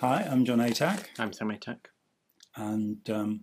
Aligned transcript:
Hi, 0.00 0.22
I'm 0.30 0.44
Jon 0.44 0.58
Atack, 0.58 1.06
I'm 1.18 1.32
Sam 1.32 1.48
Atack. 1.50 1.86
and 2.54 3.08
um, 3.10 3.40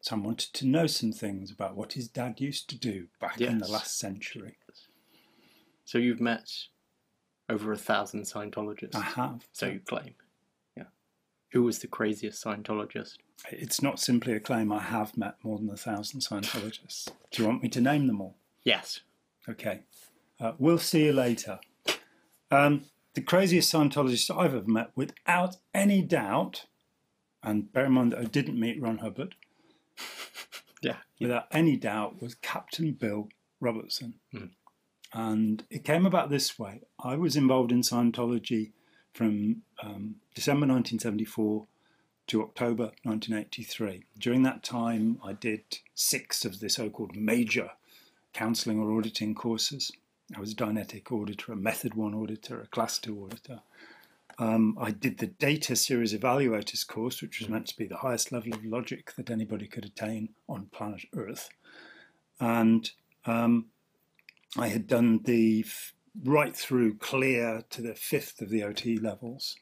Sam 0.00 0.24
wanted 0.24 0.52
to 0.54 0.66
know 0.66 0.86
some 0.86 1.12
things 1.12 1.50
about 1.50 1.76
what 1.76 1.92
his 1.92 2.08
dad 2.08 2.40
used 2.40 2.68
to 2.70 2.78
do 2.78 3.08
back 3.20 3.40
in 3.40 3.58
the 3.58 3.68
last 3.68 3.98
century. 3.98 4.56
So 5.84 5.98
you've 5.98 6.20
met 6.20 6.50
over 7.48 7.72
a 7.72 7.76
thousand 7.76 8.22
Scientologists. 8.22 8.94
I 8.94 9.02
have. 9.02 9.46
So 9.52 9.66
you 9.66 9.80
claim. 9.80 10.14
Yeah. 10.76 10.84
Who 11.52 11.62
was 11.62 11.78
the 11.80 11.86
craziest 11.86 12.42
Scientologist? 12.42 13.16
It's 13.50 13.82
not 13.82 14.00
simply 14.00 14.32
a 14.32 14.40
claim. 14.40 14.72
I 14.72 14.80
have 14.80 15.16
met 15.16 15.36
more 15.42 15.58
than 15.58 15.70
a 15.70 15.76
thousand 15.76 16.20
Scientologists. 16.20 17.08
Do 17.30 17.42
you 17.42 17.48
want 17.48 17.62
me 17.62 17.68
to 17.70 17.80
name 17.80 18.06
them 18.06 18.20
all? 18.20 18.36
Yes. 18.64 19.00
Okay. 19.48 19.80
Uh, 20.40 20.52
we'll 20.58 20.78
see 20.78 21.06
you 21.06 21.12
later. 21.12 21.58
Um, 22.50 22.84
the 23.14 23.20
craziest 23.22 23.72
Scientologist 23.72 24.36
I've 24.36 24.54
ever 24.54 24.68
met, 24.68 24.90
without 24.94 25.56
any 25.74 26.02
doubt, 26.02 26.66
and 27.42 27.72
bear 27.72 27.86
in 27.86 27.92
mind 27.92 28.12
that 28.12 28.20
I 28.20 28.24
didn't 28.24 28.58
meet 28.60 28.80
Ron 28.80 28.98
Hubbard, 28.98 29.34
Yeah. 30.82 30.96
without 31.20 31.46
any 31.50 31.76
doubt, 31.76 32.20
was 32.22 32.34
Captain 32.36 32.92
Bill 32.92 33.28
Robertson. 33.60 34.14
And 35.12 35.64
it 35.70 35.84
came 35.84 36.04
about 36.06 36.28
this 36.30 36.58
way. 36.58 36.82
I 37.02 37.16
was 37.16 37.34
involved 37.34 37.72
in 37.72 37.80
Scientology 37.80 38.72
from 39.14 39.62
um, 39.82 40.16
December 40.34 40.66
1974 40.66 41.66
to 42.28 42.42
October 42.42 42.92
1983. 43.04 44.04
During 44.18 44.42
that 44.42 44.62
time, 44.62 45.18
I 45.24 45.32
did 45.32 45.62
six 45.94 46.44
of 46.44 46.60
the 46.60 46.68
so 46.68 46.90
called 46.90 47.16
major 47.16 47.70
counselling 48.34 48.78
or 48.78 48.92
auditing 48.96 49.34
courses. 49.34 49.90
I 50.36 50.40
was 50.40 50.52
a 50.52 50.56
Dianetic 50.56 51.10
auditor, 51.10 51.52
a 51.52 51.56
Method 51.56 51.94
1 51.94 52.14
auditor, 52.14 52.60
a 52.60 52.66
Class 52.66 52.98
2 52.98 53.24
auditor. 53.24 53.60
Um, 54.38 54.76
I 54.78 54.90
did 54.90 55.18
the 55.18 55.26
Data 55.26 55.74
Series 55.74 56.12
Evaluators 56.12 56.86
course, 56.86 57.22
which 57.22 57.40
was 57.40 57.48
meant 57.48 57.66
to 57.68 57.76
be 57.76 57.86
the 57.86 57.96
highest 57.96 58.30
level 58.30 58.52
of 58.52 58.64
logic 58.64 59.14
that 59.16 59.30
anybody 59.30 59.66
could 59.66 59.84
attain 59.86 60.30
on 60.48 60.66
planet 60.66 61.06
Earth. 61.16 61.48
And 62.38 62.90
um, 63.24 63.66
I 64.56 64.68
had 64.68 64.86
done 64.86 65.20
the 65.24 65.64
f- 65.66 65.94
right 66.22 66.54
through 66.54 66.96
clear 66.96 67.64
to 67.70 67.82
the 67.82 67.94
fifth 67.94 68.40
of 68.42 68.50
the 68.50 68.62
OT 68.62 68.98
levels, 68.98 69.56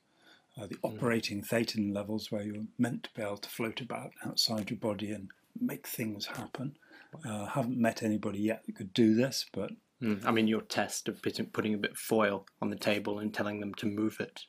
uh, 0.61 0.67
the 0.67 0.77
operating 0.83 1.43
thetan 1.43 1.95
levels, 1.95 2.31
where 2.31 2.43
you're 2.43 2.65
meant 2.77 3.05
to 3.05 3.11
be 3.15 3.23
able 3.23 3.39
to 3.39 3.49
float 3.49 3.81
about 3.81 4.13
outside 4.27 4.71
your 4.71 4.79
body 4.79 5.11
and 5.13 5.31
make 5.59 5.87
things 5.87 6.27
happen. 6.27 6.77
Uh, 7.25 7.47
haven't 7.47 7.79
met 7.79 8.03
anybody 8.03 8.41
yet 8.41 8.65
that 8.67 8.75
could 8.75 8.93
do 8.93 9.15
this, 9.15 9.47
but 9.53 9.71
Mm. 10.03 10.25
I 10.27 10.31
mean, 10.31 10.47
your 10.47 10.61
test 10.61 11.09
of 11.09 11.23
putting, 11.23 11.75
a 11.75 11.79
bit 11.79 11.93
of 11.93 11.97
foil 11.97 12.47
on 12.61 12.71
the 12.71 12.77
table 12.77 13.19
and 13.19 13.33
telling 13.33 13.61
them 13.61 13.75
to 13.75 13.87
move 13.87 14.19
it 14.21 14.43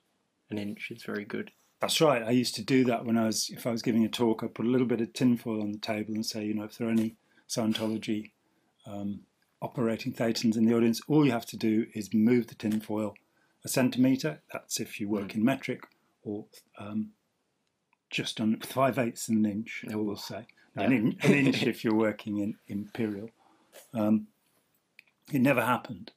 an 0.49 0.57
inch 0.57 0.89
is 0.91 1.03
very 1.03 1.25
good. 1.25 1.51
That's 1.79 2.01
right. 2.01 2.23
I 2.23 2.31
used 2.31 2.55
to 2.55 2.63
do 2.63 2.85
that 2.85 3.05
when 3.05 3.17
I 3.17 3.25
was, 3.25 3.49
if 3.49 3.67
I 3.67 3.71
was 3.71 3.81
giving 3.81 4.05
a 4.05 4.09
talk, 4.09 4.43
I'd 4.43 4.55
put 4.55 4.65
a 4.65 4.69
little 4.69 4.87
bit 4.87 5.01
of 5.01 5.13
tinfoil 5.13 5.61
on 5.61 5.71
the 5.71 5.77
table 5.77 6.15
and 6.15 6.25
say, 6.25 6.45
you 6.45 6.53
know, 6.53 6.63
if 6.63 6.77
there 6.77 6.87
are 6.87 6.91
any 6.91 7.15
Scientology 7.47 8.31
um, 8.85 9.21
operating 9.61 10.13
thetans 10.13 10.57
in 10.57 10.65
the 10.65 10.73
audience, 10.73 11.01
all 11.07 11.25
you 11.25 11.31
have 11.31 11.45
to 11.47 11.57
do 11.57 11.85
is 11.93 12.13
move 12.13 12.47
the 12.47 12.55
tinfoil 12.55 13.13
a 13.63 13.69
centimetre. 13.69 14.41
That's 14.51 14.79
if 14.79 14.99
you 14.99 15.09
work 15.09 15.35
in 15.35 15.43
metric, 15.43 15.83
or 16.23 16.45
um, 16.79 17.11
just 18.09 18.39
on 18.39 18.59
five 18.61 18.97
eighths 18.97 19.29
of 19.29 19.35
an 19.35 19.45
inch, 19.45 19.83
I 19.91 19.95
will 19.95 20.15
say. 20.15 20.47
No, 20.75 20.83
an, 20.83 20.93
in, 20.93 21.17
an 21.21 21.33
inch 21.33 21.63
if 21.73 21.83
you're 21.83 21.95
working 21.95 22.37
in 22.37 22.55
imperial. 22.67 23.29
Um, 23.93 24.27
it 25.31 25.41
never 25.41 25.63
happened. 25.63 26.11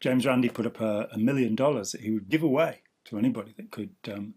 James 0.00 0.26
Randi 0.26 0.48
put 0.48 0.66
up 0.66 0.80
a, 0.80 1.08
a 1.12 1.18
million 1.18 1.54
dollars 1.54 1.92
that 1.92 2.02
he 2.02 2.10
would 2.10 2.28
give 2.28 2.42
away 2.42 2.82
to 3.04 3.18
anybody 3.18 3.54
that 3.56 3.70
could 3.70 3.94
um, 4.12 4.34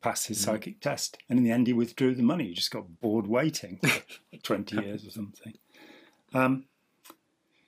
pass 0.00 0.26
his 0.26 0.40
psychic 0.40 0.80
test. 0.80 1.18
And 1.28 1.38
in 1.38 1.44
the 1.44 1.50
end, 1.50 1.66
he 1.66 1.72
withdrew 1.72 2.14
the 2.14 2.22
money. 2.22 2.48
He 2.48 2.54
just 2.54 2.70
got 2.70 3.00
bored 3.00 3.26
waiting 3.26 3.78
for 3.82 4.38
20 4.42 4.76
years 4.84 5.06
or 5.06 5.10
something. 5.10 5.54
Um, 6.32 6.64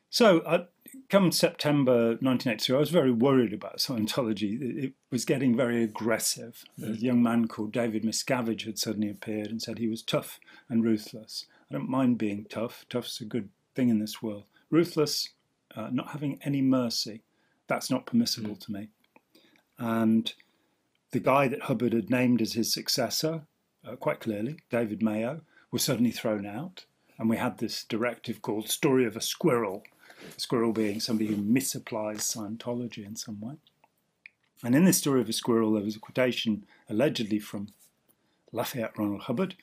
so, 0.08 0.40
uh, 0.40 0.64
come 1.08 1.30
September 1.30 2.16
1982, 2.20 2.76
I 2.76 2.80
was 2.80 2.90
very 2.90 3.12
worried 3.12 3.52
about 3.52 3.78
Scientology. 3.78 4.60
It, 4.60 4.84
it 4.84 4.92
was 5.10 5.24
getting 5.24 5.56
very 5.56 5.84
aggressive. 5.84 6.64
A 6.82 6.90
young 6.92 7.22
man 7.22 7.46
called 7.46 7.72
David 7.72 8.02
Miscavige 8.02 8.64
had 8.64 8.78
suddenly 8.78 9.10
appeared 9.10 9.50
and 9.50 9.62
said 9.62 9.78
he 9.78 9.88
was 9.88 10.02
tough 10.02 10.40
and 10.68 10.82
ruthless. 10.82 11.46
I 11.70 11.74
don't 11.74 11.88
mind 11.88 12.18
being 12.18 12.44
tough. 12.48 12.84
Tough's 12.88 13.20
a 13.20 13.24
good 13.24 13.50
thing 13.76 13.88
in 13.88 14.00
this 14.00 14.20
world. 14.20 14.44
Ruthless, 14.68 15.30
uh, 15.76 15.88
not 15.92 16.10
having 16.10 16.38
any 16.42 16.62
mercy, 16.62 17.22
that's 17.66 17.90
not 17.90 18.06
permissible 18.06 18.56
to 18.56 18.72
me. 18.72 18.88
And 19.78 20.32
the 21.12 21.20
guy 21.20 21.48
that 21.48 21.62
Hubbard 21.62 21.92
had 21.92 22.10
named 22.10 22.42
as 22.42 22.52
his 22.52 22.72
successor, 22.72 23.42
uh, 23.86 23.96
quite 23.96 24.20
clearly, 24.20 24.58
David 24.70 25.02
Mayo, 25.02 25.42
was 25.70 25.82
suddenly 25.82 26.10
thrown 26.10 26.46
out. 26.46 26.84
And 27.18 27.28
we 27.28 27.36
had 27.36 27.58
this 27.58 27.84
directive 27.84 28.42
called 28.42 28.68
Story 28.68 29.06
of 29.06 29.16
a 29.16 29.20
Squirrel, 29.20 29.82
a 30.36 30.40
squirrel 30.40 30.72
being 30.72 31.00
somebody 31.00 31.28
who 31.28 31.36
misapplies 31.36 32.20
Scientology 32.20 33.06
in 33.06 33.16
some 33.16 33.40
way. 33.40 33.54
And 34.62 34.74
in 34.74 34.84
this 34.84 34.98
Story 34.98 35.20
of 35.20 35.28
a 35.28 35.32
Squirrel, 35.32 35.72
there 35.72 35.84
was 35.84 35.96
a 35.96 36.00
quotation 36.00 36.64
allegedly 36.88 37.38
from 37.38 37.68
Lafayette 38.52 38.98
Ronald 38.98 39.22
Hubbard, 39.22 39.54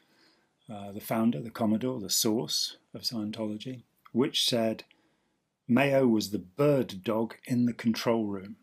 uh, 0.69 0.91
the 0.91 1.00
founder, 1.00 1.41
the 1.41 1.50
Commodore, 1.50 2.00
the 2.00 2.09
source 2.09 2.78
of 2.94 3.01
Scientology, 3.01 3.84
which 4.12 4.46
said, 4.46 4.84
Mayo 5.67 6.07
was 6.07 6.29
the 6.29 6.39
bird 6.39 7.03
dog 7.03 7.35
in 7.45 7.66
the 7.66 7.73
control 7.73 8.25
room 8.25 8.55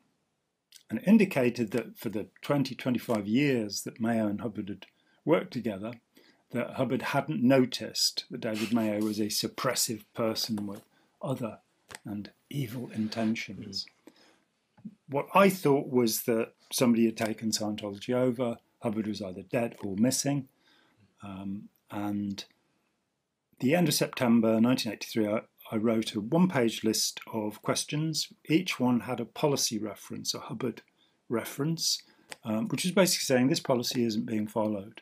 and 0.88 1.02
indicated 1.06 1.70
that 1.72 1.98
for 1.98 2.08
the 2.08 2.28
20, 2.42 2.74
25 2.74 3.26
years 3.26 3.82
that 3.82 4.00
Mayo 4.00 4.26
and 4.26 4.40
Hubbard 4.40 4.68
had 4.68 4.86
worked 5.24 5.52
together, 5.52 5.92
that 6.52 6.74
Hubbard 6.74 7.02
hadn't 7.02 7.42
noticed 7.42 8.24
that 8.30 8.40
David 8.40 8.72
Mayo 8.72 9.00
was 9.00 9.18
a 9.18 9.24
suppressive 9.26 10.04
person 10.14 10.66
with 10.66 10.82
other 11.20 11.58
and 12.04 12.30
evil 12.48 12.90
intentions. 12.94 13.86
What 15.08 15.26
I 15.34 15.48
thought 15.48 15.88
was 15.88 16.22
that 16.22 16.52
somebody 16.72 17.06
had 17.06 17.16
taken 17.16 17.50
Scientology 17.50 18.14
over, 18.14 18.58
Hubbard 18.82 19.06
was 19.06 19.22
either 19.22 19.42
dead 19.42 19.76
or 19.82 19.96
missing, 19.96 20.48
um, 21.22 21.68
and 21.90 22.44
the 23.60 23.74
end 23.74 23.88
of 23.88 23.94
September 23.94 24.60
1983, 24.60 25.40
I, 25.70 25.76
wrote 25.76 26.14
a 26.14 26.20
one 26.20 26.48
page 26.48 26.84
list 26.84 27.20
of 27.32 27.62
questions. 27.62 28.28
Each 28.48 28.78
one 28.78 29.00
had 29.00 29.20
a 29.20 29.24
policy 29.24 29.78
reference, 29.78 30.34
a 30.34 30.40
Hubbard 30.40 30.82
reference, 31.28 32.02
um, 32.44 32.68
which 32.68 32.84
was 32.84 32.92
basically 32.92 33.24
saying 33.24 33.48
this 33.48 33.60
policy 33.60 34.04
isn't 34.04 34.26
being 34.26 34.46
followed. 34.46 35.00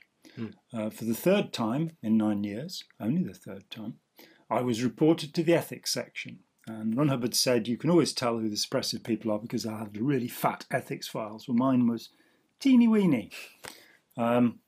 Uh, 0.72 0.88
for 0.88 1.04
the 1.04 1.14
third 1.14 1.52
time 1.52 1.92
in 2.02 2.16
nine 2.16 2.42
years, 2.42 2.84
only 3.00 3.22
the 3.22 3.34
third 3.34 3.68
time, 3.70 3.94
I 4.50 4.62
was 4.62 4.82
reported 4.82 5.34
to 5.34 5.42
the 5.42 5.54
ethics 5.54 5.92
section. 5.92 6.40
And 6.66 6.96
Ron 6.96 7.08
Hubbard 7.08 7.34
said, 7.34 7.68
You 7.68 7.76
can 7.76 7.90
always 7.90 8.12
tell 8.12 8.38
who 8.38 8.48
the 8.48 8.56
suppressive 8.56 9.02
people 9.02 9.30
are 9.30 9.38
because 9.38 9.66
I 9.66 9.78
had 9.78 10.00
really 10.00 10.28
fat 10.28 10.64
ethics 10.70 11.08
files. 11.08 11.48
Well, 11.48 11.56
mine 11.56 11.86
was 11.86 12.10
teeny 12.60 12.88
weeny. 12.88 13.30
Um, 14.16 14.60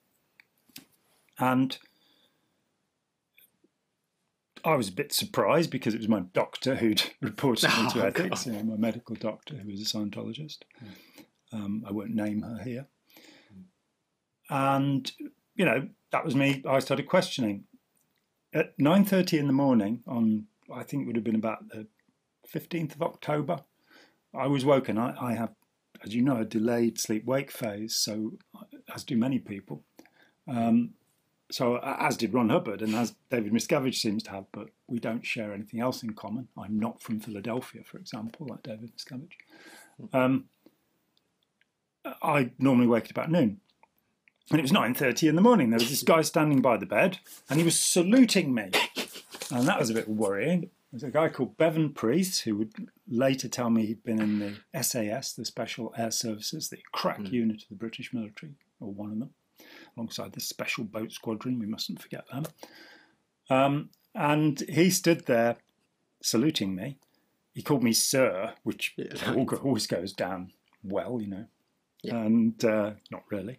and 1.39 1.79
I 4.65 4.77
was 4.77 4.89
a 4.89 4.93
bit 4.93 5.13
surprised 5.13 5.71
because 5.71 5.95
it 5.95 5.99
was 5.99 6.09
my 6.09 6.21
doctor 6.33 6.77
who'd 6.77 7.03
reported 7.21 7.69
me 7.69 7.91
to 7.91 8.03
Oh, 8.03 8.07
ethics, 8.07 8.47
you 8.47 8.53
know, 8.53 8.63
my 8.63 8.77
medical 8.77 9.15
doctor 9.15 9.57
who 9.57 9.71
was 9.71 9.81
a 9.81 9.85
Scientologist. 9.85 10.59
Um, 11.53 11.85
I 11.87 11.93
won't 11.93 12.15
name 12.15 12.43
her 12.43 12.63
here. 12.65 12.87
And, 14.51 15.11
you 15.55 15.65
know, 15.65 15.89
that 16.13 16.25
was 16.25 16.35
me. 16.35 16.63
I 16.69 16.79
started 16.79 17.07
questioning. 17.07 17.65
At 18.53 18.77
9.30 18.79 19.39
in 19.39 19.47
the 19.47 19.53
morning 19.53 20.03
on, 20.07 20.47
I 20.73 20.83
think 20.83 21.03
it 21.03 21.07
would 21.07 21.17
have 21.17 21.25
been 21.25 21.35
about 21.35 21.69
the 21.69 21.87
15th 22.53 22.95
of 22.95 23.03
October, 23.03 23.61
I 24.35 24.47
was 24.47 24.65
woken. 24.65 24.99
I, 24.99 25.15
I 25.21 25.35
have, 25.35 25.55
as 26.05 26.15
you 26.15 26.23
know, 26.23 26.37
a 26.37 26.45
delayed 26.45 26.99
sleep-wake 26.99 27.51
phase, 27.51 27.97
so 27.97 28.33
as 28.95 29.05
do 29.05 29.17
many 29.17 29.39
people. 29.39 29.83
Um, 30.49 30.91
so 31.55 31.79
as 31.79 32.17
did 32.17 32.35
Ron 32.35 32.49
Hubbard 32.49 32.83
and 32.83 32.97
as 32.97 33.15
David 33.31 33.53
Miscavige 33.53 33.95
seems 33.95 34.25
to 34.25 34.31
have, 34.33 34.47
but 34.51 34.71
we 34.89 34.99
don't 34.99 35.25
share 35.25 35.53
anything 35.53 35.79
else 35.79 36.03
in 36.03 36.15
common. 36.15 36.49
I'm 36.59 36.81
not 36.81 37.01
from 37.01 37.21
Philadelphia, 37.21 37.83
for 37.85 37.97
example, 37.97 38.49
like 38.49 38.65
David 38.65 38.91
Miscavige. 38.93 39.37
Um, 40.13 40.47
I 42.21 42.51
normally 42.59 42.89
wake 42.89 43.05
at 43.05 43.13
about 43.13 43.31
noon. 43.31 43.61
And 44.51 44.59
it 44.59 44.63
was 44.63 44.73
9.30 44.73 45.29
in 45.29 45.37
the 45.37 45.43
morning. 45.43 45.71
There 45.71 45.79
was 45.79 45.91
this 45.91 46.03
guy 46.03 46.23
standing 46.23 46.61
by 46.61 46.77
the 46.77 46.87
bed 46.87 47.21
and 47.49 47.61
he 47.61 47.65
was 47.65 47.79
saluting 47.79 48.53
me. 48.53 48.73
And 49.53 49.69
that 49.69 49.79
was 49.79 49.91
a 49.91 49.95
bit 49.95 50.09
worrying. 50.09 50.71
There's 50.91 51.05
a 51.05 51.11
guy 51.11 51.29
called 51.29 51.57
Bevan 51.57 51.93
Priest 51.93 52.43
who 52.43 52.57
would 52.57 52.89
later 53.09 53.49
tell 53.49 53.71
me 53.71 53.87
he'd 53.87 54.03
been 54.03 54.21
in 54.21 54.41
the 54.73 54.83
SAS, 54.83 55.33
the 55.33 55.45
Special 55.45 55.95
Air 55.97 56.11
Services, 56.11 56.69
the 56.69 56.79
crack 56.91 57.31
unit 57.31 57.63
of 57.63 57.69
the 57.69 57.77
British 57.77 58.13
military, 58.13 58.55
or 58.81 58.93
one 58.93 59.13
of 59.13 59.21
them, 59.21 59.31
alongside 59.97 60.33
the 60.33 60.41
Special 60.41 60.85
Boat 60.85 61.13
Squadron. 61.13 61.59
We 61.59 61.67
mustn't 61.67 62.01
forget 62.03 62.25
them. 62.31 62.45
Um, 63.51 63.91
and 64.15 64.61
he 64.69 64.91
stood 64.91 65.27
there 65.27 65.57
saluting 66.23 66.75
me. 66.75 66.99
He 67.55 67.63
called 67.63 67.83
me 67.83 67.93
Sir, 67.93 68.55
which 68.63 68.95
Yeah. 68.97 69.35
always 69.63 69.87
goes 69.87 70.13
down 70.13 70.53
well, 70.83 71.21
you 71.21 71.29
know, 71.29 71.47
Yeah. 72.03 72.17
and 72.17 72.65
uh, 72.65 72.95
not 73.11 73.25
really. 73.31 73.59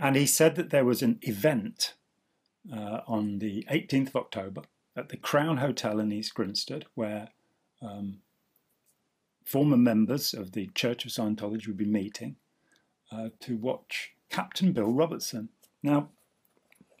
and 0.00 0.14
he 0.16 0.26
said 0.26 0.54
that 0.54 0.70
there 0.70 0.84
was 0.84 1.02
an 1.02 1.18
event 1.22 1.94
uh, 2.72 3.00
on 3.08 3.38
the 3.40 3.66
18th 3.70 4.08
of 4.08 4.16
October 4.16 4.62
at 4.94 5.08
the 5.08 5.16
Crown 5.16 5.56
Hotel 5.56 5.98
in 5.98 6.12
East 6.12 6.34
Grinstead 6.34 6.84
where 6.94 7.28
um, 7.82 8.20
former 9.44 9.76
members 9.76 10.32
of 10.34 10.52
the 10.52 10.68
Church 10.74 11.04
of 11.04 11.10
Scientology 11.10 11.66
would 11.66 11.76
be 11.76 11.86
meeting 11.86 12.36
uh, 13.10 13.30
to 13.40 13.56
watch 13.56 14.12
Captain 14.30 14.72
Bill 14.72 14.92
Robertson. 14.92 15.50
Now, 15.82 16.08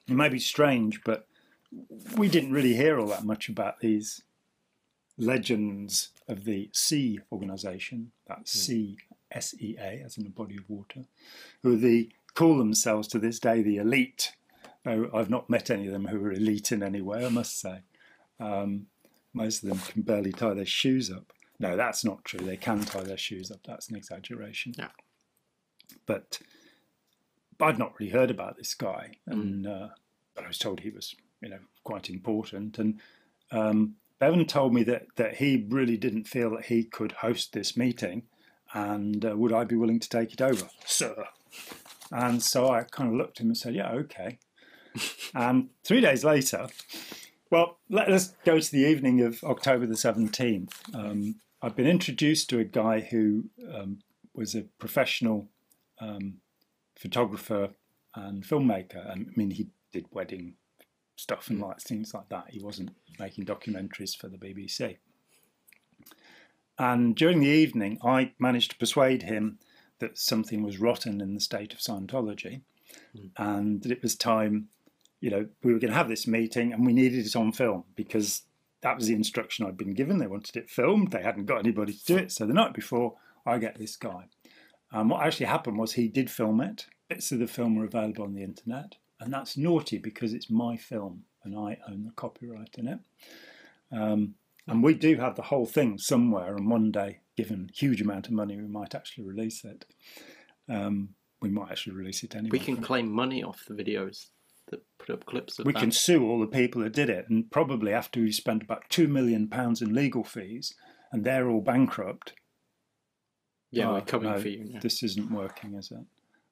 it 0.06 0.14
may 0.14 0.28
be 0.28 0.38
strange, 0.38 1.02
but 1.04 1.26
we 2.16 2.28
didn't 2.28 2.52
really 2.52 2.74
hear 2.74 2.98
all 2.98 3.06
that 3.06 3.24
much 3.24 3.48
about 3.48 3.80
these 3.80 4.22
legends 5.16 6.10
of 6.28 6.44
the 6.44 6.70
Sea 6.72 7.20
organization, 7.30 8.12
that's 8.26 8.50
C 8.50 8.98
S 9.30 9.54
E 9.60 9.76
A, 9.78 10.02
as 10.04 10.18
in 10.18 10.26
a 10.26 10.30
body 10.30 10.56
of 10.56 10.68
water, 10.68 11.04
who 11.62 11.76
the, 11.76 12.10
call 12.34 12.58
themselves 12.58 13.06
to 13.08 13.18
this 13.18 13.38
day 13.38 13.62
the 13.62 13.76
elite. 13.76 14.34
Though 14.84 15.10
I've 15.14 15.30
not 15.30 15.50
met 15.50 15.70
any 15.70 15.86
of 15.86 15.92
them 15.92 16.06
who 16.06 16.24
are 16.24 16.32
elite 16.32 16.72
in 16.72 16.82
any 16.82 17.02
way, 17.02 17.24
I 17.24 17.28
must 17.28 17.60
say. 17.60 17.80
Um, 18.40 18.86
most 19.34 19.62
of 19.62 19.68
them 19.68 19.78
can 19.78 20.02
barely 20.02 20.32
tie 20.32 20.54
their 20.54 20.64
shoes 20.64 21.10
up. 21.10 21.32
No, 21.58 21.76
that's 21.76 22.04
not 22.04 22.24
true. 22.24 22.40
They 22.40 22.56
can 22.56 22.80
tie 22.80 23.02
their 23.02 23.18
shoes 23.18 23.50
up. 23.50 23.60
That's 23.66 23.90
an 23.90 23.96
exaggeration. 23.96 24.74
Yeah. 24.78 24.88
But 26.06 26.40
I'd 27.62 27.78
not 27.78 27.98
really 27.98 28.12
heard 28.12 28.30
about 28.30 28.56
this 28.56 28.74
guy, 28.74 29.12
and 29.26 29.66
uh, 29.66 29.88
but 30.34 30.44
I 30.44 30.48
was 30.48 30.58
told 30.58 30.80
he 30.80 30.90
was, 30.90 31.14
you 31.40 31.48
know, 31.48 31.58
quite 31.84 32.10
important. 32.10 32.78
And 32.78 33.00
um, 33.50 33.96
Bevan 34.18 34.46
told 34.46 34.74
me 34.74 34.82
that 34.84 35.06
that 35.16 35.36
he 35.36 35.66
really 35.68 35.96
didn't 35.96 36.24
feel 36.24 36.50
that 36.50 36.66
he 36.66 36.84
could 36.84 37.12
host 37.12 37.52
this 37.52 37.76
meeting, 37.76 38.24
and 38.72 39.24
uh, 39.24 39.36
would 39.36 39.52
I 39.52 39.64
be 39.64 39.76
willing 39.76 40.00
to 40.00 40.08
take 40.08 40.32
it 40.32 40.42
over, 40.42 40.68
sir? 40.84 41.26
And 42.12 42.42
so 42.42 42.70
I 42.70 42.82
kind 42.82 43.08
of 43.10 43.16
looked 43.16 43.38
at 43.38 43.44
him 43.44 43.48
and 43.48 43.56
said, 43.56 43.74
"Yeah, 43.74 43.90
okay." 43.92 44.38
and 45.34 45.70
three 45.84 46.00
days 46.00 46.24
later, 46.24 46.68
well, 47.50 47.78
let 47.88 48.08
us 48.08 48.34
go 48.44 48.58
to 48.58 48.70
the 48.72 48.86
evening 48.86 49.20
of 49.20 49.42
October 49.44 49.86
the 49.86 49.96
seventeenth. 49.96 50.80
Um, 50.94 51.36
I've 51.62 51.76
been 51.76 51.86
introduced 51.86 52.48
to 52.50 52.58
a 52.58 52.64
guy 52.64 53.00
who 53.00 53.44
um, 53.74 53.98
was 54.34 54.54
a 54.54 54.62
professional 54.78 55.48
um, 56.00 56.38
photographer 57.00 57.70
and 58.14 58.44
filmmaker. 58.44 59.10
And 59.10 59.28
I 59.28 59.32
mean, 59.34 59.52
he 59.52 59.68
did 59.90 60.06
wedding 60.10 60.54
stuff 61.16 61.48
and 61.48 61.58
mm. 61.58 61.68
like 61.68 61.80
things 61.80 62.12
like 62.12 62.28
that. 62.28 62.46
He 62.50 62.60
wasn't 62.60 62.90
making 63.18 63.46
documentaries 63.46 64.16
for 64.16 64.28
the 64.28 64.36
BBC. 64.36 64.98
And 66.78 67.16
during 67.16 67.40
the 67.40 67.48
evening, 67.48 67.98
I 68.04 68.32
managed 68.38 68.72
to 68.72 68.78
persuade 68.78 69.22
him 69.22 69.58
that 69.98 70.18
something 70.18 70.62
was 70.62 70.80
rotten 70.80 71.20
in 71.20 71.34
the 71.34 71.40
state 71.40 71.72
of 71.72 71.78
Scientology, 71.78 72.62
mm. 73.16 73.30
and 73.36 73.82
that 73.82 73.92
it 73.92 74.02
was 74.02 74.14
time. 74.14 74.68
You 75.20 75.30
know, 75.30 75.48
we 75.62 75.72
were 75.72 75.78
going 75.78 75.92
to 75.92 75.98
have 75.98 76.08
this 76.08 76.26
meeting, 76.26 76.72
and 76.72 76.86
we 76.86 76.92
needed 76.92 77.26
it 77.26 77.36
on 77.36 77.52
film 77.52 77.84
because 77.94 78.42
that 78.82 78.96
was 78.96 79.06
the 79.06 79.14
instruction 79.14 79.66
I'd 79.66 79.76
been 79.76 79.92
given. 79.94 80.18
They 80.18 80.26
wanted 80.26 80.56
it 80.56 80.70
filmed. 80.70 81.10
They 81.10 81.22
hadn't 81.22 81.44
got 81.46 81.58
anybody 81.58 81.92
to 81.92 82.04
do 82.04 82.16
it. 82.16 82.32
So 82.32 82.46
the 82.46 82.54
night 82.54 82.72
before, 82.72 83.16
I 83.44 83.58
get 83.58 83.78
this 83.78 83.96
guy. 83.96 84.24
And 84.92 85.10
what 85.10 85.24
actually 85.24 85.46
happened 85.46 85.78
was 85.78 85.92
he 85.92 86.08
did 86.08 86.30
film 86.30 86.60
it. 86.60 86.86
Bits 87.08 87.32
of 87.32 87.38
the 87.38 87.46
film 87.46 87.76
were 87.76 87.84
available 87.84 88.24
on 88.24 88.34
the 88.34 88.42
internet. 88.42 88.96
And 89.20 89.32
that's 89.32 89.56
naughty 89.56 89.98
because 89.98 90.32
it's 90.32 90.50
my 90.50 90.76
film 90.76 91.24
and 91.44 91.56
I 91.56 91.78
own 91.88 92.04
the 92.04 92.12
copyright 92.16 92.76
in 92.76 92.88
it. 92.88 92.98
Um, 93.92 94.34
and 94.66 94.82
we 94.82 94.94
do 94.94 95.16
have 95.16 95.36
the 95.36 95.42
whole 95.42 95.66
thing 95.66 95.98
somewhere. 95.98 96.54
And 96.56 96.70
one 96.70 96.90
day, 96.90 97.20
given 97.36 97.70
huge 97.74 98.00
amount 98.00 98.26
of 98.26 98.32
money, 98.32 98.56
we 98.56 98.66
might 98.68 98.94
actually 98.94 99.24
release 99.24 99.64
it. 99.64 99.84
Um, 100.68 101.10
we 101.40 101.50
might 101.50 101.70
actually 101.70 101.94
release 101.96 102.22
it 102.22 102.34
anyway. 102.34 102.50
We 102.52 102.64
can 102.64 102.76
claim 102.76 103.10
money 103.10 103.42
off 103.42 103.64
the 103.66 103.74
videos 103.74 104.26
that 104.70 104.82
put 104.98 105.10
up 105.10 105.26
clips 105.26 105.58
of 105.58 105.66
we 105.66 105.72
that. 105.72 105.80
can 105.80 105.90
sue 105.90 106.24
all 106.24 106.38
the 106.38 106.46
people 106.46 106.82
that 106.82 106.92
did 106.92 107.10
it, 107.10 107.28
and 107.28 107.50
probably 107.50 107.92
after 107.92 108.20
we 108.20 108.30
spent 108.30 108.62
about 108.62 108.84
two 108.88 109.08
million 109.08 109.48
pounds 109.48 109.82
in 109.82 109.94
legal 109.94 110.22
fees, 110.22 110.74
and 111.10 111.24
they're 111.24 111.48
all 111.48 111.60
bankrupt. 111.60 112.34
Yeah, 113.70 113.88
oh, 113.88 113.94
we're 113.94 114.00
coming 114.02 114.30
no, 114.30 114.40
for 114.40 114.48
you. 114.48 114.64
Yeah. 114.66 114.80
This 114.80 115.02
isn't 115.02 115.30
working, 115.30 115.74
is 115.74 115.90
it? 115.90 115.98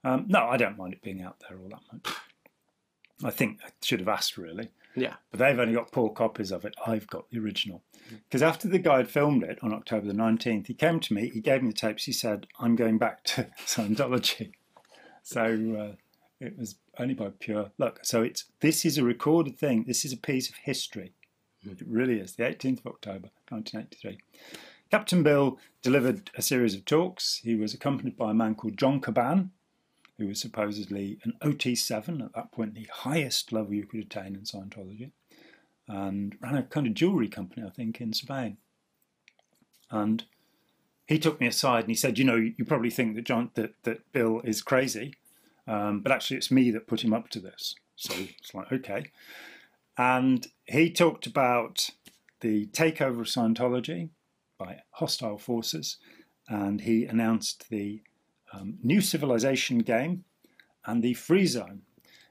Um, 0.05 0.27
no, 0.29 0.47
I 0.47 0.57
don't 0.57 0.79
mind 0.79 0.95
it 0.95 1.03
being 1.03 1.23
out 1.23 1.37
there 1.41 1.59
all 1.59 1.69
that 1.69 1.81
much. 1.93 2.15
I 3.25 3.31
think 3.31 3.59
I 3.65 3.71
should 3.83 3.99
have 3.99 4.09
asked 4.09 4.39
really, 4.39 4.71
yeah. 4.95 5.15
but 5.31 5.41
they've 5.41 5.59
only 5.59 5.75
got 5.75 5.91
poor 5.91 6.11
copies 6.11 6.53
of 6.53 6.65
it. 6.65 6.75
I've 6.87 7.09
got 7.09 7.29
the 7.31 7.41
original. 7.41 7.83
Because 8.09 8.43
after 8.43 8.69
the 8.69 8.79
guy 8.79 8.99
had 8.99 9.11
filmed 9.11 9.43
it 9.43 9.59
on 9.61 9.73
October 9.73 10.07
the 10.07 10.13
19th, 10.13 10.69
he 10.69 10.75
came 10.75 11.01
to 11.01 11.13
me, 11.13 11.29
he 11.29 11.41
gave 11.41 11.63
me 11.63 11.71
the 11.71 11.75
tapes, 11.75 12.05
he 12.05 12.13
said, 12.13 12.47
I'm 12.61 12.77
going 12.77 12.97
back 12.97 13.25
to 13.25 13.49
Scientology. 13.67 14.53
So 15.25 15.43
uh, 15.43 15.97
it 16.41 16.57
was 16.57 16.77
only 16.99 17.15
by 17.15 17.31
pure 17.39 17.71
luck. 17.79 18.01
So 18.03 18.23
it's 18.23 18.45
this 18.61 18.85
is 18.85 18.99
a 18.99 19.05
recorded 19.05 19.59
thing. 19.59 19.85
This 19.87 20.05
is 20.05 20.13
a 20.13 20.17
piece 20.17 20.49
of 20.49 20.55
history. 20.57 21.13
It 21.65 21.83
really 21.87 22.21
is. 22.21 22.37
The 22.37 22.45
18th 22.45 22.81
of 22.81 22.87
October, 22.87 23.29
1983. 23.49 24.19
Captain 24.91 25.23
Bill 25.23 25.59
delivered 25.83 26.31
a 26.35 26.43
series 26.43 26.75
of 26.75 26.85
talks. 26.85 27.41
He 27.45 27.55
was 27.55 27.75
accompanied 27.75 28.17
by 28.17 28.31
a 28.31 28.35
man 28.35 28.55
called 28.55 28.79
John 28.79 29.01
Caban, 29.01 29.51
who 30.17 30.27
was 30.27 30.41
supposedly 30.41 31.19
an 31.25 31.35
OT7, 31.43 32.25
at 32.25 32.35
that 32.35 32.53
point 32.53 32.75
the 32.75 32.89
highest 32.93 33.53
level 33.53 33.75
you 33.75 33.87
could 33.87 34.01
attain 34.01 34.35
in 34.35 34.43
Scientology, 34.43 35.11
and 35.87 36.37
ran 36.41 36.57
a 36.57 36.63
kind 36.63 36.87
of 36.87 36.95
jewellery 36.95 37.29
company, 37.29 37.67
I 37.67 37.71
think, 37.71 38.01
in 38.01 38.13
Spain. 38.13 38.57
And 39.91 40.25
he 41.07 41.19
took 41.19 41.41
me 41.41 41.47
aside 41.47 41.81
and 41.81 41.91
he 41.91 41.95
said, 41.95 42.19
"You 42.19 42.25
know, 42.25 42.37
you 42.37 42.65
probably 42.65 42.91
think 42.91 43.15
that 43.15 43.25
John 43.25 43.51
that, 43.55 43.75
that 43.85 44.11
Bill 44.13 44.41
is 44.43 44.63
crazy, 44.63 45.15
um, 45.67 46.01
but 46.01 46.13
actually 46.13 46.39
it's 46.39 46.51
me 46.51 46.71
that 46.71 46.87
put 46.87 47.05
him 47.05 47.13
up 47.13 47.29
to 47.31 47.41
this." 47.41 47.75
So 47.97 48.15
it's 48.17 48.55
like, 48.55 48.71
okay. 48.73 49.11
And 49.97 50.47
he 50.67 50.91
talked 50.91 51.27
about 51.27 51.91
the 52.41 52.67
takeover 52.67 53.21
of 53.21 53.27
Scientology 53.27 54.11
by 54.59 54.83
hostile 54.93 55.39
forces, 55.39 55.97
and 56.49 56.83
he 56.83 57.05
announced 57.05 57.71
the 57.71 58.03
um, 58.53 58.79
New 58.83 59.01
Civilization 59.01 59.79
game 59.79 60.25
and 60.85 61.03
the 61.03 61.15
Free 61.15 61.47
Zone. 61.47 61.83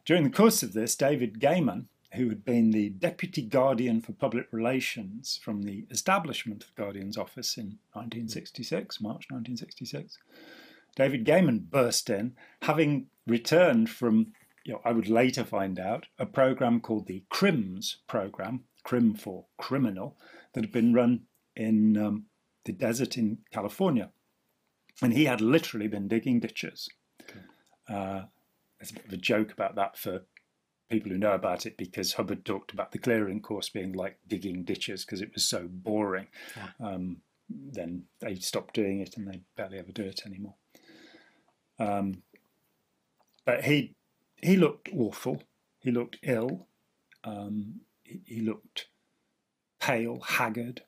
During 0.06 0.24
the 0.24 0.29
course 0.29 0.63
of 0.63 0.74
this, 0.74 0.95
David 0.95 1.39
Gaiman, 1.39 1.85
who 2.13 2.29
had 2.29 2.45
been 2.45 2.71
the 2.71 2.89
Deputy 2.89 3.41
Guardian 3.41 4.01
for 4.01 4.13
Public 4.13 4.47
Relations 4.51 5.39
from 5.44 5.63
the 5.63 5.85
establishment 5.91 6.63
of 6.63 6.74
the 6.74 6.81
Guardian's 6.81 7.18
office 7.18 7.57
in 7.57 7.79
1966, 7.94 9.01
March 9.01 9.27
1966, 9.30 10.18
David 10.95 11.25
Gaiman 11.25 11.69
burst 11.69 12.09
in, 12.09 12.35
having 12.63 13.07
returned 13.28 13.90
from, 13.90 14.33
you 14.63 14.73
know, 14.73 14.81
I 14.83 14.94
would 14.94 15.09
later 15.09 15.44
find 15.44 15.80
out, 15.80 16.07
a 16.18 16.25
program 16.25 16.80
called 16.80 17.07
the 17.07 17.23
CRIMS 17.30 17.97
program, 18.07 18.63
CRIM 18.83 19.13
for 19.13 19.45
criminal, 19.57 20.18
that 20.54 20.63
had 20.63 20.71
been 20.71 20.94
run 20.94 21.21
in 21.57 21.97
um, 21.97 22.26
the 22.66 22.71
desert 22.71 23.18
in 23.18 23.40
California. 23.52 24.11
And 25.02 25.14
he 25.14 25.26
had 25.26 25.42
literally 25.42 25.87
been 25.87 26.07
digging 26.07 26.40
ditches. 26.40 26.87
Uh, 27.90 28.23
there's 28.80 28.92
a 28.92 28.95
bit 28.95 29.06
of 29.06 29.14
a 29.14 29.18
joke 29.18 29.52
about 29.52 29.76
that 29.76 29.97
for 29.97 30.21
people 30.90 31.11
who 31.11 31.18
know 31.18 31.33
about 31.33 31.66
it 31.66 31.78
because 31.78 32.14
Hubbard 32.14 32.45
talked 32.45 32.71
about 32.71 32.92
the 32.92 32.97
clearing 32.97 33.42
course 33.42 33.69
being 33.69 33.94
like 33.94 34.18
digging 34.28 34.64
ditches 34.64 35.04
because 35.04 35.21
it 35.21 35.31
was 35.33 35.44
so 35.44 35.68
boring. 35.69 36.28
Um, 36.80 37.18
then 37.49 38.04
they 38.19 38.35
stopped 38.35 38.73
doing 38.73 38.99
it 39.02 39.18
and 39.18 39.28
they 39.28 39.42
barely 39.56 39.80
ever 39.80 39.92
do 39.92 40.04
it 40.04 40.21
anymore. 40.26 40.56
Um, 41.80 42.23
but 43.45 43.66
he 43.66 43.95
he 44.42 44.57
looked 44.57 44.90
awful. 44.94 45.44
He 45.80 45.92
looked 45.92 46.18
ill. 46.23 46.68
Um, 47.23 47.81
he, 48.04 48.21
he 48.26 48.42
looked 48.42 48.87
pale, 49.80 50.19
haggard, 50.21 50.81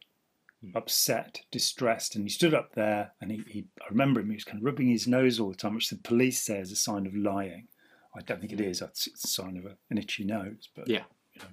upset, 0.76 1.42
distressed, 1.52 2.16
and 2.16 2.26
he 2.26 2.30
stood 2.30 2.54
up 2.54 2.74
there 2.76 3.12
and 3.22 3.32
he, 3.32 3.42
he 3.48 3.66
I 3.82 3.86
remember 3.90 4.20
him, 4.20 4.30
he 4.30 4.36
was 4.36 4.44
kind 4.44 4.58
of 4.60 4.66
rubbing 4.66 4.88
his 4.90 5.08
nose 5.08 5.40
all 5.40 5.50
the 5.50 5.56
time, 5.56 5.76
which 5.76 5.90
the 5.90 5.96
police 5.98 6.42
say 6.42 6.60
is 6.60 6.72
a 6.72 6.76
sign 6.76 7.06
of 7.08 7.16
lying. 7.16 7.68
I 8.16 8.22
don't 8.22 8.40
think 8.40 8.52
it 8.54 8.62
is, 8.62 8.82
it's 8.82 9.08
it's 9.08 9.24
a 9.24 9.28
sign 9.28 9.58
of 9.58 9.66
a, 9.66 9.76
an 9.90 9.98
itchy 9.98 10.24
nose, 10.26 10.68
but 10.76 10.88
Yeah. 10.88 11.04
you 11.34 11.42
know, 11.42 11.48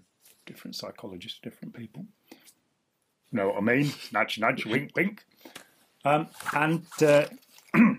different 0.47 0.75
psychologists, 0.75 1.39
different 1.43 1.75
people. 1.75 2.07
You 2.33 3.39
Know 3.39 3.49
what 3.49 3.59
I 3.59 3.61
mean? 3.61 3.93
Nudge, 4.13 4.39
nudge, 4.39 4.65
wink, 4.67 4.93
wink. 4.97 5.25
Um, 6.05 6.29
and 6.53 6.87
uh, 7.03 7.27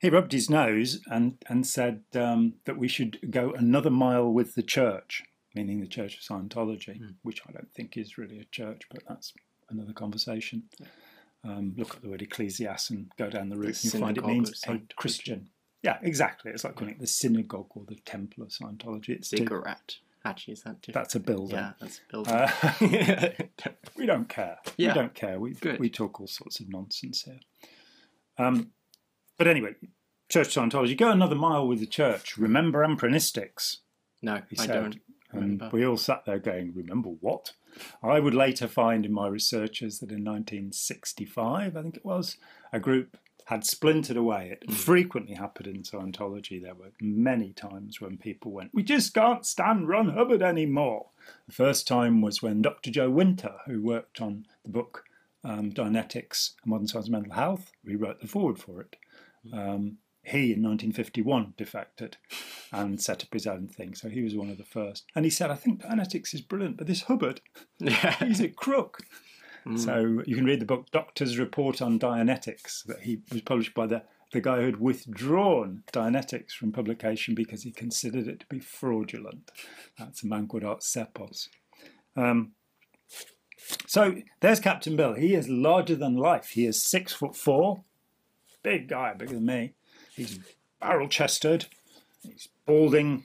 he 0.00 0.10
rubbed 0.10 0.32
his 0.32 0.48
nose 0.48 1.00
and, 1.06 1.36
and 1.48 1.66
said 1.66 2.02
um, 2.14 2.54
that 2.64 2.78
we 2.78 2.86
should 2.88 3.30
go 3.30 3.52
another 3.52 3.90
mile 3.90 4.30
with 4.32 4.54
the 4.54 4.62
church, 4.62 5.24
meaning 5.58 5.80
the 5.80 5.88
Church 5.88 6.14
of 6.14 6.20
Scientology, 6.20 7.00
which 7.22 7.42
I 7.48 7.52
don't 7.52 7.72
think 7.74 7.96
is 7.96 8.16
really 8.16 8.38
a 8.38 8.44
church, 8.44 8.82
but 8.92 9.02
that's 9.08 9.32
another 9.68 9.92
conversation. 9.92 10.62
Um, 11.42 11.74
look 11.76 11.96
at 11.96 12.02
the 12.02 12.08
word 12.08 12.20
ecclesias 12.20 12.90
and 12.90 13.10
go 13.18 13.28
down 13.28 13.48
the 13.48 13.56
route, 13.56 13.82
and 13.82 13.92
you 13.92 14.00
find 14.00 14.16
it 14.18 14.24
means 14.24 14.62
a 14.68 14.80
Christian. 14.96 15.50
Yeah, 15.82 15.98
exactly. 16.02 16.52
It's 16.52 16.62
like 16.62 16.76
calling 16.76 16.94
it 16.94 17.00
the 17.00 17.08
synagogue 17.08 17.70
or 17.74 17.84
the 17.88 17.96
temple 17.96 18.44
of 18.44 18.50
Scientology. 18.50 19.10
It's 19.10 19.30
Ziggurat. 19.30 19.96
Actually, 20.24 20.54
is 20.54 20.62
that 20.62 20.80
different? 20.82 20.94
that's 21.04 21.14
a 21.16 21.20
building. 21.20 21.56
Yeah, 21.56 21.72
that's 21.80 21.98
a 21.98 22.12
building. 22.12 22.34
Uh, 22.34 23.30
we 23.96 24.06
don't 24.06 24.28
care. 24.28 24.58
Yeah. 24.76 24.88
We 24.88 24.94
don't 24.94 25.14
care. 25.14 25.40
We 25.40 25.54
Good. 25.54 25.80
we 25.80 25.90
talk 25.90 26.20
all 26.20 26.26
sorts 26.28 26.60
of 26.60 26.68
nonsense 26.68 27.22
here. 27.22 27.40
Um, 28.36 28.70
but 29.36 29.46
anyway, 29.48 29.74
Church 30.28 30.56
of 30.56 30.62
Scientology, 30.62 30.96
go 30.96 31.10
another 31.10 31.36
mile 31.36 31.66
with 31.66 31.80
the 31.80 31.86
church. 31.86 32.36
Remember 32.36 32.84
Amprinistics, 32.84 33.78
No, 34.22 34.34
I 34.34 34.42
said. 34.54 34.72
don't. 34.72 34.96
And 35.30 35.62
we 35.72 35.84
all 35.84 35.96
sat 35.96 36.24
there 36.24 36.38
going, 36.38 36.72
remember 36.74 37.10
what? 37.20 37.52
I 38.02 38.18
would 38.18 38.34
later 38.34 38.66
find 38.66 39.04
in 39.04 39.12
my 39.12 39.28
researches 39.28 39.98
that 39.98 40.10
in 40.10 40.24
1965, 40.24 41.76
I 41.76 41.82
think 41.82 41.96
it 41.96 42.04
was, 42.04 42.38
a 42.72 42.80
group 42.80 43.18
had 43.48 43.64
splintered 43.64 44.16
away. 44.16 44.50
It 44.60 44.70
frequently 44.70 45.34
happened 45.34 45.68
in 45.68 45.82
Scientology. 45.82 46.62
There 46.62 46.74
were 46.74 46.92
many 47.00 47.52
times 47.52 47.98
when 47.98 48.18
people 48.18 48.52
went, 48.52 48.74
We 48.74 48.82
just 48.82 49.14
can't 49.14 49.46
stand 49.46 49.88
Ron 49.88 50.10
Hubbard 50.10 50.42
anymore. 50.42 51.06
The 51.46 51.54
first 51.54 51.88
time 51.88 52.20
was 52.20 52.42
when 52.42 52.60
Dr. 52.60 52.90
Joe 52.90 53.08
Winter, 53.08 53.54
who 53.66 53.82
worked 53.82 54.20
on 54.20 54.44
the 54.64 54.70
book 54.70 55.04
um, 55.44 55.72
Dianetics 55.72 56.52
and 56.62 56.70
Modern 56.70 56.88
Science 56.88 57.06
of 57.06 57.12
Mental 57.12 57.32
Health, 57.32 57.72
rewrote 57.82 58.20
the 58.20 58.28
forward 58.28 58.58
for 58.58 58.82
it. 58.82 58.96
Um, 59.50 59.96
he, 60.28 60.52
in 60.52 60.62
1951, 60.62 61.54
defected 61.56 62.16
and 62.72 63.00
set 63.00 63.22
up 63.22 63.32
his 63.32 63.46
own 63.46 63.66
thing. 63.68 63.94
So 63.94 64.08
he 64.08 64.22
was 64.22 64.34
one 64.34 64.50
of 64.50 64.58
the 64.58 64.64
first. 64.64 65.04
And 65.14 65.24
he 65.24 65.30
said, 65.30 65.50
I 65.50 65.54
think 65.54 65.82
Dianetics 65.82 66.34
is 66.34 66.40
brilliant, 66.40 66.76
but 66.76 66.86
this 66.86 67.02
Hubbard, 67.02 67.40
Yeah. 67.78 68.12
he's 68.24 68.40
a 68.40 68.48
crook. 68.48 69.00
So 69.76 70.22
you 70.24 70.34
can 70.34 70.46
read 70.46 70.62
the 70.62 70.66
book 70.66 70.90
Doctor's 70.92 71.38
Report 71.38 71.82
on 71.82 71.98
Dianetics 71.98 72.84
that 72.86 73.00
he 73.02 73.18
was 73.30 73.42
published 73.42 73.74
by 73.74 73.86
the, 73.86 74.02
the 74.32 74.40
guy 74.40 74.60
who 74.60 74.64
had 74.66 74.80
withdrawn 74.80 75.82
Dianetics 75.92 76.52
from 76.52 76.72
publication 76.72 77.34
because 77.34 77.64
he 77.64 77.70
considered 77.70 78.26
it 78.28 78.40
to 78.40 78.46
be 78.46 78.60
fraudulent. 78.60 79.50
That's 79.98 80.22
a 80.22 80.26
man 80.26 80.46
called 80.48 80.64
Art 80.64 80.80
Ceppos. 80.80 81.48
Um, 82.16 82.52
so 83.86 84.22
there's 84.40 84.60
Captain 84.60 84.96
Bill. 84.96 85.12
He 85.14 85.34
is 85.34 85.50
larger 85.50 85.96
than 85.96 86.16
life. 86.16 86.50
He 86.50 86.64
is 86.64 86.82
six 86.82 87.12
foot 87.12 87.36
four, 87.36 87.84
big 88.62 88.88
guy, 88.88 89.12
bigger 89.12 89.34
than 89.34 89.44
me. 89.44 89.74
He's 90.18 90.40
barrel 90.80 91.08
chested. 91.08 91.66
He's 92.22 92.48
balding. 92.66 93.24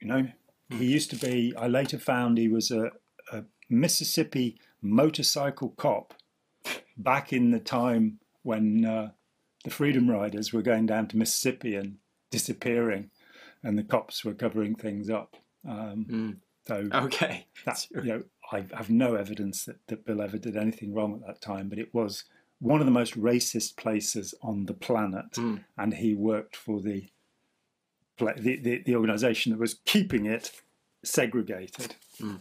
You 0.00 0.08
know, 0.08 0.28
he 0.70 0.84
used 0.86 1.10
to 1.10 1.16
be. 1.16 1.54
I 1.56 1.68
later 1.68 1.98
found 1.98 2.36
he 2.36 2.48
was 2.48 2.70
a, 2.70 2.90
a 3.32 3.44
Mississippi 3.70 4.58
motorcycle 4.82 5.70
cop 5.70 6.14
back 6.96 7.32
in 7.32 7.52
the 7.52 7.60
time 7.60 8.18
when 8.42 8.84
uh, 8.84 9.10
the 9.62 9.70
Freedom 9.70 10.10
Riders 10.10 10.52
were 10.52 10.62
going 10.62 10.86
down 10.86 11.06
to 11.08 11.16
Mississippi 11.16 11.76
and 11.76 11.96
disappearing, 12.30 13.10
and 13.62 13.78
the 13.78 13.84
cops 13.84 14.24
were 14.24 14.34
covering 14.34 14.74
things 14.74 15.08
up. 15.08 15.36
Um, 15.66 16.06
So 16.66 16.88
Okay. 16.92 17.46
that 17.66 17.86
you 17.94 18.02
know, 18.02 18.22
I 18.50 18.66
have 18.74 18.90
no 18.90 19.14
evidence 19.14 19.64
that, 19.66 19.76
that 19.86 20.04
Bill 20.04 20.20
ever 20.20 20.38
did 20.38 20.56
anything 20.56 20.92
wrong 20.92 21.14
at 21.14 21.26
that 21.26 21.40
time, 21.40 21.68
but 21.68 21.78
it 21.78 21.94
was 21.94 22.24
one 22.64 22.80
of 22.80 22.86
the 22.86 22.92
most 23.00 23.14
racist 23.20 23.76
places 23.76 24.34
on 24.40 24.64
the 24.66 24.72
planet, 24.74 25.36
and 25.76 25.94
he 25.94 26.14
worked 26.14 26.56
for 26.56 26.80
the 26.80 27.10
the, 28.18 28.56
the, 28.56 28.82
the 28.86 28.94
organisation 28.96 29.52
that 29.52 29.58
was 29.58 29.74
keeping 29.84 30.24
it 30.24 30.50
segregated 31.02 31.96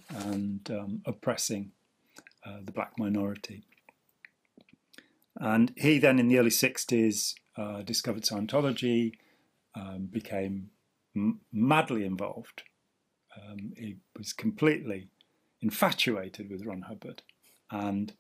and 0.10 0.70
um, 0.70 1.02
oppressing 1.06 1.72
uh, 2.46 2.60
the 2.64 2.72
black 2.72 2.94
minority. 2.98 3.64
And 5.36 5.74
he 5.76 5.98
then, 6.00 6.20
in 6.20 6.28
the 6.30 6.38
early 6.40 6.52
'60s, 6.52 7.34
uh, 7.58 7.82
discovered 7.82 8.24
Scientology, 8.24 9.14
um, 9.76 10.08
became 10.12 10.70
m- 11.16 11.42
madly 11.52 12.06
involved. 12.06 12.64
Um, 13.36 13.74
he 13.76 13.98
was 14.18 14.32
completely 14.32 15.10
infatuated 15.60 16.50
with 16.52 16.66
Ron 16.66 16.84
Hubbard, 16.84 17.24
and 17.72 18.14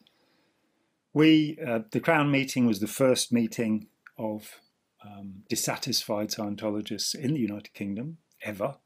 we, 1.13 1.57
uh, 1.65 1.79
the 1.91 1.99
Crown 1.99 2.31
meeting 2.31 2.65
was 2.65 2.79
the 2.79 2.87
first 2.87 3.31
meeting 3.31 3.87
of 4.17 4.59
um, 5.05 5.43
dissatisfied 5.49 6.29
Scientologists 6.29 7.13
in 7.13 7.33
the 7.33 7.39
United 7.39 7.73
Kingdom 7.73 8.17
ever. 8.41 8.77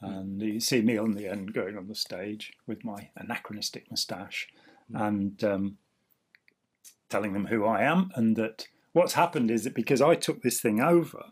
And 0.00 0.42
you 0.42 0.60
see 0.60 0.82
me 0.82 0.98
on 0.98 1.12
the 1.12 1.26
end 1.26 1.54
going 1.54 1.76
on 1.76 1.88
the 1.88 1.94
stage 1.94 2.52
with 2.66 2.84
my 2.84 3.10
anachronistic 3.16 3.90
moustache 3.90 4.48
and 4.92 5.42
um, 5.42 5.78
telling 7.08 7.32
them 7.32 7.46
who 7.46 7.64
I 7.64 7.82
am, 7.82 8.10
and 8.14 8.36
that 8.36 8.68
what's 8.92 9.14
happened 9.14 9.50
is 9.50 9.64
that 9.64 9.74
because 9.74 10.00
I 10.00 10.14
took 10.14 10.42
this 10.42 10.60
thing 10.60 10.80
over, 10.80 11.24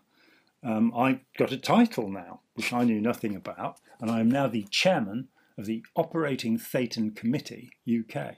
um, 0.62 0.92
I 0.96 1.20
got 1.36 1.52
a 1.52 1.58
title 1.58 2.10
now, 2.10 2.40
which 2.54 2.72
I 2.72 2.84
knew 2.84 3.00
nothing 3.00 3.36
about, 3.36 3.80
and 4.00 4.10
I 4.10 4.20
am 4.20 4.30
now 4.30 4.48
the 4.48 4.66
chairman 4.70 5.28
of 5.58 5.66
the 5.66 5.84
Operating 5.94 6.58
Thetan 6.58 7.14
Committee 7.14 7.70
UK. 7.86 8.36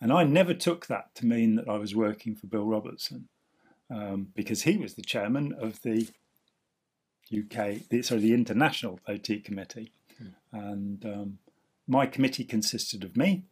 And 0.00 0.12
I 0.12 0.24
never 0.24 0.54
took 0.54 0.86
that 0.86 1.14
to 1.16 1.26
mean 1.26 1.56
that 1.56 1.68
I 1.68 1.78
was 1.78 1.94
working 1.94 2.34
for 2.34 2.46
Bill 2.46 2.66
Robertson, 2.66 3.28
um, 3.90 4.28
because 4.34 4.62
he 4.62 4.76
was 4.76 4.94
the 4.94 5.02
chairman 5.02 5.54
of 5.58 5.80
the 5.82 6.08
UK, 7.32 7.88
the, 7.88 8.02
sorry, 8.02 8.20
the 8.20 8.34
International 8.34 9.00
OT 9.08 9.40
Committee, 9.40 9.92
and 10.52 11.04
um, 11.04 11.38
my 11.86 12.06
committee 12.06 12.44
consisted 12.44 13.04
of 13.04 13.16
me, 13.16 13.44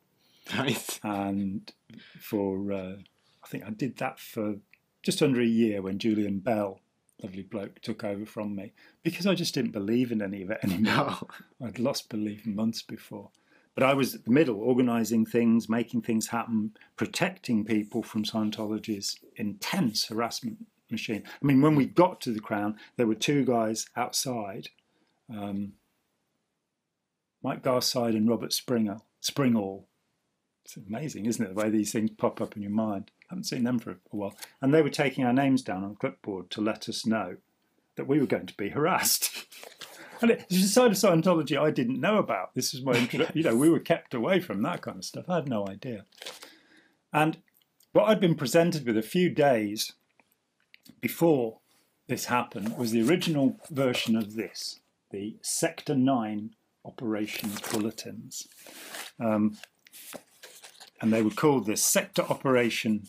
Nice. 0.55 1.01
and 1.03 1.73
for 2.21 2.73
uh, 2.73 2.97
I 3.43 3.47
think 3.47 3.65
I 3.65 3.71
did 3.71 3.97
that 3.99 4.19
for 4.19 4.57
just 5.03 5.23
under 5.23 5.41
a 5.41 5.47
year 5.47 5.83
when 5.83 5.99
Julian 5.99 6.39
Bell, 6.39 6.81
lovely 7.23 7.43
bloke, 7.43 7.81
took 7.81 8.05
over 8.05 8.25
from 8.25 8.55
me 8.55 8.73
because 9.03 9.27
I 9.27 9.35
just 9.35 9.55
didn't 9.55 9.73
believe 9.73 10.11
in 10.13 10.23
any 10.23 10.43
of 10.43 10.51
it 10.51 10.61
anymore. 10.65 11.17
No. 11.61 11.67
I'd 11.67 11.79
lost 11.79 12.09
belief 12.09 12.47
months 12.47 12.83
before. 12.83 13.31
But 13.75 13.85
I 13.85 13.95
was 13.95 14.15
at 14.15 14.25
the 14.25 14.31
middle, 14.31 14.61
organising 14.61 15.27
things, 15.27 15.69
making 15.69 16.03
things 16.03 16.29
happen, 16.29 16.77
protecting 16.97 17.65
people 17.65 18.03
from 18.03 18.25
Scientology's 18.25 19.19
intense 19.37 20.07
harassment 20.07 20.67
machine. 20.91 21.25
I 21.27 21.45
mean, 21.45 21.61
when 21.61 21.75
we 21.75 21.87
got 21.87 22.21
to 22.23 22.33
the 22.33 22.41
Crown, 22.41 22.77
there 22.97 23.07
were 23.07 23.17
two 23.17 23.45
guys 23.45 23.87
outside, 23.97 24.69
um, 25.29 25.73
Mike 27.43 27.63
Garside 27.63 28.17
and 28.17 28.29
Robert 28.29 28.53
Springer, 28.53 28.99
Springall. 29.21 29.85
It's 30.65 30.77
amazing, 30.77 31.27
isn't 31.27 31.45
it, 31.45 31.55
the 31.55 31.61
way 31.61 31.69
these 31.69 31.93
things 31.93 32.11
pop 32.13 32.41
up 32.41 32.57
in 32.57 32.63
your 32.63 32.71
mind? 32.71 33.11
I 33.23 33.27
haven't 33.31 33.45
seen 33.45 33.65
them 33.65 33.79
for 33.79 33.91
a 33.91 33.97
while. 34.11 34.37
And 34.63 34.73
they 34.73 34.83
were 34.83 34.89
taking 34.89 35.25
our 35.25 35.33
names 35.33 35.63
down 35.63 35.85
on 35.85 35.97
clipboard 35.97 36.49
to 36.51 36.61
let 36.61 36.89
us 36.89 37.05
know 37.05 37.37
that 37.97 38.07
we 38.07 38.19
were 38.19 38.27
going 38.27 38.47
to 38.47 38.57
be 38.57 38.71
harassed. 38.71 39.34
And 40.25 40.43
it's 40.49 40.65
a 40.65 40.69
side 40.69 40.91
of 40.91 40.97
Scientology 40.97 41.59
I 41.61 41.71
didn't 41.71 42.01
know 42.01 42.17
about. 42.17 42.55
This 42.55 42.73
is 42.73 42.83
my, 42.83 42.93
intro- 42.93 43.27
you 43.35 43.43
know, 43.43 43.55
we 43.55 43.69
were 43.69 43.79
kept 43.79 44.15
away 44.15 44.41
from 44.41 44.63
that 44.63 44.81
kind 44.81 44.97
of 44.97 45.05
stuff. 45.05 45.29
I 45.29 45.35
had 45.37 45.49
no 45.51 45.67
idea. 45.69 46.07
And 47.13 47.37
what 47.93 48.09
I'd 48.09 48.21
been 48.21 48.35
presented 48.35 48.87
with 48.87 48.97
a 48.97 49.03
few 49.03 49.29
days 49.29 49.93
before 51.03 51.59
this 52.09 52.25
happened 52.27 52.79
was 52.79 52.91
the 52.91 53.07
original 53.07 53.59
version 53.71 54.17
of 54.17 54.35
this, 54.35 54.81
the 55.11 55.37
Sector 55.43 55.95
9 55.95 56.55
operations 56.87 57.61
bulletins. 57.61 58.49
Um, 59.21 59.59
and 61.03 61.13
they 61.13 61.21
were 61.21 61.31
called 61.31 61.67
the 61.67 61.77
Sector 61.77 62.23
Operation 62.23 63.09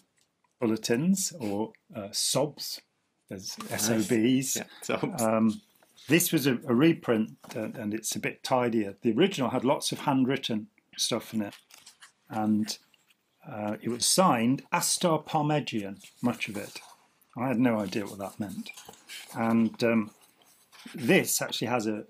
Bulletins 0.60 1.32
or 1.40 1.72
uh, 1.96 2.10
SOBs. 2.12 2.82
There's 3.30 3.56
SOBs. 3.78 4.58
Yeah. 4.58 4.64
So 4.82 5.16
Um, 5.18 5.62
this 6.08 6.32
was 6.32 6.46
a, 6.48 6.60
a 6.68 6.76
reprint, 6.76 7.38
uh, 7.56 7.70
and 7.74 7.94
it's 7.94 8.16
a 8.16 8.20
bit 8.20 8.44
tidier. 8.44 8.96
The 9.02 9.12
original 9.14 9.50
had 9.50 9.66
lots 9.66 9.92
of 9.92 10.00
handwritten 10.00 10.68
stuff 10.98 11.34
in 11.34 11.42
it, 11.42 11.56
and 12.30 12.78
uh, 13.50 13.78
it 13.82 13.90
was 13.90 14.06
signed 14.06 14.64
Astar 14.72 15.26
Parmegian, 15.26 16.02
much 16.22 16.48
of 16.50 16.58
it. 16.58 16.80
I 17.38 17.48
had 17.48 17.60
no 17.60 17.80
idea 17.80 18.06
what 18.06 18.20
that 18.20 18.40
meant. 18.40 18.72
And 19.36 19.84
um, 19.84 20.12
this 20.94 21.42
actually 21.42 21.68
has 21.68 21.86
a, 21.88 22.06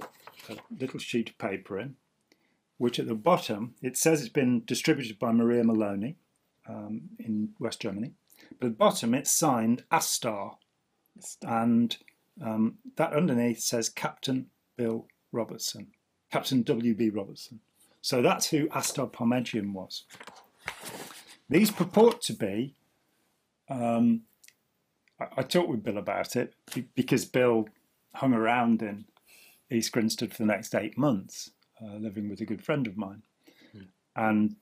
a 0.50 0.58
little 0.80 1.00
sheet 1.00 1.30
of 1.30 1.38
paper 1.38 1.80
in, 1.80 1.96
which 2.78 3.00
at 3.00 3.08
the 3.08 3.16
bottom 3.16 3.76
it 3.82 3.98
says 3.98 4.22
it's 4.22 4.30
been 4.30 4.64
distributed 4.66 5.18
by 5.18 5.32
Maria 5.32 5.64
Maloney 5.64 6.18
um, 6.70 7.10
in 7.20 7.50
West 7.60 7.82
Germany. 7.82 8.12
But 8.60 8.68
at 8.68 8.72
the 8.74 8.78
bottom 8.78 9.14
it's 9.14 9.32
signed 9.32 9.84
Astar, 9.92 10.58
and 11.42 11.98
um, 12.44 12.76
that 12.98 13.14
underneath 13.14 13.60
says 13.60 13.90
Captain 13.90 14.48
Bill 14.78 15.08
Robertson, 15.32 15.88
Captain 16.32 16.64
W.B. 16.64 17.10
Robertson. 17.10 17.60
So 18.02 18.22
that's 18.22 18.50
who 18.50 18.70
Astor 18.70 19.08
Parmegian 19.08 19.74
was. 19.74 20.04
These 21.50 21.72
purport 21.72 22.22
to 22.24 22.34
be. 22.34 22.76
Um, 23.70 24.22
I, 25.20 25.26
I 25.38 25.42
talked 25.44 25.70
with 25.70 25.84
Bill 25.84 25.98
about 25.98 26.36
it 26.36 26.54
because 26.96 27.26
Bill 27.26 27.68
hung 28.16 28.34
around 28.34 28.82
in 28.82 29.06
East 29.72 29.92
Grinstead 29.92 30.32
for 30.32 30.38
the 30.38 30.48
next 30.48 30.76
eight 30.76 30.98
months, 30.98 31.52
uh, 31.82 31.96
living 31.96 32.30
with 32.30 32.42
a 32.42 32.46
good 32.46 32.64
friend 32.64 32.88
of 32.88 32.98
mine, 32.98 33.24
and 34.16 34.56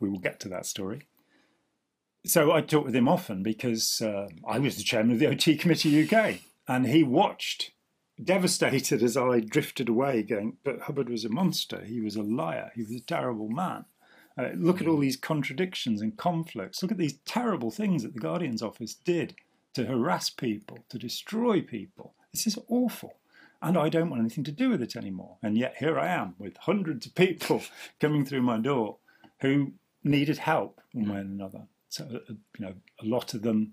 we 0.00 0.08
will 0.08 0.18
get 0.18 0.40
to 0.40 0.48
that 0.48 0.66
story. 0.66 1.06
So 2.26 2.52
I 2.52 2.60
talked 2.60 2.86
with 2.86 2.96
him 2.96 3.08
often 3.08 3.42
because 3.42 4.02
uh, 4.02 4.28
I 4.46 4.58
was 4.58 4.76
the 4.76 4.82
chairman 4.82 5.12
of 5.12 5.18
the 5.18 5.28
OT 5.28 5.56
Committee 5.56 6.04
UK, 6.04 6.40
and 6.70 6.86
he 6.86 7.02
watched, 7.02 7.72
devastated 8.22 9.02
as 9.02 9.16
I 9.16 9.40
drifted 9.40 9.88
away, 9.88 10.22
going, 10.22 10.58
"But 10.62 10.82
Hubbard 10.82 11.08
was 11.08 11.24
a 11.24 11.28
monster. 11.28 11.84
He 11.84 12.00
was 12.00 12.14
a 12.14 12.22
liar. 12.22 12.70
He 12.76 12.82
was 12.82 12.92
a 12.92 13.00
terrible 13.00 13.48
man. 13.48 13.86
Uh, 14.38 14.50
look 14.54 14.80
at 14.80 14.86
all 14.86 14.98
these 14.98 15.16
contradictions 15.16 16.00
and 16.00 16.16
conflicts. 16.16 16.80
Look 16.80 16.92
at 16.92 16.98
these 16.98 17.18
terrible 17.24 17.72
things 17.72 18.04
that 18.04 18.14
the 18.14 18.20
Guardian's 18.20 18.62
office 18.62 18.94
did 18.94 19.34
to 19.74 19.86
harass 19.86 20.30
people, 20.30 20.78
to 20.90 20.96
destroy 20.96 21.60
people. 21.60 22.14
This 22.32 22.46
is 22.46 22.56
awful. 22.68 23.14
And 23.60 23.76
I 23.76 23.88
don't 23.88 24.08
want 24.08 24.20
anything 24.20 24.44
to 24.44 24.52
do 24.52 24.70
with 24.70 24.80
it 24.80 24.94
anymore. 24.94 25.38
And 25.42 25.58
yet 25.58 25.74
here 25.78 25.98
I 25.98 26.06
am 26.06 26.36
with 26.38 26.56
hundreds 26.56 27.04
of 27.04 27.16
people 27.16 27.62
coming 28.00 28.24
through 28.24 28.42
my 28.42 28.58
door 28.58 28.98
who 29.40 29.72
needed 30.04 30.38
help 30.38 30.80
one 30.92 31.12
way 31.12 31.18
or 31.18 31.22
another. 31.22 31.66
So, 31.88 32.04
uh, 32.04 32.32
you 32.58 32.64
know, 32.64 32.74
a 33.02 33.04
lot 33.04 33.34
of 33.34 33.42
them, 33.42 33.72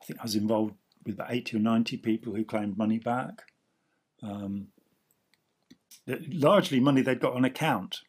I 0.00 0.04
think 0.04 0.20
I 0.20 0.22
was 0.22 0.36
involved 0.36 0.74
with 1.06 1.14
about 1.14 1.32
80 1.32 1.56
or 1.56 1.60
90 1.60 1.96
people 1.98 2.34
who 2.34 2.44
claimed 2.44 2.76
money 2.76 2.98
back. 2.98 3.52
Um, 4.22 4.68
largely 6.06 6.80
money 6.80 7.02
they'd 7.02 7.20
got 7.20 7.34
on 7.34 7.44
account. 7.44 8.00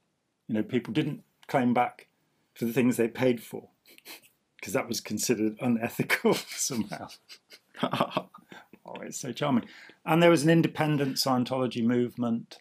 You 0.48 0.56
know, 0.56 0.64
people 0.64 0.94
didn't 0.94 1.24
claim 1.48 1.74
back 1.74 2.08
for 2.54 2.66
the 2.66 2.74
things 2.74 2.98
they 2.98 3.08
paid 3.08 3.42
for 3.42 3.70
because 4.56 4.74
that 4.74 4.88
was 4.88 5.00
considered 5.00 5.58
unethical 5.62 6.34
somehow. 6.48 7.08
oh, 7.82 8.30
it's 9.02 9.20
so 9.20 9.32
charming. 9.32 9.66
And 10.06 10.22
there 10.22 10.32
was 10.32 10.44
an 10.44 10.50
independent 10.50 11.18
Scientology 11.18 11.84
movement. 11.84 12.58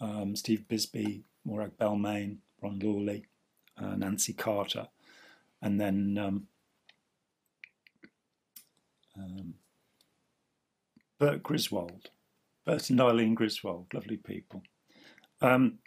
Um, 0.00 0.36
Steve 0.36 0.68
Bisbee, 0.68 1.24
Morag 1.44 1.78
Bellmaine, 1.78 2.38
Ron 2.62 2.78
Lawley, 2.80 3.24
uh, 3.78 3.94
Nancy 3.96 4.32
Carter, 4.32 4.88
and 5.62 5.80
then 5.80 6.18
um, 6.18 6.48
um, 9.16 9.54
Bert 11.18 11.42
Griswold, 11.42 12.10
Bert 12.64 12.90
and 12.90 13.00
Eileen 13.00 13.34
Griswold, 13.34 13.86
lovely 13.94 14.16
people. 14.16 14.62
Um, 15.40 15.78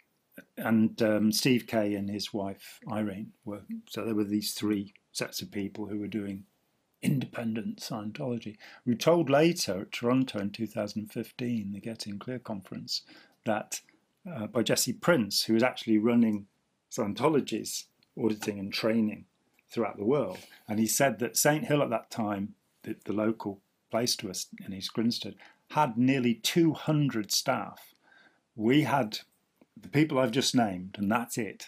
and 0.56 1.00
um, 1.02 1.32
Steve 1.32 1.66
Kay 1.66 1.94
and 1.94 2.08
his 2.08 2.32
wife 2.32 2.80
Irene 2.90 3.32
were 3.44 3.62
so 3.88 4.04
there 4.04 4.14
were 4.14 4.24
these 4.24 4.52
three 4.52 4.94
sets 5.12 5.42
of 5.42 5.50
people 5.50 5.86
who 5.86 5.98
were 5.98 6.08
doing 6.08 6.44
independent 7.02 7.78
Scientology. 7.78 8.56
We 8.84 8.92
were 8.92 8.98
told 8.98 9.30
later 9.30 9.82
at 9.82 9.92
Toronto 9.92 10.38
in 10.38 10.50
2015, 10.50 11.72
the 11.72 11.80
Getting 11.80 12.18
Clear 12.18 12.38
conference, 12.38 13.02
that 13.46 13.80
uh, 14.30 14.46
by 14.46 14.62
Jesse 14.62 14.92
Prince, 14.92 15.44
who 15.44 15.54
was 15.54 15.62
actually 15.62 15.98
running 15.98 16.46
Scientology's 16.90 17.86
auditing 18.22 18.58
and 18.58 18.72
training 18.72 19.24
throughout 19.70 19.96
the 19.96 20.04
world, 20.04 20.38
and 20.68 20.78
he 20.78 20.86
said 20.86 21.18
that 21.20 21.36
St 21.36 21.64
Hill 21.64 21.82
at 21.82 21.90
that 21.90 22.10
time, 22.10 22.54
the, 22.82 22.96
the 23.04 23.12
local 23.12 23.62
place 23.90 24.16
to 24.16 24.30
us 24.30 24.46
in 24.64 24.72
East 24.72 24.92
Grinstead, 24.92 25.34
had 25.70 25.96
nearly 25.96 26.34
200 26.34 27.30
staff. 27.30 27.94
We 28.56 28.82
had 28.82 29.20
the 29.80 29.88
people 29.88 30.18
I've 30.18 30.30
just 30.30 30.54
named, 30.54 30.96
and 30.98 31.10
that's 31.10 31.38
it. 31.38 31.66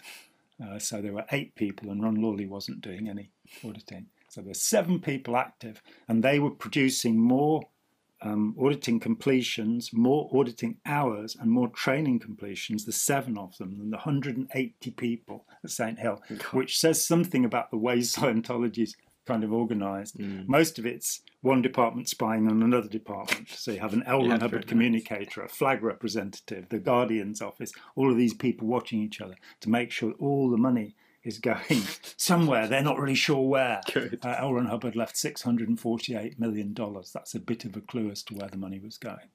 Uh, 0.63 0.79
so 0.79 1.01
there 1.01 1.13
were 1.13 1.25
eight 1.33 1.55
people, 1.55 1.91
and 1.91 2.03
Ron 2.03 2.17
Lawley 2.17 2.47
wasn't 2.47 2.81
doing 2.81 3.09
any 3.09 3.31
auditing. 3.65 4.07
So 4.29 4.41
there 4.41 4.49
were 4.49 4.55
seven 4.55 5.01
people 5.01 5.37
active, 5.37 5.83
and 6.09 6.23
they 6.23 6.39
were 6.39 6.51
producing 6.51 7.19
more 7.19 7.63
um, 8.23 8.55
auditing 8.61 9.01
completions, 9.01 9.93
more 9.93 10.31
auditing 10.33 10.77
hours, 10.87 11.37
and 11.39 11.51
more 11.51 11.69
training 11.69 12.21
completions, 12.21 12.85
the 12.85 12.93
seven 12.93 13.37
of 13.37 13.57
them, 13.59 13.79
than 13.79 13.91
the 13.91 13.97
180 13.97 14.91
people 14.93 15.45
at 15.65 15.71
St. 15.71 15.99
Hill, 15.99 16.23
which 16.53 16.79
says 16.79 17.05
something 17.05 17.45
about 17.45 17.71
the 17.71 17.77
way 17.77 17.99
Scientology 17.99 18.85
is 18.85 18.97
kind 19.27 19.45
of 19.45 19.53
organised. 19.53 20.19
Mm. 20.19 20.49
Most 20.49 20.79
of 20.79 20.87
it's 20.87 21.21
one 21.41 21.63
department 21.63 22.09
spying 22.09 22.49
on 22.49 22.63
another 22.63 22.89
department. 22.89 23.49
So 23.51 23.73
you 23.73 23.81
have 23.81 23.93
an 23.93 24.03
L. 24.07 24.21
Ron 24.21 24.31
yeah, 24.31 24.39
Hubbard 24.39 24.67
communicator, 24.67 25.43
a 25.43 25.49
flag 25.49 25.83
representative, 25.83 26.69
the 26.69 26.79
Guardian's 26.79 27.41
office, 27.41 27.73
all 27.95 28.11
of 28.11 28.17
these 28.17 28.35
people 28.35 28.67
watching 28.67 29.01
each 29.01 29.21
other 29.21 29.37
to 29.61 29.71
make 29.71 29.91
sure 29.91 30.13
all 30.19 30.51
the 30.51 30.57
money 30.57 30.95
is 31.25 31.39
going 31.39 31.83
somewhere. 32.17 32.67
They're 32.67 32.83
not 32.83 32.99
really 32.99 33.15
sure 33.15 33.49
where. 33.49 33.81
Uh, 33.97 34.35
L. 34.39 34.55
Ron 34.55 34.67
Hubbard 34.67 34.97
left 34.97 35.15
$648 35.15 36.39
million. 36.39 36.75
That's 36.75 37.35
a 37.35 37.41
bit 37.41 37.65
of 37.65 37.77
a 37.77 37.81
clue 37.81 38.11
as 38.11 38.23
to 38.25 38.35
where 38.35 38.49
the 38.49 38.57
money 38.57 38.81
was 38.81 38.99
going. 38.99 39.31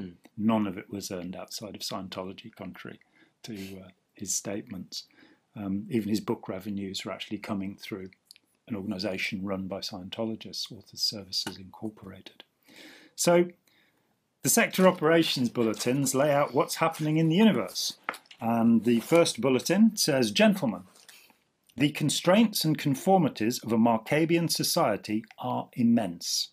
Mm. 0.00 0.14
None 0.36 0.66
of 0.66 0.78
it 0.78 0.90
was 0.90 1.10
earned 1.10 1.36
outside 1.36 1.74
of 1.74 1.82
Scientology, 1.82 2.54
contrary 2.54 3.00
to 3.44 3.54
uh, 3.84 3.88
his 4.14 4.34
statements. 4.34 5.04
Um, 5.56 5.86
even 5.90 6.08
his 6.08 6.20
book 6.20 6.48
revenues 6.48 7.04
were 7.04 7.12
actually 7.12 7.38
coming 7.38 7.76
through 7.76 8.10
an 8.70 8.76
organisation 8.76 9.44
run 9.44 9.66
by 9.66 9.80
Scientologists, 9.80 10.70
Authors 10.72 11.02
Services 11.02 11.56
Incorporated. 11.56 12.44
So, 13.16 13.46
the 14.42 14.48
sector 14.48 14.86
operations 14.86 15.48
bulletins 15.48 16.14
lay 16.14 16.32
out 16.32 16.54
what's 16.54 16.76
happening 16.76 17.16
in 17.16 17.28
the 17.28 17.36
universe. 17.36 17.98
And 18.40 18.84
the 18.84 19.00
first 19.00 19.40
bulletin 19.40 19.96
says, 19.96 20.30
Gentlemen, 20.30 20.84
the 21.76 21.90
constraints 21.90 22.64
and 22.64 22.78
conformities 22.78 23.58
of 23.60 23.72
a 23.72 23.76
Marcabian 23.76 24.50
society 24.50 25.24
are 25.38 25.68
immense. 25.74 26.50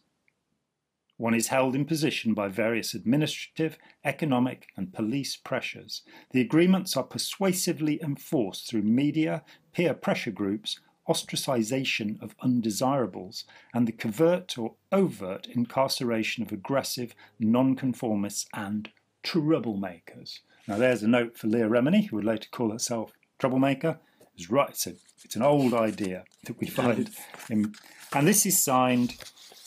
One 1.17 1.33
is 1.33 1.47
held 1.47 1.75
in 1.75 1.85
position 1.85 2.33
by 2.33 2.49
various 2.49 2.93
administrative, 2.93 3.77
economic, 4.03 4.67
and 4.75 4.93
police 4.93 5.37
pressures. 5.37 6.01
The 6.31 6.41
agreements 6.41 6.97
are 6.97 7.03
persuasively 7.03 8.01
enforced 8.03 8.67
through 8.67 8.81
media, 8.81 9.43
peer 9.73 9.93
pressure 9.93 10.31
groups, 10.31 10.79
ostracization 11.07 12.21
of 12.21 12.35
undesirables, 12.41 13.45
and 13.73 13.87
the 13.87 13.91
covert 13.91 14.57
or 14.57 14.73
overt 14.91 15.47
incarceration 15.47 16.43
of 16.43 16.51
aggressive, 16.51 17.13
nonconformists 17.39 18.47
and 18.53 18.89
troublemakers. 19.23 20.39
Now, 20.67 20.77
there's 20.77 21.03
a 21.03 21.07
note 21.07 21.37
for 21.37 21.47
Leah 21.47 21.69
Remini, 21.69 22.07
who 22.07 22.15
would 22.17 22.25
later 22.25 22.49
call 22.51 22.71
herself 22.71 23.13
troublemaker. 23.39 23.99
It's 24.35 24.49
right, 24.49 24.69
it's, 24.69 24.87
a, 24.87 24.93
it's 25.23 25.35
an 25.35 25.41
old 25.41 25.73
idea 25.73 26.25
that 26.45 26.59
we 26.59 26.67
find. 26.67 27.09
In, 27.49 27.73
and 28.13 28.27
this 28.27 28.45
is 28.45 28.59
signed, 28.59 29.15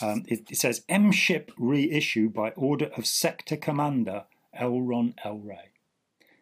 um, 0.01 0.25
it, 0.27 0.51
it, 0.51 0.57
says 0.57 0.85
M 0.89 1.13
ship 1.13 1.53
reissue 1.57 2.29
by 2.29 2.51
order 2.51 2.91
of 2.97 3.07
Sector 3.07 3.57
Commander 3.57 4.25
L. 4.55 4.81
Ron 4.81 5.15
L. 5.25 5.39
Ray. 5.39 5.71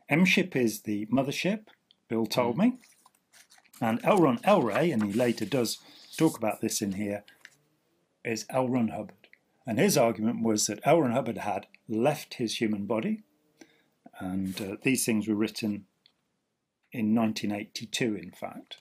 M 0.09 0.24
ship 0.24 0.56
is 0.56 0.82
the 0.82 1.06
mothership, 1.06 1.66
Bill 2.09 2.26
told 2.26 2.56
mm. 2.56 2.61
me. 2.61 2.72
And 3.80 4.00
L. 4.04 4.18
Ron 4.18 4.40
L. 4.44 4.68
And 4.68 5.02
he 5.02 5.12
later 5.12 5.44
does 5.44 5.78
talk 6.16 6.36
about 6.36 6.60
this 6.60 6.80
in 6.80 6.92
here, 6.92 7.24
is 8.24 8.46
L. 8.50 8.68
Ron 8.68 8.88
Hubbard. 8.88 9.28
And 9.66 9.78
his 9.78 9.98
argument 9.98 10.42
was 10.42 10.66
that 10.66 10.80
L. 10.84 11.02
Ron 11.02 11.12
Hubbard 11.12 11.38
had 11.38 11.66
left 11.88 12.34
his 12.34 12.60
human 12.60 12.86
body, 12.86 13.22
and 14.18 14.60
uh, 14.60 14.76
these 14.82 15.04
things 15.04 15.28
were 15.28 15.34
written 15.34 15.86
in 16.92 17.14
1982, 17.14 18.16
in 18.16 18.30
fact. 18.30 18.78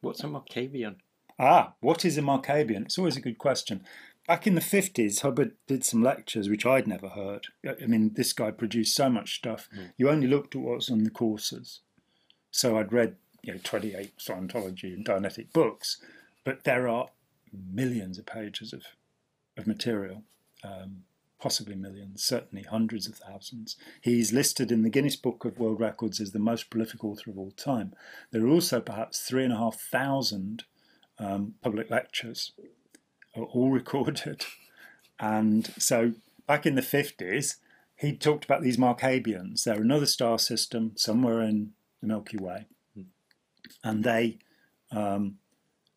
What's 0.00 0.24
a 0.24 0.26
Marcabian? 0.26 0.96
Ah, 1.38 1.74
what 1.80 2.04
is 2.04 2.16
a 2.16 2.22
Marcabian? 2.22 2.86
It's 2.86 2.98
always 2.98 3.16
a 3.16 3.20
good 3.20 3.38
question. 3.38 3.84
Back 4.26 4.46
in 4.46 4.54
the 4.54 4.60
50s, 4.60 5.20
Hubbard 5.20 5.52
did 5.66 5.84
some 5.84 6.02
lectures 6.02 6.48
which 6.48 6.66
I'd 6.66 6.88
never 6.88 7.10
heard. 7.10 7.46
I 7.64 7.86
mean, 7.86 8.14
this 8.14 8.32
guy 8.32 8.50
produced 8.50 8.96
so 8.96 9.08
much 9.08 9.36
stuff. 9.36 9.68
Mm. 9.76 9.92
You 9.96 10.10
only 10.10 10.26
looked 10.26 10.56
at 10.56 10.62
what 10.62 10.76
was 10.76 10.90
on 10.90 11.04
the 11.04 11.10
courses. 11.10 11.80
So 12.50 12.78
I'd 12.78 12.92
read 12.92 13.16
you 13.46 13.52
know, 13.52 13.60
28 13.62 14.18
Scientology 14.18 14.92
and 14.92 15.06
Dianetic 15.06 15.52
books, 15.52 15.98
but 16.44 16.64
there 16.64 16.88
are 16.88 17.08
millions 17.52 18.18
of 18.18 18.26
pages 18.26 18.72
of, 18.72 18.82
of 19.56 19.68
material, 19.68 20.24
um, 20.64 21.04
possibly 21.40 21.76
millions, 21.76 22.24
certainly 22.24 22.64
hundreds 22.64 23.06
of 23.06 23.14
thousands. 23.14 23.76
He's 24.00 24.32
listed 24.32 24.72
in 24.72 24.82
the 24.82 24.90
Guinness 24.90 25.14
Book 25.14 25.44
of 25.44 25.60
World 25.60 25.80
Records 25.80 26.20
as 26.20 26.32
the 26.32 26.40
most 26.40 26.70
prolific 26.70 27.04
author 27.04 27.30
of 27.30 27.38
all 27.38 27.52
time. 27.52 27.94
There 28.32 28.44
are 28.44 28.50
also 28.50 28.80
perhaps 28.80 29.20
three 29.20 29.44
and 29.44 29.52
a 29.52 29.58
half 29.58 29.78
thousand 29.78 30.64
um, 31.20 31.54
public 31.62 31.88
lectures, 31.88 32.50
all 33.32 33.70
recorded. 33.72 34.44
And 35.20 35.72
so 35.78 36.14
back 36.48 36.66
in 36.66 36.74
the 36.74 36.82
50s, 36.82 37.56
he 37.94 38.12
talked 38.16 38.44
about 38.44 38.62
these 38.62 38.76
Marcabians. 38.76 39.62
They're 39.62 39.80
another 39.80 40.04
star 40.04 40.38
system 40.40 40.92
somewhere 40.96 41.40
in 41.42 41.74
the 42.00 42.08
Milky 42.08 42.38
Way 42.38 42.66
and 43.82 44.04
they 44.04 44.38
um, 44.90 45.36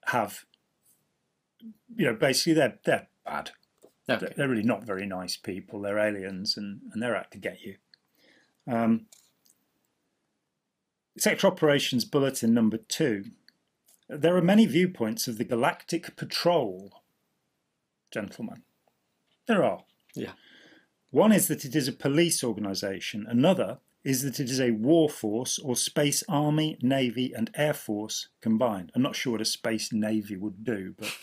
have, 0.06 0.46
you 1.96 2.06
know, 2.06 2.14
basically 2.14 2.54
they're 2.54 2.80
they're 2.86 3.08
bad. 3.26 3.52
Okay. 4.10 4.34
They're 4.36 4.50
really 4.50 4.64
not 4.64 4.84
very 4.84 5.06
nice 5.06 5.38
people. 5.38 5.82
They're 5.82 6.00
aliens, 6.00 6.58
and, 6.58 6.82
and 6.92 7.02
they're 7.02 7.16
out 7.16 7.32
to 7.32 7.38
get 7.38 7.62
you. 7.62 7.76
Um, 8.68 9.06
Sector 11.18 11.48
Operations 11.48 12.06
Bulletin 12.06 12.54
number 12.54 12.78
two. 12.78 13.26
There 14.08 14.36
are 14.36 14.42
many 14.42 14.66
viewpoints 14.66 15.28
of 15.28 15.38
the 15.38 15.44
Galactic 15.44 16.16
Patrol, 16.16 17.04
gentlemen. 18.12 18.64
There 19.48 19.64
are. 19.64 19.84
Yeah. 20.16 20.32
One 21.12 21.32
is 21.32 21.48
that 21.48 21.66
it 21.66 21.76
is 21.76 21.88
a 21.88 21.94
police 21.94 22.44
organisation. 22.44 23.28
Another 23.28 23.80
is 24.04 24.24
that 24.24 24.40
it 24.40 24.50
is 24.50 24.62
a 24.62 24.72
war 24.72 25.10
force 25.10 25.60
or 25.60 25.76
space 25.76 26.24
army, 26.30 26.78
navy, 26.82 27.34
and 27.36 27.52
air 27.56 27.74
force 27.74 28.30
combined. 28.42 28.92
I'm 28.96 29.02
not 29.02 29.16
sure 29.16 29.34
what 29.34 29.42
a 29.42 29.46
space 29.46 29.92
navy 29.92 30.38
would 30.38 30.64
do, 30.64 30.96
but 30.98 31.14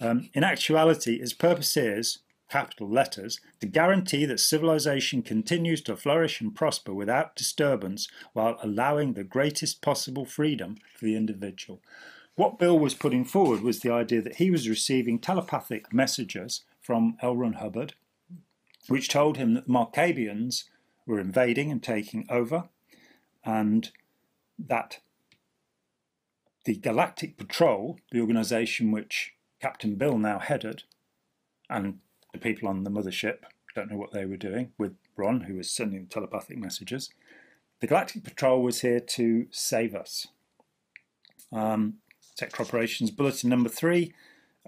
um, 0.00 0.30
in 0.32 0.42
actuality, 0.42 1.16
its 1.16 1.34
purpose 1.34 1.76
is 1.76 2.18
capital 2.52 2.88
letters 2.88 3.40
to 3.60 3.66
guarantee 3.66 4.26
that 4.26 4.38
civilization 4.38 5.22
continues 5.22 5.80
to 5.80 5.96
flourish 5.96 6.40
and 6.40 6.54
prosper 6.54 6.92
without 6.92 7.34
disturbance 7.34 8.08
while 8.34 8.58
allowing 8.62 9.14
the 9.14 9.24
greatest 9.24 9.80
possible 9.80 10.26
freedom 10.26 10.76
for 10.94 11.06
the 11.06 11.16
individual. 11.16 11.80
what 12.34 12.58
Bill 12.58 12.78
was 12.78 12.94
putting 12.94 13.24
forward 13.24 13.60
was 13.62 13.80
the 13.80 13.92
idea 13.92 14.22
that 14.22 14.36
he 14.36 14.50
was 14.50 14.68
receiving 14.68 15.18
telepathic 15.18 15.92
messages 15.92 16.64
from 16.80 17.16
L. 17.22 17.36
Ron 17.36 17.54
Hubbard, 17.54 17.94
which 18.88 19.08
told 19.08 19.36
him 19.36 19.54
that 19.54 19.66
the 19.66 19.72
Marcabians 19.72 20.64
were 21.06 21.20
invading 21.20 21.70
and 21.70 21.82
taking 21.82 22.26
over, 22.28 22.68
and 23.44 23.90
that 24.58 25.00
the 26.64 26.76
Galactic 26.76 27.36
Patrol, 27.36 27.98
the 28.10 28.20
organisation 28.20 28.92
which 28.92 29.34
Captain 29.60 29.96
Bill 29.96 30.18
now 30.18 30.38
headed, 30.38 30.84
and 31.68 31.98
the 32.32 32.38
people 32.38 32.68
on 32.68 32.84
the 32.84 32.90
mothership 32.90 33.38
don't 33.74 33.90
know 33.90 33.96
what 33.96 34.12
they 34.12 34.24
were 34.24 34.36
doing 34.36 34.72
with 34.78 34.94
Ron, 35.16 35.42
who 35.42 35.56
was 35.56 35.70
sending 35.70 36.06
telepathic 36.06 36.58
messages. 36.58 37.10
The 37.80 37.86
Galactic 37.86 38.22
Patrol 38.22 38.62
was 38.62 38.82
here 38.82 39.00
to 39.00 39.46
save 39.50 39.94
us. 39.94 40.28
Um, 41.50 41.94
Sector 42.36 42.62
Operations 42.62 43.10
Bulletin 43.10 43.50
number 43.50 43.68
three, 43.68 44.14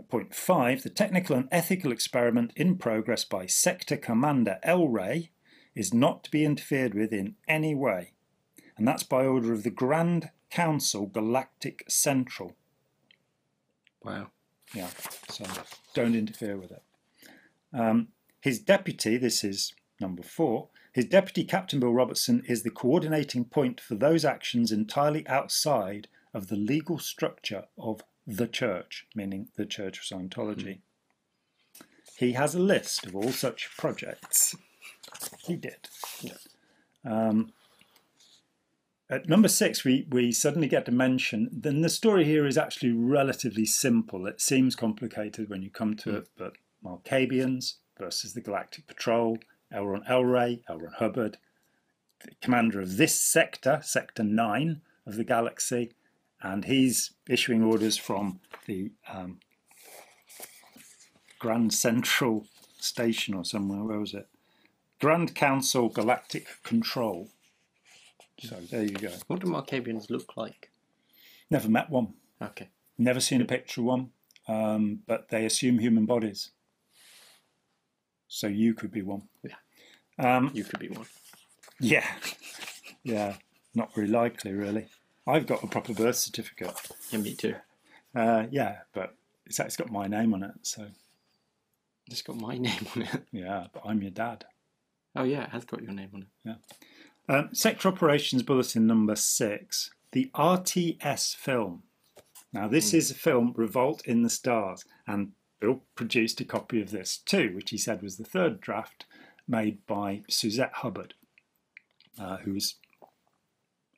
point 0.09 0.35
five, 0.35 0.83
the 0.83 0.91
technical 0.91 1.37
and 1.37 1.49
ethical 1.53 1.93
experiment 1.93 2.53
in 2.57 2.77
progress 2.77 3.25
by 3.25 3.47
Sector 3.47 3.99
Commander 3.99 4.59
Elray 4.67 5.29
is 5.75 5.93
not 5.93 6.25
to 6.25 6.31
be 6.31 6.45
interfered 6.45 6.95
with 6.95 7.13
in 7.13 7.37
any 7.49 7.75
way. 7.75 8.13
And 8.77 8.87
that's 8.87 9.03
by 9.03 9.25
order 9.25 9.53
of 9.53 9.63
the 9.63 9.71
Grand 9.71 10.31
Council 10.51 11.07
Galactic 11.07 11.85
Central. 11.89 12.55
Wow. 14.03 14.29
Yeah, 14.75 14.91
so 15.31 15.45
don't 15.95 16.15
interfere 16.15 16.57
with 16.57 16.73
it. 16.73 16.83
Um, 17.73 18.09
his 18.41 18.59
deputy, 18.59 19.17
this 19.17 19.45
is 19.45 19.73
number 20.01 20.23
four, 20.23 20.69
his 20.93 21.07
deputy, 21.07 21.43
Captain 21.43 21.81
Bill 21.81 21.93
Robertson, 21.93 22.45
is 22.47 22.63
the 22.63 22.71
coordinating 22.71 23.45
point 23.45 23.81
for 23.81 23.97
those 23.97 24.25
actions 24.25 24.71
entirely 24.71 25.27
outside 25.27 26.07
of 26.33 26.49
the 26.49 26.57
legal 26.57 26.99
structure 26.99 27.65
of 27.77 28.03
the 28.27 28.47
church, 28.47 29.07
meaning 29.15 29.49
the 29.57 29.67
Church 29.67 29.99
of 29.99 30.05
Scientology. 30.05 30.79
Mm. 30.79 30.81
He 32.17 32.33
has 32.33 32.55
a 32.55 32.61
list 32.61 33.07
of 33.07 33.17
all 33.17 33.33
such 33.33 33.77
projects. 33.77 34.55
He 35.45 35.57
did. 35.57 35.89
Um, 37.05 37.53
at 39.11 39.29
number 39.29 39.49
six, 39.49 39.85
we, 39.85 40.07
we 40.11 40.33
suddenly 40.33 40.67
get 40.67 40.87
to 40.87 40.93
mention, 40.93 41.49
then 41.53 41.83
the 41.83 41.89
story 41.89 42.25
here 42.25 42.47
is 42.47 42.57
actually 42.57 42.93
relatively 42.93 43.67
simple. 43.67 44.27
It 44.27 44.41
seems 44.41 44.75
complicated 44.75 45.51
when 45.51 45.63
you 45.63 45.71
come 45.71 45.95
to 45.97 46.11
mm. 46.11 46.17
it, 46.19 46.29
but 46.37 46.55
Marcabians 46.85 47.75
versus 47.99 48.33
the 48.33 48.41
Galactic 48.41 48.87
Patrol, 48.87 49.39
Elron 49.73 50.07
Elray, 50.09 50.63
L. 50.69 50.79
Ron 50.79 50.93
Hubbard, 50.99 51.39
the 52.25 52.31
commander 52.41 52.81
of 52.81 52.97
this 52.97 53.21
sector, 53.21 53.81
Sector 53.83 54.25
9 54.25 54.81
of 55.07 55.17
the 55.17 55.25
galaxy, 55.25 55.93
and 56.43 56.65
he's 56.65 57.13
issuing 57.29 57.63
orders 57.63 57.97
from 57.97 58.41
the 58.67 58.91
um, 59.09 59.39
Grand 61.39 61.73
Central 61.75 62.47
Station 62.79 63.35
or 63.35 63.45
somewhere. 63.45 63.83
Where 63.83 63.99
was 63.99 64.15
it? 64.15 64.29
Grand 65.01 65.35
Council 65.35 65.89
Galactic 65.89 66.47
Control. 66.63 67.29
So 68.39 68.57
there 68.71 68.83
you 68.83 68.95
go. 68.95 69.11
What 69.27 69.41
do 69.41 69.47
Marcabians 69.47 70.11
look 70.11 70.37
like? 70.37 70.71
Never 71.51 71.69
met 71.69 71.91
one. 71.91 72.15
Okay. 72.41 72.69
Never 72.99 73.21
seen 73.21 73.41
a 73.41 73.45
picture 73.45 73.81
of 73.81 73.87
one, 73.87 74.11
um, 74.49 75.01
but 75.07 75.29
they 75.29 75.45
assume 75.45 75.79
human 75.79 76.07
bodies. 76.07 76.51
So 78.29 78.47
you 78.47 78.75
could 78.75 78.91
be 78.91 79.03
one. 79.03 79.23
Yeah. 79.43 80.37
Um, 80.37 80.51
you 80.55 80.65
could 80.65 80.81
be 80.81 80.89
one. 80.89 81.07
Yeah. 81.81 82.07
Yeah. 83.07 83.37
Not 83.75 83.95
very 83.95 84.07
likely, 84.07 84.53
really. 84.55 84.87
I've 85.27 85.47
got 85.47 85.63
a 85.63 85.67
proper 85.67 85.93
birth 85.93 86.17
certificate. 86.17 86.73
Yeah, 87.11 87.19
me 87.19 87.35
too. 87.35 87.57
Uh, 88.15 88.47
yeah, 88.51 88.79
but 88.95 89.15
it's, 89.45 89.61
it's 89.61 89.77
got 89.77 89.93
my 89.93 90.07
name 90.07 90.33
on 90.33 90.43
it, 90.43 90.53
so. 90.63 90.87
It's 92.07 92.23
got 92.23 92.37
my 92.37 92.57
name 92.59 92.87
on 92.97 93.03
it. 93.03 93.25
Yeah, 93.31 93.67
but 93.75 93.83
I'm 93.85 94.01
your 94.01 94.11
dad. 94.11 94.47
Oh, 95.17 95.25
yeah, 95.25 95.45
it 95.45 95.51
has 95.51 95.65
got 95.65 95.83
your 95.83 95.93
name 95.93 96.11
on 96.15 96.23
it. 96.23 96.29
Yeah. 96.45 96.55
Um, 97.29 97.51
Sector 97.53 97.89
Operations 97.89 98.43
Bulletin 98.43 98.87
number 98.87 99.17
six, 99.17 99.91
the 100.13 100.31
RTS 100.35 101.35
film. 101.35 101.85
Now, 102.53 102.69
this 102.69 102.93
mm. 102.93 102.95
is 102.95 103.11
a 103.11 103.15
film, 103.15 103.53
Revolt 103.57 104.07
in 104.07 104.23
the 104.23 104.31
Stars, 104.31 104.85
and 105.07 105.33
Bill 105.61 105.83
produced 105.95 106.41
a 106.41 106.45
copy 106.45 106.81
of 106.81 106.91
this 106.91 107.19
too, 107.19 107.53
which 107.55 107.71
he 107.71 107.79
said 107.79 108.03
was 108.03 108.17
the 108.17 108.25
third 108.25 108.61
draft 108.61 109.07
made 109.49 109.87
by 109.87 110.23
Suzette 110.29 110.73
Hubbard, 110.75 111.15
uh, 112.19 112.39
who 112.39 112.53
was 112.53 112.77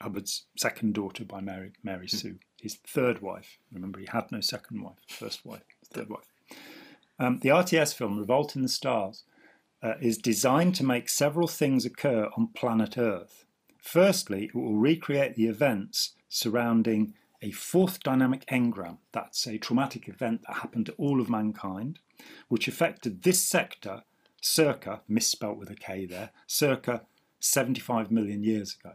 Hubbard's 0.00 0.46
second 0.56 0.94
daughter 0.94 1.24
by 1.24 1.40
Mary, 1.40 1.72
Mary 1.82 2.06
mm. 2.06 2.10
Sue, 2.10 2.38
his 2.60 2.76
third 2.86 3.20
wife. 3.20 3.58
Remember, 3.72 3.98
he 3.98 4.06
had 4.06 4.30
no 4.30 4.40
second 4.40 4.82
wife, 4.82 4.98
first 5.08 5.44
wife, 5.44 5.62
third 5.92 6.08
wife. 6.08 6.30
Um, 7.18 7.38
the 7.40 7.48
RTS 7.48 7.94
film, 7.94 8.18
Revolt 8.18 8.56
in 8.56 8.62
the 8.62 8.68
Stars, 8.68 9.24
uh, 9.86 9.94
is 10.00 10.18
designed 10.18 10.74
to 10.74 10.84
make 10.84 11.08
several 11.08 11.46
things 11.46 11.84
occur 11.84 12.28
on 12.36 12.48
planet 12.48 12.98
Earth. 12.98 13.44
Firstly, 13.80 14.46
it 14.46 14.54
will 14.54 14.74
recreate 14.74 15.36
the 15.36 15.46
events 15.46 16.14
surrounding 16.28 17.14
a 17.40 17.52
fourth 17.52 18.00
dynamic 18.00 18.44
engram. 18.46 18.98
That's 19.12 19.46
a 19.46 19.58
traumatic 19.58 20.08
event 20.08 20.42
that 20.46 20.56
happened 20.56 20.86
to 20.86 20.92
all 20.94 21.20
of 21.20 21.30
mankind, 21.30 22.00
which 22.48 22.66
affected 22.66 23.22
this 23.22 23.40
sector 23.40 24.02
circa, 24.42 25.02
misspelt 25.06 25.56
with 25.56 25.70
a 25.70 25.76
K 25.76 26.04
there, 26.04 26.30
circa 26.48 27.02
75 27.38 28.10
million 28.10 28.42
years 28.42 28.76
ago. 28.80 28.94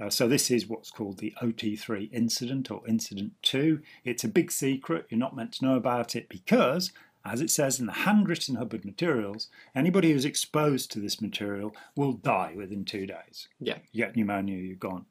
Uh, 0.00 0.10
so 0.10 0.28
this 0.28 0.50
is 0.50 0.68
what's 0.68 0.90
called 0.90 1.18
the 1.18 1.34
OT3 1.42 2.12
incident 2.12 2.70
or 2.70 2.86
incident 2.86 3.32
2. 3.42 3.80
It's 4.04 4.22
a 4.22 4.28
big 4.28 4.52
secret. 4.52 5.06
You're 5.08 5.18
not 5.18 5.34
meant 5.34 5.52
to 5.54 5.64
know 5.64 5.76
about 5.76 6.14
it 6.14 6.28
because 6.28 6.92
as 7.24 7.40
it 7.40 7.50
says 7.50 7.80
in 7.80 7.86
the 7.86 7.92
handwritten 7.92 8.56
Hubbard 8.56 8.84
materials, 8.84 9.48
anybody 9.74 10.12
who's 10.12 10.24
exposed 10.24 10.90
to 10.92 11.00
this 11.00 11.20
material 11.20 11.74
will 11.94 12.12
die 12.12 12.54
within 12.56 12.84
two 12.84 13.06
days. 13.06 13.48
Yeah. 13.60 13.78
You 13.92 14.04
get 14.04 14.16
pneumonia, 14.16 14.56
you're 14.56 14.76
gone. 14.76 15.06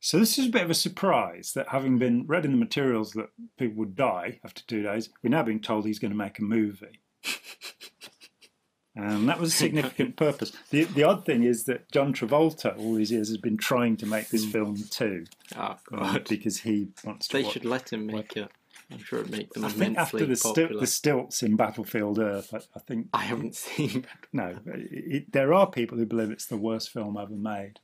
So 0.00 0.18
this 0.18 0.38
is 0.38 0.46
a 0.46 0.50
bit 0.50 0.62
of 0.62 0.70
a 0.70 0.74
surprise 0.74 1.52
that 1.54 1.68
having 1.68 1.98
been 1.98 2.24
read 2.26 2.44
in 2.44 2.52
the 2.52 2.58
materials 2.58 3.12
that 3.12 3.30
people 3.58 3.76
would 3.78 3.96
die 3.96 4.38
after 4.44 4.62
two 4.62 4.82
days, 4.82 5.08
we're 5.22 5.30
now 5.30 5.42
being 5.42 5.60
told 5.60 5.86
he's 5.86 5.98
going 5.98 6.12
to 6.12 6.16
make 6.16 6.38
a 6.38 6.44
movie. 6.44 7.00
and 8.94 9.28
that 9.28 9.40
was 9.40 9.52
a 9.52 9.56
significant 9.56 10.16
purpose. 10.16 10.52
The, 10.70 10.84
the 10.84 11.02
odd 11.02 11.24
thing 11.24 11.42
is 11.42 11.64
that 11.64 11.90
John 11.90 12.12
Travolta, 12.12 12.78
all 12.78 12.94
these 12.94 13.10
years, 13.10 13.28
has 13.28 13.38
been 13.38 13.56
trying 13.56 13.96
to 13.96 14.06
make 14.06 14.28
this 14.28 14.44
film 14.44 14.76
too. 14.88 15.24
Oh, 15.56 15.76
God. 15.90 16.28
Because 16.28 16.60
he 16.60 16.88
wants 17.04 17.26
to. 17.28 17.36
They 17.36 17.42
watch, 17.42 17.54
should 17.54 17.64
let 17.64 17.92
him 17.92 18.06
make 18.06 18.36
it. 18.36 18.50
I'm 18.90 18.98
sure 18.98 19.20
it'd 19.20 19.30
make 19.30 19.52
them 19.52 19.64
I 19.64 19.68
think 19.68 19.98
after 19.98 20.24
the, 20.24 20.36
sti- 20.36 20.72
the, 20.80 20.86
stilts 20.86 21.42
in 21.42 21.56
Battlefield 21.56 22.18
Earth, 22.18 22.54
I, 22.54 22.58
I 22.74 22.80
think 22.80 23.08
I 23.12 23.22
haven't 23.22 23.54
seen. 23.54 24.06
no, 24.32 24.58
it, 24.64 25.30
there 25.32 25.52
are 25.52 25.70
people 25.70 25.98
who 25.98 26.06
believe 26.06 26.30
it's 26.30 26.46
the 26.46 26.56
worst 26.56 26.90
film 26.90 27.16
ever 27.16 27.34
made, 27.34 27.80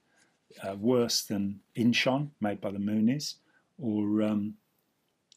uh, 0.63 0.75
worse 0.77 1.23
than 1.23 1.61
Inchon, 1.77 2.31
made 2.41 2.61
by 2.61 2.71
the 2.71 2.79
Moonies, 2.79 3.35
or 3.79 4.23
um, 4.23 4.55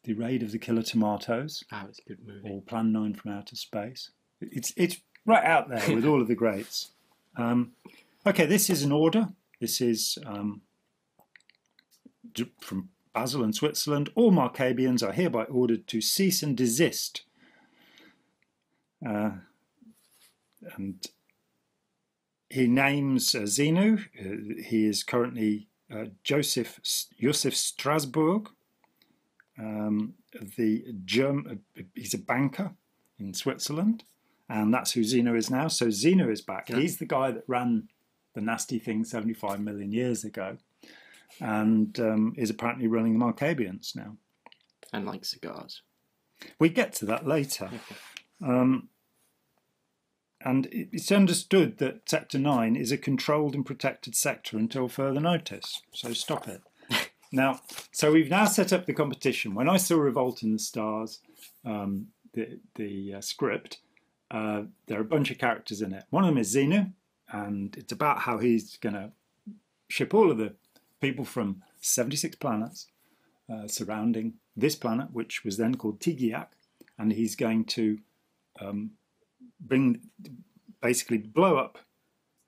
The 0.04 0.14
Raid 0.14 0.42
of 0.42 0.52
the 0.52 0.60
Killer 0.60 0.84
Tomatoes. 0.84 1.64
Oh, 1.72 1.86
it's 1.90 2.00
a 2.00 2.10
good 2.10 2.26
movie. 2.26 2.50
Or 2.50 2.62
Plan 2.62 2.94
Nine 2.94 3.14
from 3.14 3.32
Outer 3.32 3.56
Space. 3.56 4.12
It's 4.40 4.72
it's 4.78 5.02
right 5.26 5.44
out 5.44 5.68
there 5.68 5.96
with 5.96 6.06
all 6.06 6.22
of 6.22 6.28
the 6.28 6.36
greats. 6.36 6.92
Um, 7.40 7.74
okay, 8.26 8.48
this 8.48 8.68
is 8.68 8.82
an 8.82 8.92
order. 8.92 9.28
This 9.62 9.80
is 9.80 10.18
um, 10.26 10.62
from 12.60 12.90
Basel 13.18 13.44
and 13.44 13.56
Switzerland, 13.56 14.12
all 14.14 14.32
Marcabians 14.32 15.02
are 15.02 15.12
hereby 15.12 15.46
ordered 15.46 15.88
to 15.88 16.02
cease 16.02 16.44
and 16.44 16.56
desist. 16.56 17.24
Uh, 19.04 19.32
and 20.76 21.04
he 22.48 22.68
names 22.68 23.34
uh, 23.34 23.40
Xenu. 23.40 24.06
Uh, 24.20 24.62
he 24.64 24.86
is 24.86 25.02
currently 25.02 25.68
uh, 25.92 26.06
Joseph 26.24 26.80
Joseph 27.20 27.56
Strasbourg. 27.56 28.50
Um, 29.58 30.14
the 30.56 30.86
Germ, 31.04 31.48
uh, 31.50 31.82
he's 31.96 32.14
a 32.14 32.20
banker 32.20 32.74
in 33.18 33.34
Switzerland, 33.34 34.04
and 34.48 34.72
that's 34.72 34.92
who 34.92 35.02
Xenu 35.02 35.36
is 35.36 35.50
now. 35.50 35.70
So 35.70 35.88
Xenu 35.88 36.32
is 36.32 36.44
back. 36.44 36.70
Yeah. 36.70 36.78
He's 36.78 36.98
the 36.98 37.08
guy 37.08 37.32
that 37.32 37.46
ran 37.48 37.90
the 38.36 38.42
nasty 38.42 38.78
thing 38.78 39.04
75 39.04 39.60
million 39.60 39.92
years 39.92 40.24
ago 40.24 40.58
and 41.40 42.00
um, 42.00 42.34
is 42.38 42.50
apparently 42.50 42.88
running 42.88 43.18
the 43.18 43.24
Marcabians 43.24 43.96
now. 43.96 44.18
And 44.94 45.06
like 45.06 45.26
cigars. 45.26 45.82
We 46.60 46.70
get 46.70 46.94
to 46.94 47.06
that 47.06 47.28
later. 47.28 47.70
Um, 48.44 48.90
and 50.42 50.68
it's 50.72 51.12
understood 51.12 51.80
that 51.80 52.08
Sector 52.10 52.40
9 52.40 52.76
is 52.76 52.92
a 52.92 52.98
controlled 52.98 53.56
and 53.56 53.66
protected 53.66 54.16
sector 54.16 54.58
until 54.58 54.88
further 54.88 55.20
notice. 55.20 55.82
So 55.92 56.14
stop 56.14 56.48
it. 56.48 56.62
now, 57.32 57.62
so 57.92 58.12
we've 58.12 58.30
now 58.30 58.46
set 58.46 58.72
up 58.72 58.86
the 58.86 58.94
competition. 58.94 59.56
When 59.56 59.68
I 59.68 59.78
saw 59.78 59.98
Revolt 59.98 60.44
in 60.44 60.54
the 60.54 60.60
Stars, 60.60 61.20
um, 61.66 62.08
the, 62.34 62.60
the 62.76 63.16
uh, 63.16 63.22
script, 63.22 63.80
uh, 64.30 64.64
there 64.86 65.00
are 65.00 65.02
a 65.02 65.06
bunch 65.06 65.32
of 65.32 65.38
characters 65.38 65.82
in 65.82 65.92
it. 65.92 66.04
One 66.12 66.24
of 66.24 66.30
them 66.30 66.38
is 66.38 66.56
Xenu, 66.56 66.92
and 67.32 67.76
it's 67.76 67.92
about 67.92 68.20
how 68.20 68.38
he's 68.38 68.78
going 68.78 68.96
to 68.96 69.12
ship 69.90 70.14
all 70.14 70.30
of 70.30 70.38
the 70.38 70.54
people 71.02 71.26
from 71.26 71.64
76 71.82 72.36
planets 72.38 72.88
uh, 73.52 73.68
surrounding 73.68 74.34
this 74.56 74.76
planet, 74.76 75.08
which 75.12 75.44
was 75.44 75.58
then 75.58 75.76
called 75.76 76.00
Teegeeack, 76.00 76.48
and 76.98 77.14
he's 77.14 77.36
going 77.36 77.66
to 77.66 78.00
um, 78.60 78.92
bring, 79.60 80.02
basically 80.82 81.18
blow 81.18 81.58
up 81.58 81.78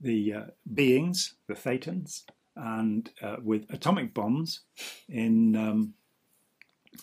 the 0.02 0.34
uh, 0.34 0.44
beings, 0.74 1.36
the 1.48 1.54
Thetans, 1.54 2.24
and 2.56 3.12
uh, 3.22 3.38
with 3.42 3.66
atomic 3.72 4.14
bombs 4.14 4.62
in 5.08 5.56
um, 5.56 5.94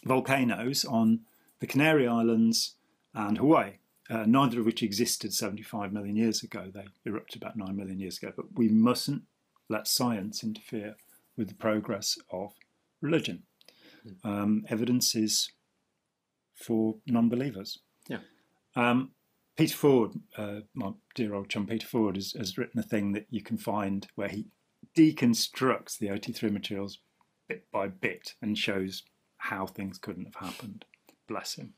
volcanoes 0.04 0.84
on 0.84 1.20
the 1.60 1.66
Canary 1.66 2.06
Islands 2.06 2.74
and 3.14 3.38
Hawaii, 3.38 3.72
uh, 4.10 4.24
neither 4.26 4.60
of 4.60 4.66
which 4.66 4.82
existed 4.82 5.32
75 5.32 5.92
million 5.92 6.16
years 6.16 6.42
ago. 6.42 6.70
They 6.72 6.84
erupted 7.06 7.42
about 7.42 7.56
9 7.56 7.74
million 7.74 7.98
years 7.98 8.18
ago. 8.18 8.32
But 8.36 8.46
we 8.54 8.68
mustn't 8.68 9.22
let 9.68 9.88
science 9.88 10.44
interfere 10.44 10.96
with 11.36 11.48
the 11.48 11.54
progress 11.54 12.16
of 12.30 12.52
religion. 13.00 13.42
Um, 14.24 14.64
evidence 14.68 15.14
is 15.14 15.50
for 16.54 16.96
non 17.06 17.28
believers. 17.28 17.78
Yeah. 18.08 18.18
Um, 18.74 19.10
Peter 19.56 19.76
Forde, 19.76 20.20
uh, 20.36 20.60
my 20.74 20.92
dear 21.14 21.34
old 21.34 21.48
chum 21.48 21.66
Peter 21.66 21.86
Forde, 21.86 22.16
has, 22.16 22.32
has 22.32 22.58
written 22.58 22.78
a 22.78 22.82
thing 22.82 23.12
that 23.12 23.26
you 23.30 23.42
can 23.42 23.56
find 23.56 24.06
where 24.14 24.28
he 24.28 24.46
deconstructs 24.96 25.98
the 25.98 26.08
OT3 26.08 26.52
materials 26.52 26.98
bit 27.48 27.64
by 27.72 27.88
bit 27.88 28.34
and 28.42 28.58
shows 28.58 29.02
how 29.38 29.66
things 29.66 29.98
couldn't 29.98 30.26
have 30.26 30.48
happened. 30.50 30.84
Bless 31.28 31.54
him. 31.54 31.74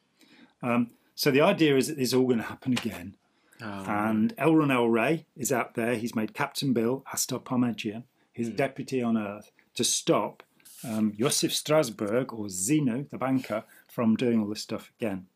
Um, 0.62 0.90
so 1.14 1.30
the 1.30 1.40
idea 1.40 1.76
is 1.76 1.88
that 1.88 1.96
this 1.96 2.08
is 2.08 2.14
all 2.14 2.26
going 2.26 2.38
to 2.38 2.44
happen 2.44 2.72
again. 2.72 3.16
Oh, 3.60 3.84
And 3.86 4.36
Elron 4.36 4.70
Elray 4.70 5.24
is 5.36 5.50
out 5.50 5.74
there. 5.74 5.96
He's 5.96 6.14
made 6.14 6.32
Captain 6.34 6.72
Bill, 6.72 7.04
Astor 7.12 7.40
Parmegian, 7.40 8.04
his 8.38 8.50
deputy 8.50 9.02
on 9.02 9.18
Earth, 9.18 9.50
to 9.74 9.82
stop 9.82 10.44
um, 10.84 11.12
Josef 11.18 11.50
Strasberg 11.52 12.32
or 12.32 12.46
Xenu, 12.46 13.10
the 13.10 13.18
banker, 13.18 13.64
from 13.88 14.14
doing 14.14 14.40
all 14.40 14.48
this 14.48 14.62
stuff 14.62 14.92
again. 14.98 15.26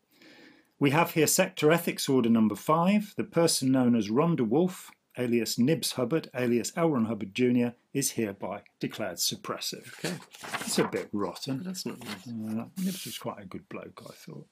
We 0.79 0.91
have 0.91 1.11
here 1.11 1.27
Sector 1.27 1.71
Ethics 1.71 2.07
Order 2.07 2.29
number 2.29 2.55
five. 2.55 3.13
The 3.17 3.25
person 3.25 3.71
known 3.71 3.95
as 3.95 4.09
Ronald 4.09 4.39
DeWolf, 4.39 4.87
alias 5.17 5.59
Nibs 5.59 5.93
Hubbard, 5.93 6.29
alias 6.33 6.71
L. 6.77 6.91
Ron 6.91 7.05
Hubbard 7.05 7.35
Jr., 7.35 7.75
is 7.93 8.11
hereby 8.11 8.61
declared 8.79 9.17
suppressive. 9.17 9.87
okay. 9.99 10.15
It's 10.61 10.79
a 10.79 10.87
bit 10.87 11.09
rotten. 11.11 11.61
That's 11.63 11.85
not 11.85 11.99
nice. 11.99 12.27
Uh, 12.27 12.65
Nibs 12.77 13.05
was 13.05 13.17
quite 13.17 13.41
a 13.41 13.45
good 13.45 13.67
bloke, 13.67 14.01
I 14.07 14.13
thought. 14.13 14.47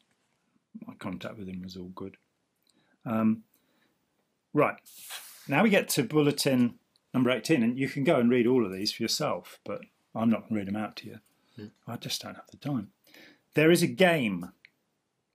My 0.86 0.94
contact 0.96 1.38
with 1.38 1.48
him 1.48 1.62
was 1.64 1.78
all 1.78 1.92
good. 1.96 2.18
Um, 3.06 3.44
right, 4.54 4.76
now 5.48 5.64
we 5.64 5.70
get 5.70 5.90
to 5.90 6.04
bulletin 6.04 6.76
number 7.13 7.32
18, 7.32 7.63
and 7.63 7.78
you 7.78 7.89
can 7.89 8.04
go 8.04 8.19
and 8.19 8.30
read 8.30 8.47
all 8.47 8.65
of 8.65 8.71
these 8.71 8.91
for 8.91 9.04
yourself, 9.04 9.60
but 9.63 9.82
I'm 10.15 10.30
not 10.30 10.41
going 10.41 10.50
to 10.50 10.56
read 10.56 10.67
them 10.67 10.82
out 10.82 10.95
to 10.97 11.08
you. 11.08 11.19
Hmm. 11.56 11.65
I 11.88 11.97
just 11.97 12.21
don't 12.21 12.36
have 12.36 12.50
the 12.52 12.58
time. 12.58 12.89
There 13.54 13.71
is 13.71 13.84
a 13.84 13.88
game 13.88 14.52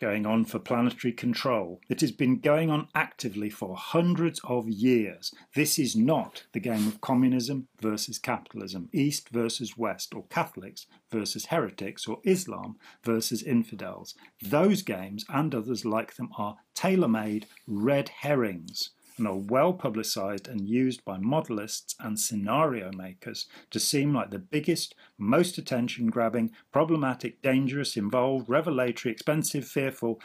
going 0.01 0.27
on 0.27 0.45
for 0.45 0.59
planetary 0.59 1.13
control 1.13 1.81
that 1.89 2.01
has 2.01 2.13
been 2.13 2.39
going 2.39 2.71
on 2.71 2.89
actively 2.95 3.49
for 3.49 3.77
hundreds 3.77 4.41
of 4.45 4.69
years. 4.69 5.33
This 5.55 5.79
is 5.79 5.97
not 5.97 6.45
the 6.53 6.61
game 6.61 6.87
of 6.87 7.01
communism 7.01 7.69
versus 7.81 8.19
capitalism, 8.19 8.89
East 8.93 9.31
versus 9.31 9.77
West, 9.77 10.15
or 10.15 10.25
Catholics 10.25 10.87
versus 11.11 11.47
heretics, 11.47 12.07
or 12.07 12.19
Islam 12.25 12.77
versus 13.03 13.43
infidels. 13.43 14.15
Those 14.43 14.83
games 14.83 15.25
and 15.29 15.55
others 15.55 15.85
like 15.85 16.17
them 16.17 16.31
are 16.37 16.57
tailor 16.75 17.09
made 17.09 17.47
red 17.67 18.11
herrings 18.21 18.91
and 19.19 19.27
are 19.27 19.37
well 19.37 19.73
publicised 19.73 20.49
and 20.49 20.69
used 20.69 21.05
by 21.05 21.17
modelists 21.19 21.95
and 22.01 22.19
scenario 22.19 22.91
makers 22.93 23.47
to 23.71 23.81
seem 23.81 24.15
like 24.15 24.31
the 24.31 24.39
biggest, 24.39 24.95
most 25.19 25.59
attention 25.59 26.09
grabbing, 26.09 26.51
problematic, 26.73 27.41
dangerous, 27.43 27.97
involved, 27.97 28.49
revelatory, 28.49 29.13
expensive, 29.13 29.67
fearful, 29.67 30.21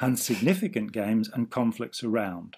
and 0.00 0.18
significant 0.18 0.92
games 0.92 1.28
and 1.32 1.50
conflicts 1.50 2.04
around. 2.04 2.56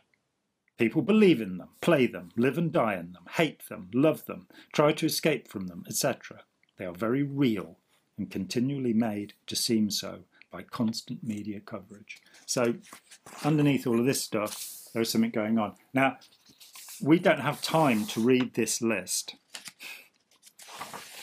People 0.78 1.02
believe 1.02 1.40
in 1.40 1.56
them, 1.56 1.68
play 1.80 2.06
them, 2.06 2.30
live 2.36 2.58
and 2.58 2.70
die 2.72 2.94
in 2.94 3.12
them, 3.12 3.24
hate 3.32 3.66
them, 3.68 3.88
love 3.94 4.26
them, 4.26 4.46
try 4.72 4.92
to 4.92 5.06
escape 5.06 5.48
from 5.48 5.68
them, 5.68 5.84
etc. 5.86 6.42
They 6.76 6.84
are 6.84 6.92
very 6.92 7.22
real 7.22 7.78
and 8.18 8.30
continually 8.30 8.92
made 8.92 9.34
to 9.46 9.56
seem 9.56 9.90
so 9.90 10.24
by 10.50 10.62
constant 10.62 11.22
media 11.22 11.60
coverage. 11.60 12.20
So, 12.46 12.74
underneath 13.44 13.86
all 13.86 13.98
of 13.98 14.06
this 14.06 14.22
stuff, 14.22 14.88
there 14.92 15.02
is 15.02 15.10
something 15.10 15.30
going 15.30 15.58
on. 15.58 15.74
Now, 15.92 16.18
we 17.02 17.18
don't 17.18 17.40
have 17.40 17.60
time 17.60 18.06
to 18.06 18.20
read 18.20 18.54
this 18.54 18.80
list, 18.80 19.36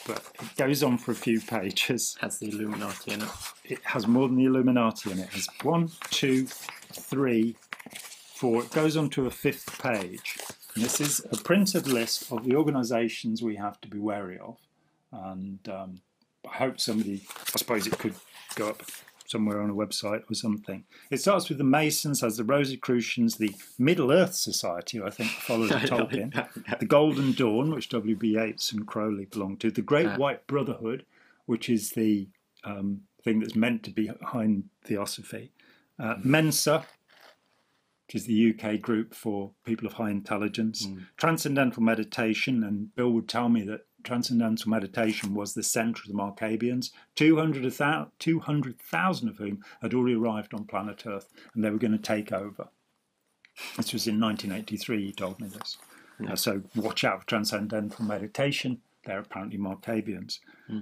but 0.05 0.23
it 0.41 0.55
goes 0.55 0.83
on 0.83 0.97
for 0.97 1.11
a 1.11 1.15
few 1.15 1.41
pages. 1.41 2.17
Has 2.21 2.39
the 2.39 2.49
Illuminati 2.49 3.13
in 3.13 3.21
it. 3.21 3.29
It 3.63 3.79
has 3.83 4.07
more 4.07 4.27
than 4.27 4.37
the 4.37 4.45
Illuminati 4.45 5.11
in 5.11 5.19
it. 5.19 5.23
It 5.23 5.33
has 5.33 5.47
one, 5.63 5.89
two, 6.09 6.45
three, 6.45 7.55
four. 8.35 8.63
It 8.63 8.71
goes 8.71 8.97
on 8.97 9.09
to 9.11 9.25
a 9.25 9.31
fifth 9.31 9.81
page. 9.81 10.37
And 10.75 10.83
this 10.83 10.99
is 10.99 11.25
a 11.31 11.37
printed 11.37 11.87
list 11.87 12.31
of 12.31 12.43
the 12.43 12.55
organisations 12.55 13.41
we 13.41 13.55
have 13.55 13.79
to 13.81 13.87
be 13.87 13.99
wary 13.99 14.39
of. 14.39 14.57
And 15.11 15.59
um, 15.69 16.01
I 16.51 16.57
hope 16.57 16.79
somebody, 16.79 17.23
I 17.53 17.57
suppose 17.57 17.85
it 17.85 17.97
could 17.99 18.15
go 18.55 18.69
up 18.69 18.83
somewhere 19.33 19.61
on 19.61 19.69
a 19.71 19.73
website 19.73 20.21
or 20.29 20.35
something. 20.35 20.85
It 21.09 21.19
starts 21.19 21.49
with 21.49 21.57
the 21.57 21.63
Masons, 21.63 22.21
has 22.21 22.37
the 22.37 22.43
Rosicrucians, 22.43 23.37
the 23.37 23.53
Middle 23.79 24.11
Earth 24.11 24.35
Society, 24.35 24.99
who 24.99 25.05
I 25.05 25.09
think 25.09 25.31
follows 25.31 25.71
Tolkien, 25.91 26.31
the 26.79 26.85
Golden 26.85 27.33
Dawn, 27.33 27.71
which 27.71 27.89
W.B. 27.89 28.35
Yeats 28.35 28.71
and 28.71 28.85
Crowley 28.85 29.25
belong 29.25 29.57
to, 29.57 29.71
the 29.71 29.81
Great. 29.81 30.17
White 30.17 30.45
Brotherhood, 30.45 31.05
which 31.47 31.67
is 31.67 31.91
the 31.91 32.29
um, 32.63 33.01
thing 33.23 33.39
that's 33.39 33.55
meant 33.55 33.81
to 33.83 33.91
be 33.91 34.09
behind 34.19 34.69
Theosophy, 34.85 35.51
uh, 35.99 36.15
Mensa, 36.23 36.85
which 38.07 38.15
is 38.15 38.25
the 38.27 38.53
UK 38.53 38.79
group 38.79 39.15
for 39.15 39.51
people 39.65 39.87
of 39.87 39.93
high 39.93 40.11
intelligence, 40.11 40.87
Transcendental 41.17 41.81
Meditation, 41.81 42.63
and 42.63 42.95
Bill 42.95 43.09
would 43.09 43.27
tell 43.27 43.49
me 43.49 43.63
that 43.63 43.87
Transcendental 44.03 44.69
Meditation 44.69 45.33
was 45.33 45.53
the 45.53 45.63
centre 45.63 46.03
of 46.03 46.07
the 46.07 46.13
Marcabians, 46.13 46.91
200,000 47.15 48.11
200,000 48.19 49.29
of 49.29 49.37
whom 49.37 49.63
had 49.81 49.93
already 49.93 50.15
arrived 50.15 50.53
on 50.53 50.65
planet 50.65 51.03
Earth, 51.05 51.29
and 51.53 51.63
they 51.63 51.69
were 51.69 51.77
going 51.77 51.91
to 51.91 51.97
take 51.97 52.31
over. 52.31 52.69
This 53.77 53.93
was 53.93 54.07
in 54.07 54.19
1983, 54.19 55.05
he 55.05 55.11
told 55.11 55.39
me 55.39 55.47
this. 55.47 55.77
Uh, 56.27 56.35
so 56.35 56.61
watch 56.75 57.03
out 57.03 57.21
for 57.21 57.27
Transcendental 57.27 58.05
Meditation. 58.05 58.81
They're 59.05 59.19
apparently 59.19 59.57
Marcabians. 59.57 60.39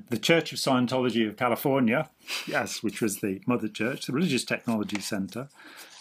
The 0.10 0.18
Church 0.18 0.54
of 0.54 0.60
Scientology 0.60 1.28
of 1.28 1.38
California, 1.38 2.10
yes, 2.48 2.84
which 2.84 3.02
was 3.02 3.20
the 3.20 3.42
mother 3.48 3.68
church, 3.68 4.06
the 4.06 4.14
Religious 4.14 4.46
Technology 4.46 5.02
Center, 5.02 5.50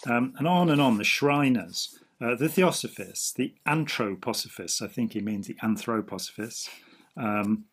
um, 0.05 0.33
and 0.37 0.47
on 0.47 0.69
and 0.69 0.79
on, 0.79 0.97
the 0.97 1.03
Shriners, 1.03 1.99
uh, 2.21 2.35
the 2.35 2.47
Theosophists, 2.47 3.31
the 3.31 3.55
Anthroposophists, 3.65 4.81
I 4.81 4.87
think 4.87 5.13
he 5.13 5.21
means 5.21 5.47
the 5.47 5.55
Anthroposophists, 5.55 6.69
um, 7.17 7.65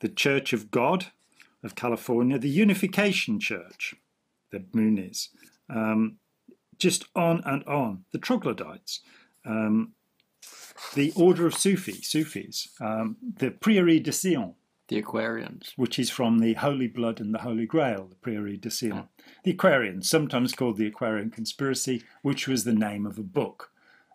the 0.00 0.08
Church 0.08 0.52
of 0.52 0.70
God 0.70 1.06
of 1.62 1.74
California, 1.74 2.38
the 2.38 2.48
Unification 2.48 3.40
Church, 3.40 3.94
the 4.50 4.60
Moonies, 4.60 5.28
um, 5.68 6.18
just 6.78 7.06
on 7.14 7.42
and 7.44 7.64
on, 7.64 8.04
the 8.12 8.18
Troglodytes, 8.18 9.00
um, 9.44 9.92
the 10.94 11.12
Order 11.16 11.46
of 11.46 11.54
Sufi, 11.54 11.92
Sufis, 12.02 12.68
um, 12.80 13.16
the 13.38 13.50
Prieuré 13.50 14.02
de 14.02 14.12
Sion, 14.12 14.54
The 14.88 15.02
Aquarians. 15.02 15.72
which 15.76 15.98
is 15.98 16.10
from 16.10 16.38
the 16.38 16.54
Holy 16.54 16.86
Blood 16.86 17.20
and 17.20 17.34
the 17.34 17.40
Holy 17.40 17.66
Grail, 17.66 18.08
the 18.08 18.16
Prieuré 18.16 18.60
de 18.60 18.70
Sion. 18.70 19.08
The 19.44 19.54
Aquarians, 19.54 20.04
sometimes 20.04 20.52
called 20.52 20.76
the 20.76 20.86
Aquarian 20.86 21.30
Conspiracy, 21.30 22.04
which 22.22 22.46
was 22.46 22.64
the 22.64 22.74
name 22.74 23.06
of 23.06 23.18
a 23.18 23.22
book 23.22 23.70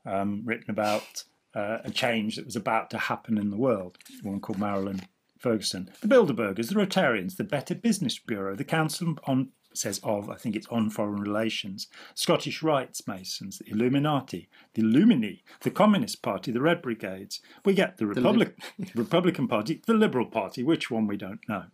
um, 0.06 0.44
written 0.46 0.70
about 0.70 1.24
uh, 1.54 1.80
a 1.84 1.92
change 1.92 2.36
that 2.36 2.46
was 2.46 2.56
about 2.56 2.90
to 2.92 2.98
happen 2.98 3.38
in 3.38 3.50
the 3.50 3.58
world, 3.58 3.98
one 4.24 4.40
called 4.40 4.60
Marilyn 4.60 5.02
Ferguson. 5.38 5.90
The 6.02 6.08
Bilderbergers, 6.08 6.70
the 6.70 6.76
Rotarians, 6.76 7.38
the 7.38 7.44
Better 7.44 7.76
Business 7.76 8.18
Bureau, 8.20 8.56
the 8.56 8.64
Council 8.64 9.16
on 9.26 9.50
says 9.74 10.00
of, 10.04 10.30
I 10.30 10.36
think 10.36 10.56
it's 10.56 10.68
on 10.68 10.90
foreign 10.90 11.22
relations, 11.22 11.88
Scottish 12.14 12.62
Rights 12.62 13.08
Masons, 13.08 13.60
the 13.60 13.72
Illuminati, 13.72 14.50
the 14.74 14.82
Illumini, 14.82 15.44
the 15.62 15.72
Communist 15.72 16.22
Party, 16.22 16.52
the 16.52 16.62
Red 16.62 16.82
Brigades. 16.82 17.42
We 17.64 17.74
get 17.74 17.98
the 17.98 18.06
Republic, 18.06 18.58
Republican 18.96 19.48
Party, 19.48 19.82
the 19.86 19.94
Liberal 19.94 20.26
Party, 20.26 20.64
which 20.64 20.92
one 20.92 21.08
we 21.08 21.18
don't 21.18 21.48
know, 21.48 21.66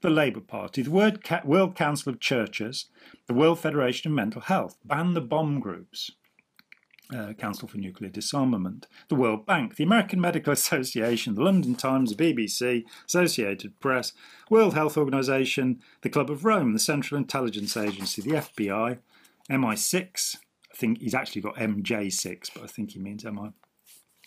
the 0.00 0.10
Labour 0.10 0.40
Party, 0.40 0.82
the 0.82 0.90
World, 0.90 1.22
Ca- 1.22 1.42
World 1.44 1.76
Council 1.76 2.12
of 2.12 2.20
Churches, 2.20 2.86
the 3.26 3.34
World 3.34 3.60
Federation 3.60 4.10
of 4.10 4.16
Mental 4.16 4.42
Health, 4.42 4.76
ban 4.84 5.14
the 5.14 5.20
bomb 5.20 5.60
groups, 5.60 6.10
uh, 7.12 7.32
Council 7.34 7.68
for 7.68 7.78
Nuclear 7.78 8.10
Disarmament, 8.10 8.86
the 9.08 9.14
World 9.14 9.44
Bank, 9.44 9.76
the 9.76 9.84
American 9.84 10.20
Medical 10.20 10.52
Association, 10.54 11.34
the 11.34 11.42
London 11.42 11.74
Times, 11.74 12.14
the 12.14 12.34
BBC, 12.34 12.84
Associated 13.06 13.78
Press, 13.80 14.12
World 14.48 14.74
Health 14.74 14.96
Organization, 14.96 15.80
the 16.02 16.10
Club 16.10 16.30
of 16.30 16.44
Rome, 16.44 16.72
the 16.72 16.78
Central 16.78 17.18
Intelligence 17.18 17.76
Agency, 17.76 18.22
the 18.22 18.36
FBI, 18.36 18.98
MI6. 19.50 20.36
I 20.72 20.76
think 20.76 21.00
he's 21.00 21.14
actually 21.14 21.42
got 21.42 21.56
MJ6, 21.56 22.50
but 22.54 22.64
I 22.64 22.66
think 22.66 22.92
he 22.92 22.98
means 22.98 23.24
MI. 23.24 23.50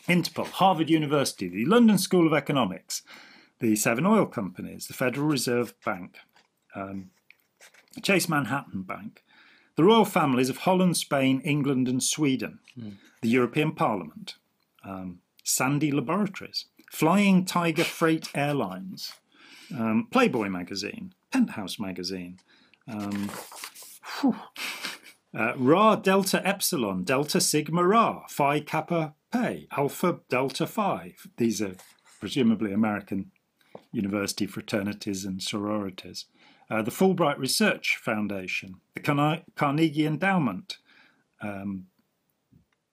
Interpol, 0.08 0.48
Harvard 0.48 0.90
University, 0.90 1.50
the 1.50 1.66
London 1.66 1.98
School 1.98 2.26
of 2.26 2.34
Economics, 2.34 3.02
the 3.60 3.76
seven 3.76 4.06
oil 4.06 4.26
companies, 4.26 4.88
the 4.88 4.94
Federal 4.94 5.28
Reserve 5.28 5.74
Bank, 5.84 6.16
um, 6.76 7.10
Chase 8.02 8.30
Manhattan 8.30 8.84
Bank, 8.84 9.24
the 9.78 9.84
royal 9.84 10.06
families 10.06 10.50
of 10.50 10.58
Holland, 10.60 10.98
Spain, 10.98 11.40
England, 11.46 11.88
and 11.88 12.04
Sweden, 12.04 12.60
the 13.22 13.30
European 13.30 13.72
Parliament, 13.72 14.36
um, 14.84 15.20
Sandia 15.46 15.94
Laboratories, 15.94 16.66
Flying 16.92 17.46
Tiger 17.46 17.84
Freight 17.84 18.30
Airlines, 18.36 19.14
um, 19.74 20.08
Playboy 20.12 20.50
magazine, 20.50 21.14
Penthouse 21.32 21.80
magazine, 21.80 22.40
um, 22.88 23.32
uh, 25.38 25.54
Ra 25.58 25.96
Delta 25.96 26.46
Epsilon, 26.46 27.04
Delta 27.04 27.40
Sigma 27.40 27.86
Ra, 27.86 28.26
Phi 28.28 28.60
Kappa 28.62 29.14
Phi, 29.32 29.68
Alpha 29.72 30.22
Delta 30.30 30.66
Phi. 30.66 31.14
These 31.38 31.62
are 31.62 31.76
presumably 32.20 32.74
American 32.74 33.32
university 33.92 34.48
fraternities 34.48 35.24
and 35.24 35.42
sororities. 35.42 36.26
Uh, 36.70 36.82
the 36.82 36.92
Fulbright 36.92 37.38
Research 37.38 37.98
Foundation, 37.98 38.76
the 38.94 39.00
Carne- 39.00 39.44
Carnegie 39.56 40.06
Endowment, 40.06 40.78
um, 41.42 41.86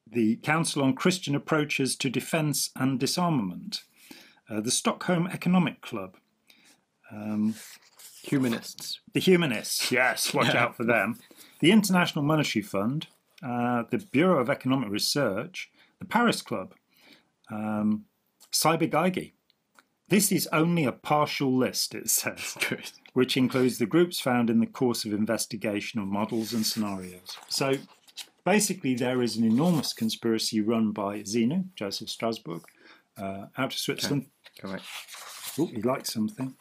the 0.07 0.37
Council 0.37 0.83
on 0.83 0.95
Christian 0.95 1.35
Approaches 1.35 1.97
to 1.97 2.09
Defence 2.09 2.71
and 2.77 3.01
Disarmament, 3.01 3.83
uh, 4.49 4.61
the 4.61 4.71
Stockholm 4.71 5.27
Economic 5.27 5.81
Club, 5.81 6.17
um, 7.11 7.55
Humanists. 8.23 9.01
the 9.13 9.21
Humanists, 9.21 9.91
yes, 9.91 10.33
watch 10.35 10.55
out 10.55 10.77
for 10.77 10.85
them, 10.85 11.19
the 11.61 11.73
International 11.73 12.25
Monetary 12.25 12.63
Fund, 12.63 13.09
uh, 13.43 13.83
the 13.91 13.99
Bureau 13.99 14.41
of 14.41 14.49
Economic 14.49 14.89
Research, 14.91 15.71
the 15.99 16.05
Paris 16.05 16.43
Club, 16.43 16.75
um, 17.51 18.05
Cyber 18.53 18.89
Geige. 18.89 19.33
This 20.09 20.31
is 20.31 20.47
only 20.53 20.85
a 20.85 20.93
partial 20.93 21.57
list, 21.57 21.95
it 21.95 22.09
says, 22.09 22.57
Good. 22.69 22.93
Which 23.15 23.37
includes 23.37 23.79
the 23.79 23.87
groups 23.87 24.21
found 24.21 24.51
in 24.51 24.61
the 24.61 24.67
course 24.67 25.05
of 25.05 25.13
investigation 25.13 26.01
of 26.01 26.07
models 26.07 26.53
and 26.53 26.67
scenarios. 26.67 27.39
So 27.49 27.75
basically, 28.45 28.95
there 28.95 29.23
is 29.23 29.37
an 29.37 29.45
enormous 29.45 29.93
conspiracy 29.93 30.61
run 30.61 30.91
by 30.93 31.21
Xenu, 31.21 31.65
Joseph 31.77 32.11
Strasbourg, 32.11 32.63
uh, 33.17 33.47
out 33.57 33.73
of 33.73 33.79
Switzerland. 33.79 34.27
Correct. 34.61 34.85
Oh, 35.59 35.67
he 35.67 35.81
likes 35.81 36.13
something. 36.13 36.55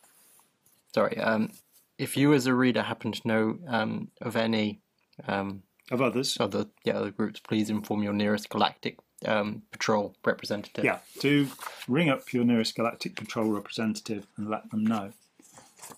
Sorry. 0.94 1.18
Um, 1.18 1.52
if 1.98 2.16
you, 2.16 2.34
as 2.34 2.46
a 2.46 2.54
reader, 2.54 2.84
happen 2.84 3.12
to 3.12 3.28
know 3.28 3.58
um, 3.68 4.10
of 4.22 4.36
any 4.36 4.80
um, 5.28 5.64
Of 5.92 6.02
others. 6.02 6.38
other 6.40 6.68
yeah 6.86 6.94
other 6.94 7.12
groups, 7.12 7.40
please 7.40 7.70
inform 7.70 8.04
your 8.04 8.14
nearest 8.14 8.50
galactic 8.50 8.98
um, 9.26 9.64
patrol 9.72 10.16
representative. 10.24 10.86
Yeah, 10.86 11.00
do 11.20 11.48
ring 11.88 12.10
up 12.10 12.32
your 12.34 12.44
nearest 12.44 12.76
galactic 12.76 13.16
patrol 13.16 13.50
representative 13.50 14.28
and 14.38 14.50
let 14.50 14.70
them 14.70 14.84
know. 14.86 15.14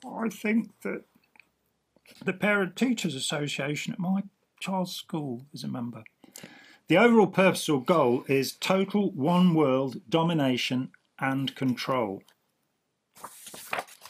I 0.06 0.30
think 0.30 0.72
that 0.82 1.04
the 2.24 2.34
Parent 2.34 2.76
Teachers 2.76 3.16
Association 3.16 3.94
at 3.94 4.00
my 4.00 4.24
child's 4.60 4.94
school 4.94 5.46
is 5.54 5.64
a 5.64 5.68
member. 5.68 6.04
The 6.88 6.98
overall 6.98 7.28
purpose 7.28 7.68
or 7.68 7.84
goal 7.84 8.24
is 8.28 8.54
total 8.54 9.12
one 9.12 9.56
world 9.56 10.02
domination 10.08 10.92
and 11.20 11.56
control. 11.56 12.22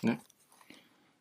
No. 0.04 0.18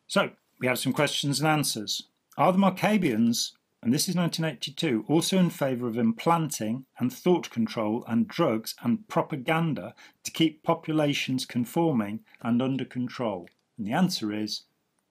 So, 0.07 0.31
we 0.61 0.67
have 0.67 0.79
some 0.79 0.93
questions 0.93 1.41
and 1.41 1.49
answers. 1.49 2.09
Are 2.37 2.53
the 2.53 2.59
Marcabians, 2.59 3.53
and 3.83 3.93
this 3.93 4.09
is 4.09 4.17
1982, 4.17 5.05
also 5.09 5.39
in 5.39 5.51
favour 5.51 5.87
of 5.87 5.97
implanting 5.97 6.87
and 6.99 7.13
thought 7.13 7.51
control 7.51 8.05
and 8.09 8.27
drugs 8.27 8.75
and 8.83 9.07
propaganda 9.07 9.95
to 10.25 10.31
keep 10.33 10.65
populations 10.65 11.47
conforming 11.47 12.21
and 12.41 12.61
under 12.61 12.85
control? 12.85 13.49
And 13.77 13.87
the 13.87 13.93
answer 13.93 14.33
is 14.33 14.63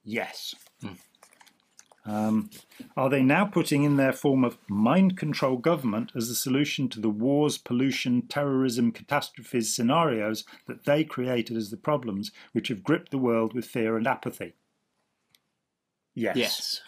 yes. 0.04 0.56
Um, 2.06 2.49
are 2.97 3.10
they 3.10 3.23
now 3.23 3.45
putting 3.45 3.84
in 3.84 3.95
their 3.95 4.12
form 4.12 4.43
of 4.43 4.58
mind 4.67 5.17
control 5.17 5.56
government 5.56 6.12
as 6.15 6.28
the 6.28 6.36
solution 6.36 6.89
to 6.89 6.99
the 6.99 7.10
wars, 7.10 7.58
pollution, 7.58 8.23
terrorism, 8.23 8.91
catastrophes 8.91 9.73
scenarios 9.73 10.43
that 10.67 10.84
they 10.84 11.06
created 11.06 11.56
as 11.56 11.69
the 11.69 11.78
problems 11.78 12.32
which 12.52 12.67
have 12.67 12.84
gripped 12.84 13.12
the 13.12 13.17
world 13.17 13.54
with 13.54 13.65
fear 13.65 13.95
and 13.95 14.06
apathy? 14.06 14.54
Yes. 16.13 16.36
Yes. 16.36 16.82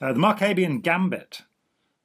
Uh, 0.00 0.14
the 0.14 0.18
Marcabian 0.18 0.82
Gambit, 0.82 1.42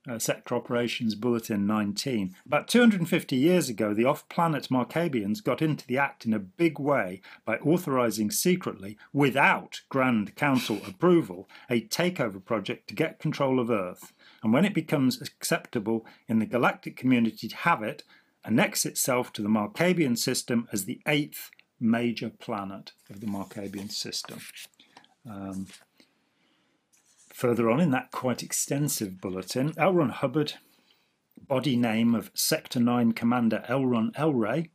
uh, 0.07 0.19
Sector 0.19 0.55
Operations 0.55 1.15
Bulletin 1.15 1.65
19. 1.65 2.35
About 2.45 2.67
250 2.67 3.35
years 3.35 3.69
ago, 3.69 3.93
the 3.93 4.05
off 4.05 4.27
planet 4.29 4.69
Marcabians 4.69 5.43
got 5.43 5.61
into 5.61 5.85
the 5.87 5.97
act 5.97 6.25
in 6.25 6.33
a 6.33 6.39
big 6.39 6.79
way 6.79 7.21
by 7.45 7.57
authorising 7.57 8.31
secretly, 8.31 8.97
without 9.13 9.81
Grand 9.89 10.35
Council 10.35 10.79
approval, 10.87 11.49
a 11.69 11.81
takeover 11.81 12.43
project 12.43 12.87
to 12.89 12.95
get 12.95 13.19
control 13.19 13.59
of 13.59 13.69
Earth. 13.69 14.13
And 14.43 14.53
when 14.53 14.65
it 14.65 14.73
becomes 14.73 15.21
acceptable 15.21 16.05
in 16.27 16.39
the 16.39 16.45
galactic 16.45 16.95
community 16.95 17.47
to 17.47 17.55
have 17.57 17.81
it, 17.81 18.03
annex 18.43 18.85
itself 18.85 19.33
to 19.33 19.41
the 19.41 19.49
Marcabian 19.49 20.17
system 20.17 20.67
as 20.71 20.85
the 20.85 21.01
eighth 21.07 21.49
major 21.79 22.29
planet 22.29 22.91
of 23.09 23.19
the 23.19 23.27
Marcabian 23.27 23.91
system. 23.91 24.39
Um, 25.29 25.67
Further 27.35 27.69
on 27.69 27.81
in 27.81 27.91
that 27.91 28.11
quite 28.11 28.41
extensive 28.41 29.19
bulletin, 29.19 29.73
L. 29.75 29.95
Ron 29.95 30.07
Hubbard, 30.07 30.53
body 31.37 31.75
name 31.75 32.15
of 32.15 32.31
Sector 32.33 32.79
9 32.79 33.11
Commander 33.11 33.65
L. 33.67 33.85
Ron 33.85 34.13
Elray, 34.13 34.69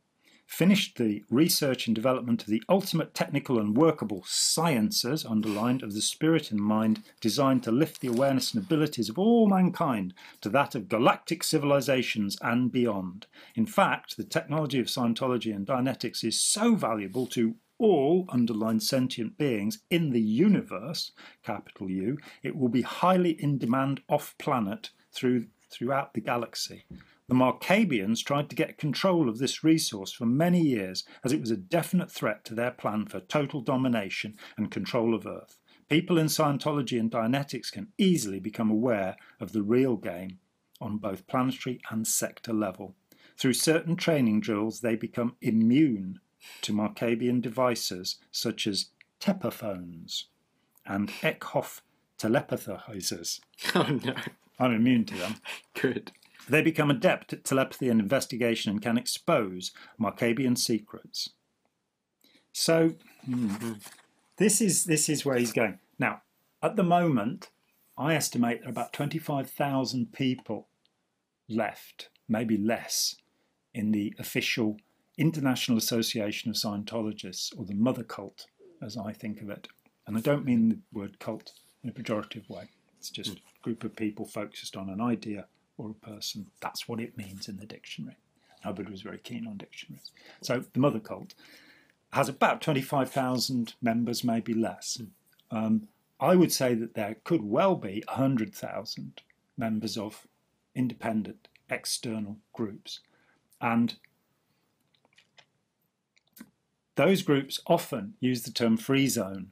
finished 0.45 0.97
the 0.97 1.23
research 1.31 1.87
and 1.87 1.95
development 1.95 2.43
of 2.43 2.49
the 2.49 2.61
ultimate 2.69 3.15
technical 3.15 3.57
and 3.57 3.75
workable 3.75 4.23
sciences, 4.27 5.25
underlined, 5.25 5.81
of 5.81 5.95
the 5.95 6.01
spirit 6.01 6.51
and 6.51 6.59
mind 6.59 7.01
designed 7.19 7.63
to 7.63 7.71
lift 7.71 7.99
the 7.99 8.09
awareness 8.09 8.53
and 8.53 8.63
abilities 8.63 9.09
of 9.09 9.17
all 9.17 9.49
mankind 9.49 10.13
to 10.41 10.47
that 10.47 10.75
of 10.75 10.87
galactic 10.87 11.43
civilizations 11.43 12.37
and 12.41 12.71
beyond. 12.71 13.25
In 13.55 13.65
fact, 13.65 14.17
the 14.17 14.23
technology 14.23 14.79
of 14.79 14.85
Scientology 14.85 15.51
and 15.55 15.65
Dianetics 15.65 16.23
is 16.23 16.39
so 16.39 16.75
valuable 16.75 17.25
to 17.25 17.55
all 17.81 18.25
underlined 18.29 18.83
sentient 18.83 19.37
beings 19.39 19.79
in 19.89 20.11
the 20.11 20.21
universe, 20.21 21.11
capital 21.43 21.89
U, 21.89 22.17
it 22.43 22.55
will 22.55 22.69
be 22.69 22.83
highly 22.83 23.31
in 23.41 23.57
demand 23.57 24.01
off 24.07 24.35
planet 24.37 24.91
through, 25.11 25.47
throughout 25.71 26.13
the 26.13 26.21
galaxy. 26.21 26.85
The 27.27 27.35
Marcabians 27.35 28.23
tried 28.23 28.49
to 28.49 28.55
get 28.55 28.77
control 28.77 29.27
of 29.27 29.39
this 29.39 29.63
resource 29.63 30.11
for 30.11 30.25
many 30.25 30.61
years 30.61 31.05
as 31.23 31.33
it 31.33 31.41
was 31.41 31.49
a 31.49 31.57
definite 31.57 32.11
threat 32.11 32.45
to 32.45 32.53
their 32.53 32.71
plan 32.71 33.07
for 33.07 33.19
total 33.19 33.61
domination 33.61 34.37
and 34.57 34.69
control 34.69 35.15
of 35.15 35.25
Earth. 35.25 35.57
People 35.89 36.17
in 36.17 36.27
Scientology 36.27 36.99
and 36.99 37.09
Dianetics 37.09 37.71
can 37.71 37.87
easily 37.97 38.39
become 38.39 38.69
aware 38.69 39.15
of 39.39 39.53
the 39.53 39.63
real 39.63 39.95
game 39.97 40.39
on 40.79 40.97
both 40.97 41.25
planetary 41.25 41.79
and 41.89 42.05
sector 42.05 42.53
level. 42.53 42.95
Through 43.37 43.53
certain 43.53 43.95
training 43.95 44.41
drills, 44.41 44.81
they 44.81 44.95
become 44.95 45.35
immune 45.41 46.19
to 46.61 46.73
Marcabian 46.73 47.41
devices 47.41 48.17
such 48.31 48.67
as 48.67 48.87
tepaphones 49.19 50.25
and 50.85 51.09
Eckhoff 51.21 51.81
telepathizers. 52.17 53.39
Oh 53.75 53.99
no. 54.03 54.15
I'm 54.59 54.73
immune 54.75 55.05
to 55.05 55.17
them. 55.17 55.35
Good. 55.73 56.11
They 56.47 56.61
become 56.61 56.91
adept 56.91 57.33
at 57.33 57.43
telepathy 57.43 57.89
and 57.89 57.99
investigation 57.99 58.71
and 58.71 58.81
can 58.81 58.97
expose 58.97 59.71
Marcabian 59.99 60.57
secrets. 60.57 61.31
So, 62.53 62.95
hmm, 63.25 63.73
this 64.37 64.61
is 64.61 64.85
this 64.85 65.09
is 65.09 65.25
where 65.25 65.37
he's 65.37 65.53
going. 65.53 65.79
Now, 65.97 66.21
at 66.61 66.75
the 66.75 66.83
moment, 66.83 67.49
I 67.97 68.15
estimate 68.15 68.59
there 68.59 68.69
are 68.69 68.71
about 68.71 68.93
twenty-five 68.93 69.49
thousand 69.49 70.13
people 70.13 70.67
left, 71.49 72.09
maybe 72.27 72.57
less, 72.57 73.15
in 73.73 73.91
the 73.91 74.13
official 74.19 74.77
International 75.17 75.77
Association 75.77 76.49
of 76.49 76.55
Scientologists, 76.55 77.57
or 77.57 77.65
the 77.65 77.73
Mother 77.73 78.03
Cult, 78.03 78.47
as 78.81 78.97
I 78.97 79.13
think 79.13 79.41
of 79.41 79.49
it. 79.49 79.67
And 80.07 80.17
I 80.17 80.21
don't 80.21 80.45
mean 80.45 80.69
the 80.69 80.79
word 80.91 81.19
cult 81.19 81.53
in 81.83 81.89
a 81.89 81.93
pejorative 81.93 82.49
way. 82.49 82.69
It's 82.97 83.09
just 83.09 83.37
a 83.37 83.63
group 83.63 83.83
of 83.83 83.95
people 83.95 84.25
focused 84.25 84.75
on 84.75 84.89
an 84.89 85.01
idea 85.01 85.47
or 85.77 85.91
a 85.91 86.05
person. 86.05 86.47
That's 86.61 86.87
what 86.87 86.99
it 86.99 87.17
means 87.17 87.47
in 87.47 87.57
the 87.57 87.65
dictionary. 87.65 88.17
Hubbard 88.63 88.89
was 88.89 89.01
very 89.01 89.17
keen 89.17 89.47
on 89.47 89.57
dictionaries. 89.57 90.11
So 90.41 90.63
the 90.73 90.79
Mother 90.79 90.99
Cult 90.99 91.33
has 92.13 92.29
about 92.29 92.61
25,000 92.61 93.73
members, 93.81 94.23
maybe 94.23 94.53
less. 94.53 95.01
Um, 95.49 95.87
I 96.19 96.35
would 96.35 96.51
say 96.51 96.75
that 96.75 96.93
there 96.93 97.17
could 97.23 97.43
well 97.43 97.75
be 97.75 98.03
100,000 98.07 99.21
members 99.57 99.97
of 99.97 100.27
independent 100.75 101.47
external 101.69 102.37
groups. 102.53 102.99
And 103.59 103.95
those 106.95 107.21
groups 107.21 107.59
often 107.67 108.15
use 108.19 108.43
the 108.43 108.51
term 108.51 108.77
free 108.77 109.07
zone 109.07 109.51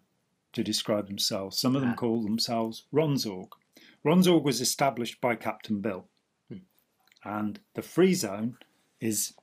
to 0.53 0.63
describe 0.63 1.07
themselves. 1.07 1.57
Some 1.59 1.75
of 1.75 1.81
them 1.81 1.95
call 1.95 2.23
themselves 2.23 2.83
Ron's 2.91 3.25
Org. 3.25 3.49
Ronzorg 4.05 4.43
was 4.43 4.61
established 4.61 5.19
by 5.19 5.35
Captain 5.35 5.81
Bill. 5.81 6.05
Hmm. 6.49 6.57
And 7.23 7.59
the 7.75 7.81
free 7.81 8.13
zone 8.13 8.57
is 9.01 9.33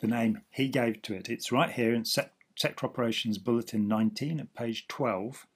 the 0.00 0.06
name 0.06 0.42
he 0.50 0.68
gave 0.68 1.02
to 1.02 1.14
it. 1.14 1.28
It's 1.28 1.52
right 1.52 1.70
here 1.70 1.94
in 1.94 2.04
Sec- 2.04 2.34
Sector 2.56 2.86
Operations 2.86 3.38
Bulletin 3.38 3.86
19 3.86 4.40
at 4.40 4.54
page 4.54 4.86
12. 4.88 5.46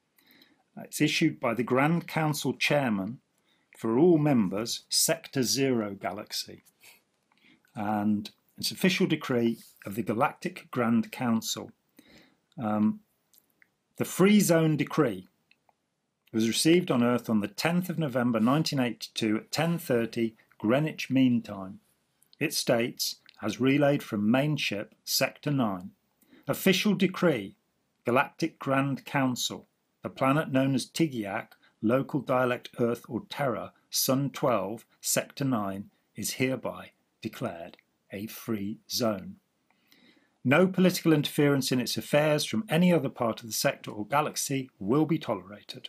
It's 0.79 1.01
issued 1.01 1.41
by 1.41 1.55
the 1.55 1.63
Grand 1.63 2.09
Council 2.09 2.55
Chairman 2.55 3.21
for 3.77 3.99
all 3.99 4.19
members, 4.19 4.85
Sector 4.89 5.43
Zero 5.43 5.95
Galaxy. 5.95 6.65
And 7.75 8.31
it's 8.57 8.71
official 8.71 9.07
decree 9.07 9.59
of 9.85 9.97
the 9.97 10.03
Galactic 10.03 10.69
Grand 10.71 11.11
Council. 11.11 11.73
Um, 12.59 13.01
the 13.97 14.05
Free 14.05 14.41
Zone 14.41 14.77
Decree 14.77 15.29
was 16.33 16.49
received 16.49 16.91
on 16.91 17.03
Earth 17.03 17.31
on 17.31 17.41
the 17.41 17.49
10th 17.49 17.89
of 17.89 17.99
November 17.99 18.39
1982 18.41 19.37
at 19.37 19.51
10.30 19.53 20.35
Greenwich 20.59 21.11
Mean 21.11 21.43
Time. 21.43 21.81
It 22.41 22.53
states, 22.53 23.17
as 23.41 23.61
relayed 23.61 24.03
from 24.03 24.31
main 24.31 24.57
ship 24.57 24.95
Sector 25.05 25.53
9, 25.53 25.91
official 26.49 26.95
decree, 26.95 27.57
Galactic 28.05 28.59
Grand 28.59 29.05
Council, 29.05 29.69
the 30.03 30.11
planet 30.11 30.51
known 30.51 30.75
as 30.75 30.87
Teegeeack, 30.91 31.49
local 31.81 32.21
dialect 32.21 32.71
Earth 32.81 33.05
or 33.09 33.23
Terra, 33.31 33.73
Sun 33.91 34.31
12, 34.31 34.85
Sector 35.01 35.45
9, 35.45 35.91
is 36.17 36.33
hereby 36.33 36.91
declared 37.23 37.77
a 38.13 38.27
free 38.27 38.81
zone. 38.91 39.37
No 40.45 40.67
political 40.67 41.13
interference 41.13 41.73
in 41.73 41.81
its 41.81 41.97
affairs 41.97 42.45
from 42.45 42.65
any 42.69 42.93
other 42.93 43.09
part 43.09 43.41
of 43.41 43.47
the 43.47 43.55
sector 43.55 43.91
or 43.91 44.07
galaxy 44.07 44.69
will 44.79 45.07
be 45.07 45.19
tolerated. 45.19 45.89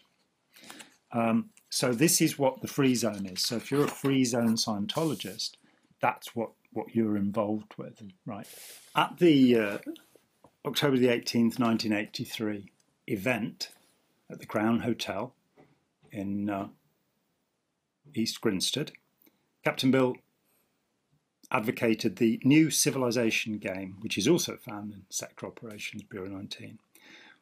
Um, 1.12 1.50
so 1.70 1.92
this 1.92 2.22
is 2.22 2.40
what 2.40 2.62
the 2.62 2.68
free 2.68 2.96
zone 2.96 3.26
is. 3.26 3.42
So 3.42 3.58
if 3.58 3.70
you're 3.70 3.84
a 3.84 3.90
free 3.90 4.24
zone 4.24 4.56
Scientologist, 4.56 5.52
that's 6.02 6.36
what, 6.36 6.52
what 6.72 6.96
you're 6.96 7.18
involved 7.18 7.74
with, 7.78 8.02
right? 8.26 8.48
At 8.96 9.18
the 9.18 9.60
uh, 9.60 9.78
October 10.66 10.98
the 10.98 11.08
18th, 11.08 11.60
1983 11.60 12.72
event 13.08 13.70
at 14.30 14.40
the 14.40 14.46
Crown 14.46 14.80
Hotel 14.82 15.34
in 16.12 16.50
uh, 16.50 16.68
East 18.14 18.40
Grinstead, 18.40 18.94
Captain 19.64 19.92
Bill 19.92 20.16
advocated 21.56 22.18
the 22.18 22.38
new 22.44 22.70
civilization 22.70 23.58
game, 23.58 23.96
which 24.02 24.18
is 24.18 24.28
also 24.28 24.58
found 24.58 24.92
in 24.92 25.04
Sector 25.10 25.48
Operations 25.48 26.04
Bureau 26.04 26.28
19. 26.28 26.80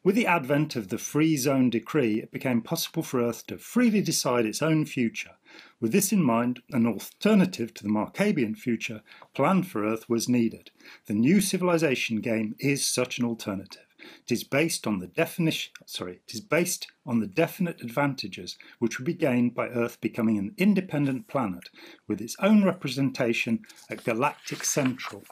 With 0.04 0.14
the 0.14 0.28
advent 0.28 0.76
of 0.76 0.88
the 0.88 0.98
Free 0.98 1.36
Zone 1.36 1.68
Decree, 1.68 2.20
it 2.20 2.30
became 2.30 2.62
possible 2.62 3.02
for 3.02 3.20
Earth 3.20 3.44
to 3.48 3.58
freely 3.58 4.00
decide 4.00 4.46
its 4.46 4.62
own 4.62 4.84
future. 4.84 5.32
With 5.80 5.90
this 5.90 6.12
in 6.12 6.22
mind, 6.22 6.62
an 6.70 6.86
alternative 6.86 7.74
to 7.74 7.82
the 7.82 7.88
Marcabian 7.88 8.56
future 8.56 9.02
planned 9.34 9.66
for 9.66 9.84
Earth 9.84 10.08
was 10.08 10.28
needed. 10.28 10.70
The 11.06 11.14
new 11.14 11.40
civilization 11.40 12.20
game 12.20 12.54
is 12.60 12.86
such 12.86 13.18
an 13.18 13.24
alternative. 13.24 13.93
It 14.24 14.32
is 14.32 14.44
based 14.44 14.86
on 14.86 14.98
the 14.98 15.06
definition 15.06 15.72
sorry, 15.86 16.20
it 16.26 16.34
is 16.34 16.40
based 16.40 16.86
on 17.06 17.20
the 17.20 17.26
definite 17.26 17.80
advantages 17.82 18.56
which 18.78 18.98
would 18.98 19.06
be 19.06 19.14
gained 19.14 19.54
by 19.54 19.68
Earth 19.68 20.00
becoming 20.00 20.38
an 20.38 20.54
independent 20.56 21.28
planet 21.28 21.68
with 22.08 22.20
its 22.20 22.36
own 22.40 22.64
representation 22.64 23.60
at 23.90 24.04
Galactic 24.04 24.64
Central 24.64 25.24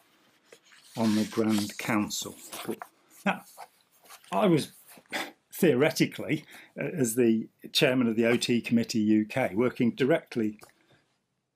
on 0.97 1.15
the 1.15 1.25
Grand 1.25 1.79
Council. 1.79 2.37
Now, 3.25 3.43
I 4.31 4.47
was 4.47 4.73
theoretically, 5.53 6.45
uh, 6.79 6.85
as 6.85 7.15
the 7.15 7.49
chairman 7.73 8.09
of 8.09 8.17
the 8.17 8.27
OT 8.27 8.61
Committee 8.61 9.25
UK, 9.25 9.53
working 9.53 9.93
directly 9.93 10.59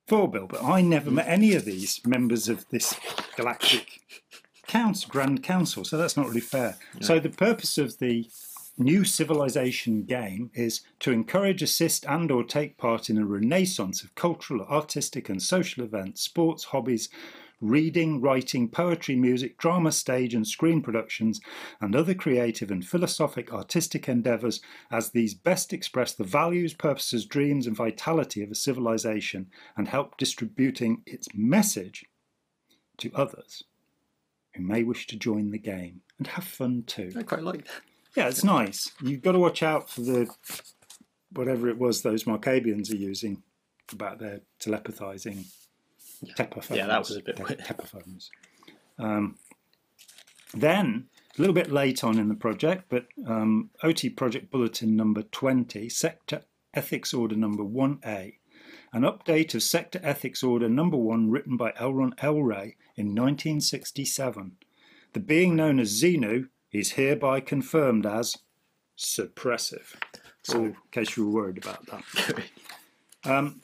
for 0.07 0.29
Bill, 0.29 0.47
but 0.47 0.63
I 0.63 0.81
never 0.81 1.11
met 1.11 1.27
any 1.27 1.53
of 1.53 1.65
these 1.65 1.99
members 2.05 2.47
of 2.47 2.65
this 2.69 2.95
galactic 3.35 4.01
council, 4.67 5.09
Grand 5.09 5.43
Council, 5.43 5.83
so 5.83 5.97
that's 5.97 6.17
not 6.17 6.27
really 6.27 6.41
fair. 6.41 6.77
So 7.01 7.19
the 7.19 7.29
purpose 7.29 7.77
of 7.77 7.97
the 7.99 8.29
new 8.77 9.03
civilization 9.03 10.03
game 10.03 10.51
is 10.53 10.81
to 10.99 11.11
encourage, 11.11 11.61
assist, 11.61 12.05
and 12.05 12.29
or 12.29 12.43
take 12.43 12.77
part 12.77 13.09
in 13.09 13.17
a 13.17 13.25
renaissance 13.25 14.03
of 14.03 14.13
cultural, 14.15 14.65
artistic, 14.69 15.29
and 15.29 15.41
social 15.41 15.83
events, 15.83 16.21
sports, 16.21 16.65
hobbies, 16.65 17.09
reading, 17.59 18.21
writing, 18.21 18.69
poetry, 18.69 19.15
music, 19.15 19.57
drama, 19.57 19.91
stage, 19.91 20.35
and 20.35 20.47
screen 20.47 20.81
productions, 20.81 21.41
and 21.81 21.95
other 21.95 22.13
creative 22.13 22.69
and 22.69 22.85
philosophic 22.85 23.51
artistic 23.51 24.07
endeavours 24.07 24.61
as 24.91 25.09
these 25.09 25.33
best 25.33 25.73
express 25.73 26.13
the 26.13 26.23
values, 26.23 26.75
purposes, 26.75 27.25
dreams, 27.25 27.65
and 27.65 27.75
vitality 27.75 28.43
of 28.43 28.51
a 28.51 28.55
civilization 28.55 29.47
and 29.75 29.87
help 29.87 30.17
distributing 30.17 31.01
its 31.07 31.27
message 31.33 32.05
to 32.97 33.11
others 33.15 33.63
who 34.57 34.63
may 34.63 34.83
wish 34.83 35.07
to 35.07 35.15
join 35.15 35.51
the 35.51 35.59
game 35.59 36.01
and 36.17 36.27
have 36.27 36.43
fun 36.43 36.83
too. 36.85 37.11
I 37.17 37.23
quite 37.23 37.43
like 37.43 37.65
that. 37.65 37.81
Yeah, 38.15 38.27
it's 38.27 38.43
nice. 38.43 38.91
You've 39.01 39.21
got 39.21 39.33
to 39.33 39.39
watch 39.39 39.61
out 39.61 39.89
for 39.89 40.01
the 40.01 40.27
whatever 41.31 41.69
it 41.69 41.77
was 41.77 42.01
those 42.01 42.23
Marcabians 42.23 42.91
are 42.91 42.97
using 42.97 43.43
about 43.91 44.19
their 44.19 44.41
telepathizing 44.59 45.45
tepaphones. 46.35 46.77
Yeah, 46.77 46.87
that 46.87 46.99
was 46.99 47.15
a 47.15 47.21
bit 47.21 47.39
weird. 47.39 47.63
tepaphones. 47.63 48.31
Um, 48.97 49.37
then, 50.53 51.05
a 51.37 51.41
little 51.41 51.53
bit 51.53 51.71
late 51.71 52.03
on 52.03 52.17
in 52.17 52.29
the 52.29 52.35
project, 52.35 52.85
but 52.89 53.05
um, 53.27 53.69
OT 53.83 54.09
Project 54.09 54.49
Bulletin 54.49 54.95
number 54.95 55.21
20, 55.21 55.87
Sector 55.89 56.41
Ethics 56.73 57.13
Order 57.13 57.35
number 57.35 57.63
1A, 57.63 58.35
an 58.97 59.03
update 59.03 59.53
of 59.53 59.61
Sector 59.61 59.99
Ethics 60.01 60.41
Order 60.41 60.67
number 60.67 60.97
1 60.97 61.29
written 61.29 61.55
by 61.55 61.71
Elron 61.73 62.17
Elray 62.17 62.73
in 62.95 63.13
1967. 63.13 64.53
The 65.13 65.19
being 65.19 65.55
known 65.55 65.79
as 65.79 66.01
Xenu 66.01 66.49
is 66.71 66.93
hereby 66.93 67.41
confirmed 67.41 68.07
as 68.07 68.37
suppressive. 68.97 69.93
So, 70.41 70.65
in 70.65 70.75
case 70.91 71.15
you 71.15 71.27
were 71.27 71.43
worried 71.43 71.59
about 71.59 71.85
that. 71.87 72.43
Um, 73.25 73.61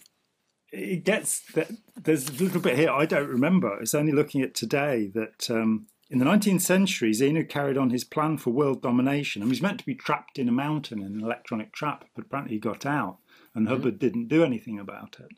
it 0.73 1.05
gets 1.05 1.41
that 1.53 1.69
there's 1.95 2.27
a 2.27 2.43
little 2.43 2.59
bit 2.59 2.77
here 2.77 2.89
I 2.89 3.05
don't 3.05 3.29
remember. 3.29 3.79
It's 3.79 3.93
only 3.93 4.11
looking 4.11 4.41
at 4.41 4.53
today 4.53 5.09
that 5.13 5.49
um, 5.49 5.85
in 6.09 6.19
the 6.19 6.25
19th 6.25 6.61
century, 6.61 7.11
Xenu 7.11 7.47
carried 7.47 7.77
on 7.77 7.91
his 7.91 8.03
plan 8.03 8.37
for 8.37 8.49
world 8.49 8.81
domination 8.81 9.41
and 9.41 9.49
was 9.49 9.61
meant 9.61 9.79
to 9.79 9.85
be 9.85 9.95
trapped 9.95 10.37
in 10.37 10.49
a 10.49 10.51
mountain 10.51 10.99
in 10.99 11.13
an 11.15 11.21
electronic 11.21 11.71
trap, 11.71 12.05
but 12.13 12.25
apparently 12.25 12.55
he 12.55 12.59
got 12.59 12.85
out 12.85 13.19
and 13.55 13.65
mm-hmm. 13.65 13.75
Hubbard 13.75 13.99
didn't 13.99 14.27
do 14.27 14.43
anything 14.43 14.79
about 14.79 15.17
it. 15.19 15.31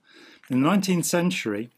In 0.50 0.62
the 0.62 0.70
19th 0.70 1.06
century, 1.06 1.72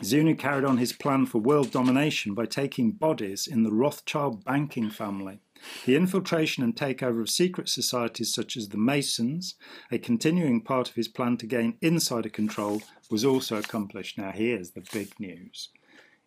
Xenu 0.00 0.38
carried 0.38 0.64
on 0.64 0.78
his 0.78 0.92
plan 0.92 1.26
for 1.26 1.38
world 1.38 1.72
domination 1.72 2.32
by 2.32 2.46
taking 2.46 2.92
bodies 2.92 3.48
in 3.48 3.64
the 3.64 3.72
Rothschild 3.72 4.44
banking 4.44 4.90
family. 4.90 5.40
The 5.86 5.96
infiltration 5.96 6.62
and 6.62 6.76
takeover 6.76 7.20
of 7.20 7.28
secret 7.28 7.68
societies 7.68 8.32
such 8.32 8.56
as 8.56 8.68
the 8.68 8.76
Masons, 8.76 9.56
a 9.90 9.98
continuing 9.98 10.60
part 10.60 10.88
of 10.88 10.94
his 10.94 11.08
plan 11.08 11.36
to 11.38 11.46
gain 11.46 11.78
insider 11.80 12.28
control, 12.28 12.82
was 13.10 13.24
also 13.24 13.56
accomplished. 13.56 14.18
Now, 14.18 14.30
here's 14.30 14.70
the 14.70 14.86
big 14.92 15.18
news. 15.18 15.70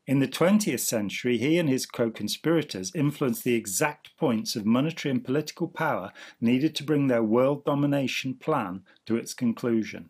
In 0.08 0.20
the 0.20 0.28
20th 0.28 0.80
century, 0.80 1.38
he 1.38 1.60
and 1.60 1.70
his 1.70 1.86
co 1.86 2.10
conspirators 2.10 2.92
influenced 2.96 3.44
the 3.44 3.54
exact 3.54 4.18
points 4.18 4.56
of 4.56 4.66
monetary 4.66 5.12
and 5.12 5.24
political 5.24 5.68
power 5.68 6.12
needed 6.40 6.76
to 6.76 6.84
bring 6.84 7.08
their 7.08 7.24
world 7.24 7.64
domination 7.66 8.34
plan 8.34 8.84
to 9.06 9.16
its 9.16 9.34
conclusion. 9.34 10.10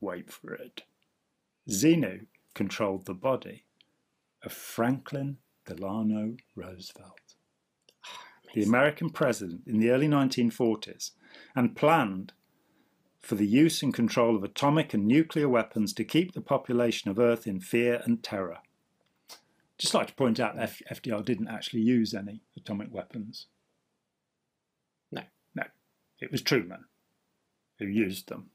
Wait 0.00 0.30
for 0.30 0.54
it. 0.54 0.82
Xenu 1.68 2.26
controlled 2.54 3.06
the 3.06 3.14
body 3.14 3.64
of 4.44 4.52
Franklin 4.52 5.38
Delano 5.66 6.36
Roosevelt, 6.54 7.34
the 8.54 8.62
American 8.62 9.10
president 9.10 9.62
in 9.66 9.80
the 9.80 9.90
early 9.90 10.08
1940s, 10.08 11.10
and 11.56 11.76
planned 11.76 12.32
for 13.20 13.34
the 13.34 13.46
use 13.46 13.82
and 13.82 13.92
control 13.92 14.36
of 14.36 14.44
atomic 14.44 14.94
and 14.94 15.06
nuclear 15.06 15.48
weapons 15.48 15.92
to 15.92 16.04
keep 16.04 16.32
the 16.32 16.40
population 16.40 17.10
of 17.10 17.18
Earth 17.18 17.46
in 17.46 17.60
fear 17.60 18.00
and 18.04 18.22
terror. 18.22 18.58
Just 19.78 19.94
like 19.94 20.08
to 20.08 20.14
point 20.14 20.40
out, 20.40 20.56
FDR 20.56 21.24
didn't 21.24 21.48
actually 21.48 21.82
use 21.82 22.12
any 22.12 22.42
atomic 22.56 22.92
weapons. 22.92 23.46
No. 25.12 25.22
No, 25.54 25.64
it 26.20 26.32
was 26.32 26.42
Truman 26.42 26.84
who 27.78 27.86
used 27.86 28.28
them. 28.28 28.50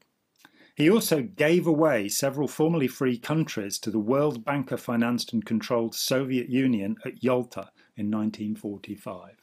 He 0.74 0.90
also 0.90 1.22
gave 1.22 1.66
away 1.66 2.08
several 2.08 2.48
formerly 2.48 2.88
free 2.88 3.16
countries 3.16 3.78
to 3.78 3.90
the 3.90 3.98
World 3.98 4.44
Banker 4.44 4.76
financed 4.76 5.32
and 5.32 5.44
controlled 5.44 5.94
Soviet 5.94 6.48
Union 6.50 6.96
at 7.04 7.22
Yalta 7.22 7.70
in 7.96 8.10
1945. 8.10 9.36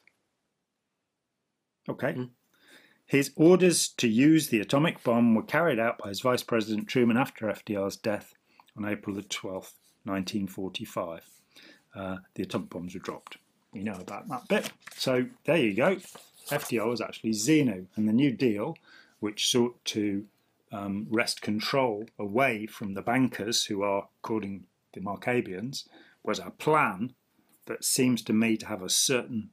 Okay. 1.89 2.13
Hmm. 2.13 2.23
His 3.05 3.31
orders 3.35 3.89
to 3.97 4.07
use 4.07 4.49
the 4.49 4.59
atomic 4.59 5.03
bomb 5.03 5.33
were 5.35 5.43
carried 5.43 5.79
out 5.79 5.97
by 5.97 6.09
his 6.09 6.21
Vice 6.21 6.43
President 6.43 6.87
Truman 6.87 7.17
after 7.17 7.47
FDR's 7.47 7.97
death 7.97 8.33
on 8.77 8.85
April 8.85 9.15
the 9.15 9.23
12th, 9.23 9.73
1945. 10.03 11.40
Uh, 11.95 12.17
the 12.35 12.43
atomic 12.43 12.69
bombs 12.69 12.93
were 12.93 12.99
dropped. 12.99 13.37
We 13.73 13.83
know 13.83 13.97
about 13.99 14.27
that 14.29 14.47
bit. 14.47 14.71
So 14.95 15.25
there 15.45 15.57
you 15.57 15.73
go. 15.73 15.97
FDR 16.49 16.87
was 16.89 17.01
actually 17.01 17.31
Xenu, 17.31 17.85
and 17.95 18.07
the 18.07 18.13
New 18.13 18.31
Deal, 18.31 18.77
which 19.19 19.49
sought 19.49 19.83
to 19.85 20.25
um, 20.71 21.07
wrest 21.09 21.41
control 21.41 22.05
away 22.17 22.65
from 22.65 22.93
the 22.93 23.01
bankers, 23.01 23.65
who 23.65 23.83
are, 23.83 24.07
according 24.23 24.65
to 24.93 24.99
the 24.99 25.05
Markabians, 25.05 25.87
was 26.23 26.39
a 26.39 26.51
plan 26.51 27.13
that 27.67 27.83
seems 27.83 28.21
to 28.23 28.33
me 28.33 28.57
to 28.57 28.65
have 28.65 28.81
a 28.81 28.89
certain 28.89 29.49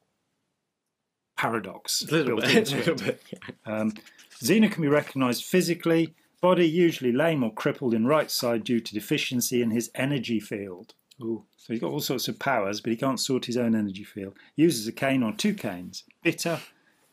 paradox 1.37 2.03
A 2.03 2.11
little 2.11 2.37
bit. 2.37 2.51
A 2.55 2.59
it. 2.59 2.71
little 2.73 2.95
bit. 2.97 3.23
Um, 3.65 3.95
Xenu 4.43 4.71
can 4.71 4.83
be 4.83 4.89
recognised 4.89 5.45
physically, 5.45 6.15
body 6.41 6.69
usually 6.69 7.13
lame 7.13 7.43
or 7.43 7.53
crippled 7.53 7.95
in 7.95 8.07
right 8.07 8.31
side 8.31 8.65
due 8.65 8.81
to 8.81 8.95
deficiency 8.95 9.63
in 9.63 9.71
his 9.71 9.91
energy 9.95 10.41
field. 10.41 10.95
Ooh. 11.21 11.45
So 11.57 11.73
he's 11.73 11.81
got 11.81 11.91
all 11.91 12.01
sorts 12.01 12.29
of 12.29 12.39
powers, 12.39 12.81
but 12.81 12.91
he 12.91 12.97
can't 12.97 13.21
sort 13.21 13.47
his 13.47 13.57
own 13.57 13.75
energy 13.75 14.05
field. 14.05 14.37
He 14.57 14.63
Uses 14.63 14.87
a 14.87 14.93
cane 14.93 15.23
or 15.23 15.33
two 15.33 15.55
canes. 15.55 16.05
Bitter, 16.23 16.61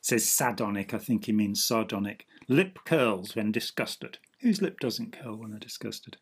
says 0.01 0.29
sardonic, 0.29 0.93
I 0.93 0.99
think 0.99 1.25
he 1.25 1.31
means 1.31 1.63
sardonic. 1.63 2.27
Lip 2.47 2.79
curls 2.85 3.35
when 3.35 3.51
disgusted. 3.51 4.19
Whose 4.41 4.61
lip 4.61 4.79
doesn't 4.79 5.17
curl 5.17 5.37
when 5.37 5.49
they're 5.49 5.59
disgusted? 5.59 6.17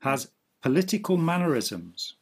Has 0.00 0.30
political 0.62 1.16
mannerisms. 1.16 2.14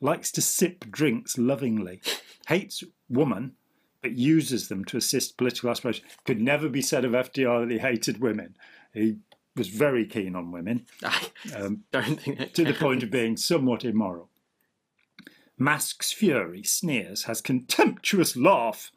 Likes 0.00 0.32
to 0.32 0.40
sip 0.40 0.90
drinks 0.90 1.36
lovingly. 1.36 2.00
Hates 2.46 2.82
woman, 3.10 3.52
but 4.00 4.12
uses 4.12 4.68
them 4.68 4.84
to 4.86 4.96
assist 4.96 5.36
political 5.36 5.70
aspirations. 5.70 6.06
Could 6.24 6.40
never 6.40 6.68
be 6.68 6.80
said 6.80 7.04
of 7.04 7.12
FDR 7.12 7.66
that 7.66 7.72
he 7.72 7.78
hated 7.78 8.20
women. 8.20 8.54
He 8.94 9.16
was 9.58 9.68
very 9.68 10.06
keen 10.06 10.34
on 10.34 10.52
women. 10.52 10.86
Um, 11.54 11.84
don't 11.92 12.20
think 12.20 12.52
to 12.52 12.64
the 12.64 12.74
point 12.74 13.02
of 13.02 13.10
being 13.10 13.36
somewhat 13.36 13.84
immoral. 13.84 14.30
Masks 15.58 16.12
fury, 16.12 16.62
sneers, 16.62 17.24
has 17.24 17.40
contemptuous 17.40 18.36
laugh. 18.36 18.92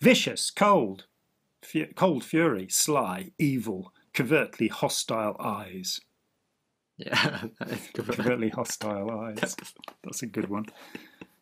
Vicious, 0.00 0.50
cold, 0.50 1.06
fu- 1.62 1.86
cold 1.94 2.24
fury, 2.24 2.66
sly, 2.68 3.30
evil, 3.38 3.92
covertly 4.12 4.68
hostile 4.68 5.36
eyes. 5.38 6.00
Yeah, 6.96 7.44
that 7.58 7.70
is 7.70 7.88
good. 7.94 8.06
Covertly 8.06 8.48
hostile 8.48 9.10
eyes. 9.10 9.56
That's 10.02 10.22
a 10.22 10.26
good 10.26 10.48
one. 10.48 10.66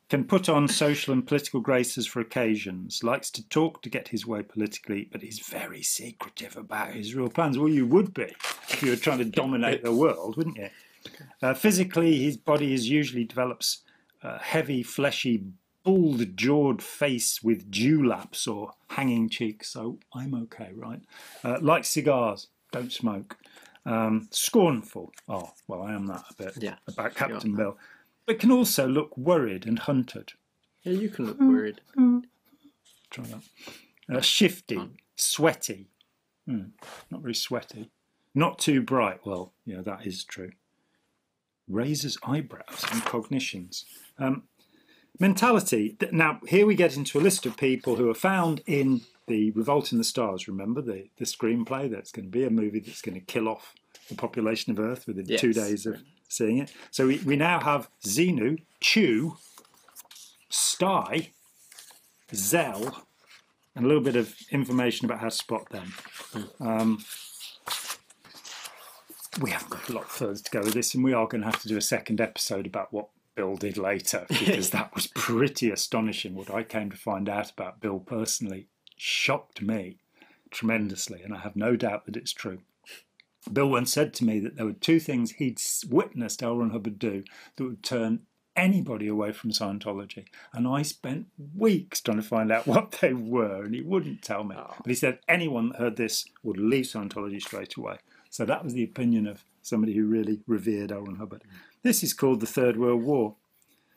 Can 0.09 0.24
put 0.24 0.48
on 0.48 0.68
social 0.68 1.12
and 1.12 1.26
political 1.26 1.61
graces 1.61 2.06
for 2.06 2.20
occasions. 2.20 3.04
Likes 3.04 3.30
to 3.32 3.46
talk 3.48 3.82
to 3.82 3.90
get 3.90 4.09
his 4.09 4.26
way 4.26 4.42
politically, 4.42 5.06
but 5.12 5.22
is 5.22 5.38
very 5.38 5.82
secretive 5.82 6.56
about 6.56 6.94
his 6.94 7.14
real 7.14 7.28
plans. 7.28 7.59
Well, 7.59 7.68
you 7.68 7.86
would 7.86 8.14
be 8.14 8.34
if 8.70 8.82
you 8.82 8.90
were 8.90 8.96
trying 8.96 9.18
to 9.18 9.24
dominate 9.26 9.84
the 9.84 9.92
world, 9.92 10.36
wouldn't 10.38 10.56
you? 10.56 10.70
Uh, 11.42 11.52
physically, 11.52 12.18
his 12.24 12.38
body 12.38 12.72
is 12.72 12.88
usually 12.88 13.24
develops 13.24 13.82
a 14.22 14.38
heavy, 14.38 14.82
fleshy, 14.82 15.44
bull-jawed 15.84 16.82
face 16.82 17.42
with 17.42 17.70
dewlaps 17.70 18.46
or 18.46 18.72
hanging 18.90 19.28
cheeks. 19.28 19.68
So 19.70 19.98
I'm 20.14 20.34
okay, 20.34 20.70
right? 20.74 21.00
Uh, 21.44 21.59
likes 21.61 21.88
cigars, 21.88 22.48
don't 22.72 22.92
smoke. 22.92 23.36
Um, 23.84 24.28
scornful. 24.30 25.12
Oh, 25.28 25.52
well, 25.66 25.82
I 25.82 25.92
am 25.94 26.06
that 26.06 26.24
a 26.30 26.34
bit 26.34 26.54
Yeah. 26.61 26.76
about 26.86 27.14
Captain 27.14 27.54
Bill, 27.54 27.78
but 28.29 28.39
can 28.39 28.53
also 28.53 28.87
look 28.87 29.16
worried 29.16 29.66
and 29.66 29.79
hunted. 29.79 30.33
Yeah, 30.83 30.93
you 30.93 31.09
can 31.09 31.24
look 31.24 31.41
worried. 31.41 31.81
Try 33.11 33.24
that. 33.24 34.16
Uh, 34.16 34.20
shifty, 34.20 34.79
sweaty. 35.16 35.89
Hmm, 36.47 36.66
not 37.11 37.22
very 37.22 37.35
sweaty. 37.35 37.91
Not 38.35 38.59
too 38.59 38.83
bright. 38.83 39.24
Well, 39.24 39.55
yeah, 39.64 39.81
that 39.81 40.07
is 40.07 40.24
true. 40.24 40.53
Raises 41.68 42.18
eyebrows 42.22 42.85
and 42.93 43.03
cognitions. 43.03 43.87
Um, 44.18 44.43
mentality. 45.18 45.97
Now, 46.12 46.41
here 46.47 46.66
we 46.66 46.74
get 46.74 46.99
into 46.99 47.18
a 47.18 47.22
list 47.22 47.47
of 47.47 47.57
people 47.57 47.97
who 47.97 48.11
are 48.11 48.14
found 48.14 48.62
in 48.66 49.01
the 49.26 49.53
Revolt 49.53 49.91
in 49.91 49.97
the 49.97 50.05
Stars. 50.05 50.47
Remember 50.47 50.83
the, 50.83 51.09
the 51.16 51.24
screenplay 51.24 51.91
that's 51.91 52.12
going 52.12 52.26
to 52.26 52.31
be 52.31 52.45
a 52.45 52.51
movie 52.51 52.81
that's 52.81 53.01
going 53.01 53.18
to 53.18 53.24
kill 53.24 53.49
off 53.49 53.72
the 54.11 54.14
population 54.14 54.70
of 54.70 54.79
Earth 54.79 55.07
within 55.07 55.26
two 55.39 55.55
days 55.55 55.87
of 55.87 56.03
seeing 56.29 56.59
it. 56.59 56.72
So 56.91 57.07
we, 57.07 57.18
we 57.18 57.37
now 57.37 57.61
have 57.61 57.89
Xenu, 58.05 58.61
Chew, 58.81 59.37
Sty, 60.49 61.31
Zell, 62.35 63.07
and 63.74 63.85
a 63.85 63.89
little 63.89 64.03
bit 64.03 64.16
of 64.16 64.35
information 64.51 65.07
about 65.07 65.20
how 65.20 65.29
to 65.29 65.35
spot 65.35 65.68
them. 65.70 65.95
Um, 66.61 67.05
we 69.41 69.51
haven't 69.51 69.70
got 69.70 69.89
a 69.89 69.93
lot 69.93 70.11
further 70.11 70.41
to 70.41 70.51
go 70.51 70.61
with 70.61 70.74
this, 70.74 70.95
and 70.95 71.05
we 71.05 71.12
are 71.12 71.26
going 71.26 71.43
to 71.43 71.47
have 71.47 71.62
to 71.62 71.68
do 71.68 71.76
a 71.76 71.83
second 71.83 72.20
episode 72.20 72.66
about 72.66 72.93
what 72.93 73.09
Bill 73.35 73.57
did 73.57 73.79
later 73.79 74.26
because 74.29 74.70
that 74.70 74.95
was 74.95 75.07
pretty 75.07 75.70
astonishing. 75.70 76.35
What 76.35 76.51
I 76.51 76.64
came 76.64 76.91
to 76.91 76.97
find 76.97 77.29
out 77.29 77.51
about 77.53 77.81
Bill 77.81 78.01
personally 78.01 78.66
shocked 78.97 79.62
me 79.62 79.99
tremendously, 80.51 81.22
and 81.22 81.35
I 81.35 81.39
have 81.39 81.57
no 81.57 81.76
doubt 81.76 82.07
that 82.07 82.16
it's 82.16 82.33
true. 82.33 82.59
Bill 83.53 83.68
once 83.68 83.92
said 83.92 84.14
to 84.14 84.24
me 84.24 84.40
that 84.40 84.57
there 84.57 84.66
were 84.66 84.72
two 84.72 85.01
things 85.01 85.32
he'd 85.32 85.61
witnessed 85.88 86.42
L. 86.42 86.57
Ron 86.57 86.70
Hubbard 86.70 86.99
do 86.99 87.24
that 87.57 87.64
would 87.64 87.82
turn 87.82 88.20
anybody 88.57 89.07
away 89.07 89.32
from 89.32 89.51
Scientology. 89.51 90.26
And 90.53 90.66
I 90.66 90.82
spent 90.82 91.26
weeks 91.55 92.01
trying 92.01 92.18
to 92.18 92.22
find 92.22 92.51
out 92.51 92.66
what 92.66 92.99
they 93.01 93.14
were, 93.14 93.64
and 93.64 93.74
he 93.74 93.80
wouldn't 93.80 94.22
tell 94.22 94.44
me. 94.44 94.57
Oh. 94.59 94.74
But 94.78 94.90
he 94.90 94.94
said 94.94 95.20
anyone 95.28 95.70
that 95.70 95.78
heard 95.78 95.96
this 95.96 96.26
would 96.42 96.59
leave 96.59 96.84
Scientology 96.84 97.40
straight 97.40 97.76
away. 97.76 97.99
So 98.30 98.44
that 98.44 98.64
was 98.64 98.74
the 98.74 98.84
opinion 98.84 99.26
of 99.26 99.44
somebody 99.62 99.94
who 99.94 100.07
really 100.07 100.40
revered 100.46 100.92
L. 100.92 101.03
Ron 101.03 101.16
Hubbard. 101.16 101.42
Mm. 101.42 101.59
This 101.82 102.03
is 102.03 102.12
called 102.12 102.40
the 102.40 102.46
Third 102.46 102.76
World 102.76 103.03
War. 103.03 103.36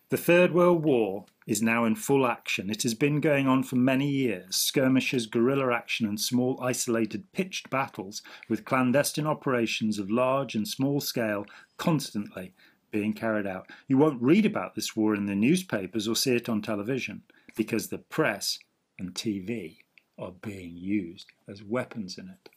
The 0.09 0.17
Third 0.17 0.53
World 0.53 0.83
War 0.83 1.25
is 1.51 1.61
now 1.61 1.83
in 1.83 1.95
full 1.95 2.25
action. 2.25 2.69
It 2.69 2.83
has 2.83 2.93
been 2.93 3.19
going 3.19 3.45
on 3.45 3.63
for 3.63 3.75
many 3.75 4.07
years 4.07 4.55
skirmishes, 4.55 5.25
guerrilla 5.25 5.73
action, 5.73 6.07
and 6.07 6.19
small 6.19 6.57
isolated 6.61 7.29
pitched 7.33 7.69
battles 7.69 8.21
with 8.47 8.63
clandestine 8.63 9.27
operations 9.27 9.99
of 9.99 10.09
large 10.09 10.55
and 10.55 10.65
small 10.65 11.01
scale 11.01 11.45
constantly 11.77 12.53
being 12.89 13.11
carried 13.11 13.45
out. 13.45 13.69
You 13.89 13.97
won't 13.97 14.21
read 14.21 14.45
about 14.45 14.75
this 14.75 14.95
war 14.95 15.13
in 15.13 15.25
the 15.25 15.35
newspapers 15.35 16.07
or 16.07 16.15
see 16.15 16.35
it 16.35 16.47
on 16.47 16.61
television 16.61 17.23
because 17.57 17.87
the 17.87 17.97
press 17.97 18.57
and 18.97 19.13
TV 19.13 19.79
are 20.17 20.31
being 20.31 20.77
used 20.77 21.27
as 21.49 21.61
weapons 21.61 22.17
in 22.17 22.29
it. 22.29 22.49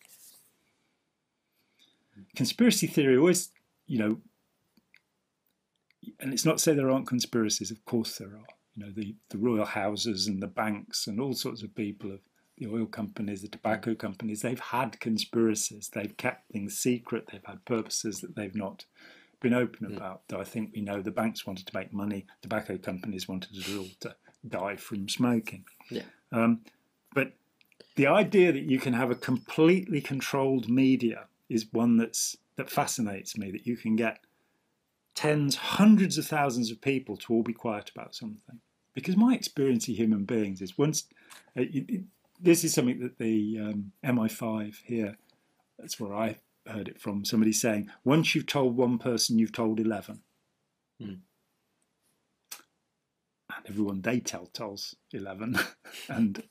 Conspiracy 2.36 2.86
theory 2.86 3.16
always, 3.16 3.50
you 3.88 3.98
know, 3.98 4.18
and 6.20 6.32
it's 6.32 6.44
not 6.44 6.58
to 6.58 6.62
say 6.62 6.74
there 6.74 6.90
aren't 6.90 7.08
conspiracies, 7.08 7.72
of 7.72 7.84
course 7.84 8.18
there 8.18 8.28
are. 8.28 8.53
You 8.76 8.86
know, 8.86 8.92
the, 8.94 9.14
the 9.30 9.38
royal 9.38 9.64
houses 9.64 10.26
and 10.26 10.42
the 10.42 10.48
banks 10.48 11.06
and 11.06 11.20
all 11.20 11.34
sorts 11.34 11.62
of 11.62 11.74
people 11.74 12.12
of 12.12 12.20
the 12.58 12.66
oil 12.66 12.86
companies, 12.86 13.42
the 13.42 13.48
tobacco 13.48 13.94
companies, 13.94 14.42
they've 14.42 14.60
had 14.60 15.00
conspiracies. 15.00 15.90
They've 15.92 16.16
kept 16.16 16.52
things 16.52 16.78
secret. 16.78 17.28
They've 17.30 17.44
had 17.44 17.64
purposes 17.64 18.20
that 18.20 18.36
they've 18.36 18.54
not 18.54 18.84
been 19.40 19.54
open 19.54 19.94
about. 19.94 20.22
Though 20.28 20.40
I 20.40 20.44
think 20.44 20.70
we 20.74 20.80
know 20.80 21.02
the 21.02 21.10
banks 21.10 21.46
wanted 21.46 21.66
to 21.66 21.76
make 21.76 21.92
money, 21.92 22.26
tobacco 22.42 22.78
companies 22.78 23.28
wanted 23.28 23.56
us 23.56 23.74
all 23.76 23.88
to 24.00 24.14
die 24.46 24.76
from 24.76 25.08
smoking. 25.08 25.64
Yeah. 25.90 26.02
Um, 26.32 26.60
but 27.14 27.32
the 27.96 28.06
idea 28.06 28.52
that 28.52 28.70
you 28.70 28.78
can 28.78 28.92
have 28.92 29.10
a 29.10 29.16
completely 29.16 30.00
controlled 30.00 30.68
media 30.68 31.26
is 31.48 31.66
one 31.72 31.96
that's 31.96 32.36
that 32.56 32.70
fascinates 32.70 33.36
me. 33.36 33.50
That 33.50 33.66
you 33.66 33.76
can 33.76 33.96
get 33.96 34.20
tens, 35.14 35.56
hundreds 35.56 36.18
of 36.18 36.26
thousands 36.26 36.70
of 36.70 36.80
people 36.80 37.16
to 37.16 37.32
all 37.32 37.42
be 37.42 37.52
quiet 37.52 37.90
about 37.94 38.14
something. 38.14 38.60
Because 38.94 39.16
my 39.16 39.34
experience 39.34 39.88
of 39.88 39.96
human 39.96 40.24
beings 40.24 40.60
is 40.60 40.78
once 40.78 41.04
uh, 41.56 41.62
it, 41.62 41.84
it, 41.88 42.04
this 42.40 42.64
is 42.64 42.74
something 42.74 43.00
that 43.00 43.18
the 43.18 43.58
um, 43.60 43.92
MI5 44.04 44.76
here, 44.84 45.16
that's 45.78 45.98
where 45.98 46.14
I 46.14 46.38
heard 46.66 46.88
it 46.88 47.00
from. 47.00 47.24
Somebody 47.24 47.52
saying, 47.52 47.90
once 48.04 48.34
you've 48.34 48.46
told 48.46 48.76
one 48.76 48.98
person, 48.98 49.38
you've 49.38 49.52
told 49.52 49.80
11. 49.80 50.20
Hmm. 51.00 51.14
And 53.50 53.66
everyone 53.68 54.02
they 54.02 54.20
tell 54.20 54.46
tells 54.46 54.94
11. 55.12 55.58
and 56.08 56.42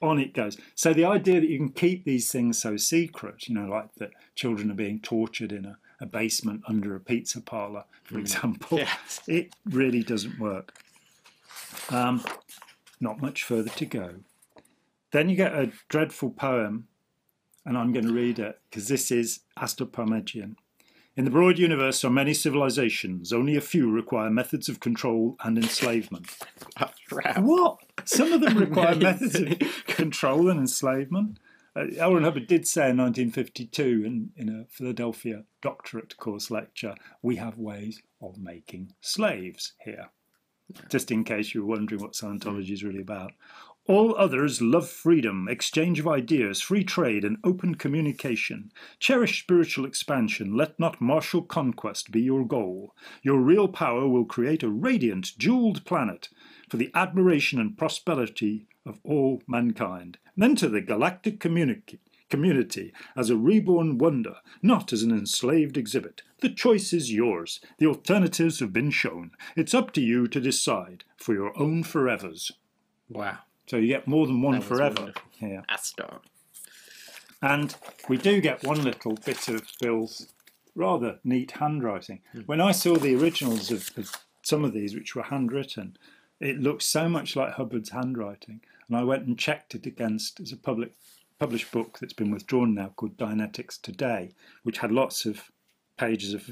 on 0.00 0.18
it 0.18 0.34
goes. 0.34 0.58
So 0.74 0.92
the 0.92 1.04
idea 1.04 1.40
that 1.40 1.48
you 1.48 1.58
can 1.58 1.70
keep 1.70 2.04
these 2.04 2.30
things 2.30 2.60
so 2.60 2.76
secret, 2.76 3.48
you 3.48 3.54
know, 3.54 3.66
like 3.66 3.94
that 3.96 4.10
children 4.34 4.70
are 4.70 4.74
being 4.74 5.00
tortured 5.00 5.52
in 5.52 5.64
a, 5.64 5.78
a 6.04 6.06
basement 6.06 6.62
under 6.68 6.94
a 6.94 7.00
pizza 7.00 7.40
parlor, 7.40 7.84
for 8.04 8.18
example, 8.18 8.78
Yes. 8.78 9.20
it 9.26 9.54
really 9.64 10.02
doesn't 10.02 10.38
work. 10.38 10.74
Um, 11.90 12.22
not 13.00 13.20
much 13.20 13.42
further 13.42 13.70
to 13.70 13.86
go. 13.86 14.10
Then 15.10 15.28
you 15.28 15.36
get 15.36 15.54
a 15.54 15.72
dreadful 15.88 16.30
poem, 16.30 16.88
and 17.64 17.76
I'm 17.78 17.92
going 17.92 18.06
to 18.06 18.12
read 18.12 18.38
it 18.38 18.60
because 18.68 18.88
this 18.88 19.10
is 19.10 19.40
Asta 19.56 19.86
Parmenion. 19.86 20.56
In 21.16 21.24
the 21.24 21.30
broad 21.30 21.58
universe 21.58 22.04
are 22.04 22.10
many 22.10 22.34
civilizations. 22.34 23.32
Only 23.32 23.56
a 23.56 23.60
few 23.60 23.88
require 23.90 24.30
methods 24.30 24.68
of 24.68 24.80
control 24.80 25.36
and 25.42 25.56
enslavement. 25.56 26.26
What? 27.36 27.78
Some 28.04 28.32
of 28.32 28.40
them 28.40 28.58
require 28.58 28.96
methods 29.10 29.36
of 29.36 29.46
control 29.86 30.50
and 30.50 30.58
enslavement. 30.58 31.38
Uh, 31.76 31.86
L. 31.98 32.20
Hubbard 32.20 32.46
did 32.46 32.66
say 32.66 32.90
in 32.90 32.98
1952 32.98 34.04
in, 34.04 34.30
in 34.36 34.48
a 34.48 34.66
Philadelphia 34.68 35.44
doctorate 35.60 36.16
course 36.16 36.50
lecture, 36.50 36.94
we 37.20 37.36
have 37.36 37.58
ways 37.58 38.00
of 38.22 38.38
making 38.38 38.92
slaves 39.00 39.72
here. 39.84 40.10
Just 40.88 41.10
in 41.10 41.24
case 41.24 41.52
you 41.52 41.62
were 41.62 41.74
wondering 41.74 42.00
what 42.00 42.12
Scientology 42.12 42.70
is 42.70 42.84
really 42.84 43.00
about. 43.00 43.32
All 43.86 44.16
others 44.16 44.62
love 44.62 44.88
freedom, 44.88 45.46
exchange 45.46 46.00
of 46.00 46.08
ideas, 46.08 46.62
free 46.62 46.84
trade, 46.84 47.22
and 47.22 47.36
open 47.44 47.74
communication. 47.74 48.72
Cherish 48.98 49.42
spiritual 49.42 49.84
expansion. 49.84 50.56
Let 50.56 50.80
not 50.80 51.02
martial 51.02 51.42
conquest 51.42 52.10
be 52.10 52.22
your 52.22 52.46
goal. 52.46 52.94
Your 53.22 53.40
real 53.40 53.68
power 53.68 54.08
will 54.08 54.24
create 54.24 54.62
a 54.62 54.70
radiant, 54.70 55.36
jeweled 55.36 55.84
planet 55.84 56.30
for 56.70 56.78
the 56.78 56.90
admiration 56.94 57.60
and 57.60 57.76
prosperity 57.76 58.68
of 58.86 59.00
all 59.04 59.42
mankind. 59.46 60.18
and 60.34 60.42
Then 60.42 60.56
to 60.56 60.68
the 60.68 60.80
galactic 60.80 61.40
community 61.40 62.00
community 62.30 62.92
as 63.16 63.30
a 63.30 63.36
reborn 63.36 63.96
wonder, 63.98 64.36
not 64.62 64.92
as 64.92 65.02
an 65.02 65.12
enslaved 65.12 65.76
exhibit. 65.76 66.22
The 66.40 66.48
choice 66.48 66.92
is 66.92 67.12
yours. 67.12 67.60
The 67.78 67.86
alternatives 67.86 68.58
have 68.60 68.72
been 68.72 68.90
shown. 68.90 69.30
It's 69.56 69.74
up 69.74 69.92
to 69.92 70.00
you 70.00 70.26
to 70.28 70.40
decide 70.40 71.04
for 71.16 71.32
your 71.32 71.56
own 71.56 71.84
forevers. 71.84 72.50
Wow. 73.08 73.38
So 73.66 73.76
you 73.76 73.86
get 73.88 74.08
more 74.08 74.26
than 74.26 74.42
one 74.42 74.60
forever 74.60 74.94
wonderful. 74.96 75.22
here. 75.38 75.64
Asta. 75.68 76.20
And 77.40 77.76
we 78.08 78.16
do 78.16 78.40
get 78.40 78.64
one 78.64 78.82
little 78.82 79.14
bit 79.24 79.48
of 79.48 79.62
Bill's 79.80 80.32
rather 80.74 81.20
neat 81.24 81.52
handwriting. 81.52 82.20
When 82.46 82.60
I 82.60 82.72
saw 82.72 82.96
the 82.96 83.14
originals 83.14 83.70
of, 83.70 83.90
of 83.96 84.10
some 84.42 84.64
of 84.64 84.72
these, 84.72 84.94
which 84.94 85.14
were 85.14 85.22
handwritten, 85.24 85.96
it 86.40 86.58
looked 86.58 86.82
so 86.82 87.08
much 87.08 87.36
like 87.36 87.54
Hubbard's 87.54 87.90
handwriting. 87.90 88.60
And 88.88 88.96
I 88.96 89.04
went 89.04 89.26
and 89.26 89.38
checked 89.38 89.74
it 89.74 89.86
against 89.86 90.40
as 90.40 90.52
a 90.52 90.56
public 90.56 90.92
published 91.38 91.72
book 91.72 91.98
that's 92.00 92.12
been 92.12 92.30
withdrawn 92.30 92.74
now 92.74 92.92
called 92.96 93.16
Dianetics 93.16 93.80
Today, 93.80 94.32
which 94.62 94.78
had 94.78 94.92
lots 94.92 95.26
of 95.26 95.50
pages 95.96 96.32
of. 96.32 96.48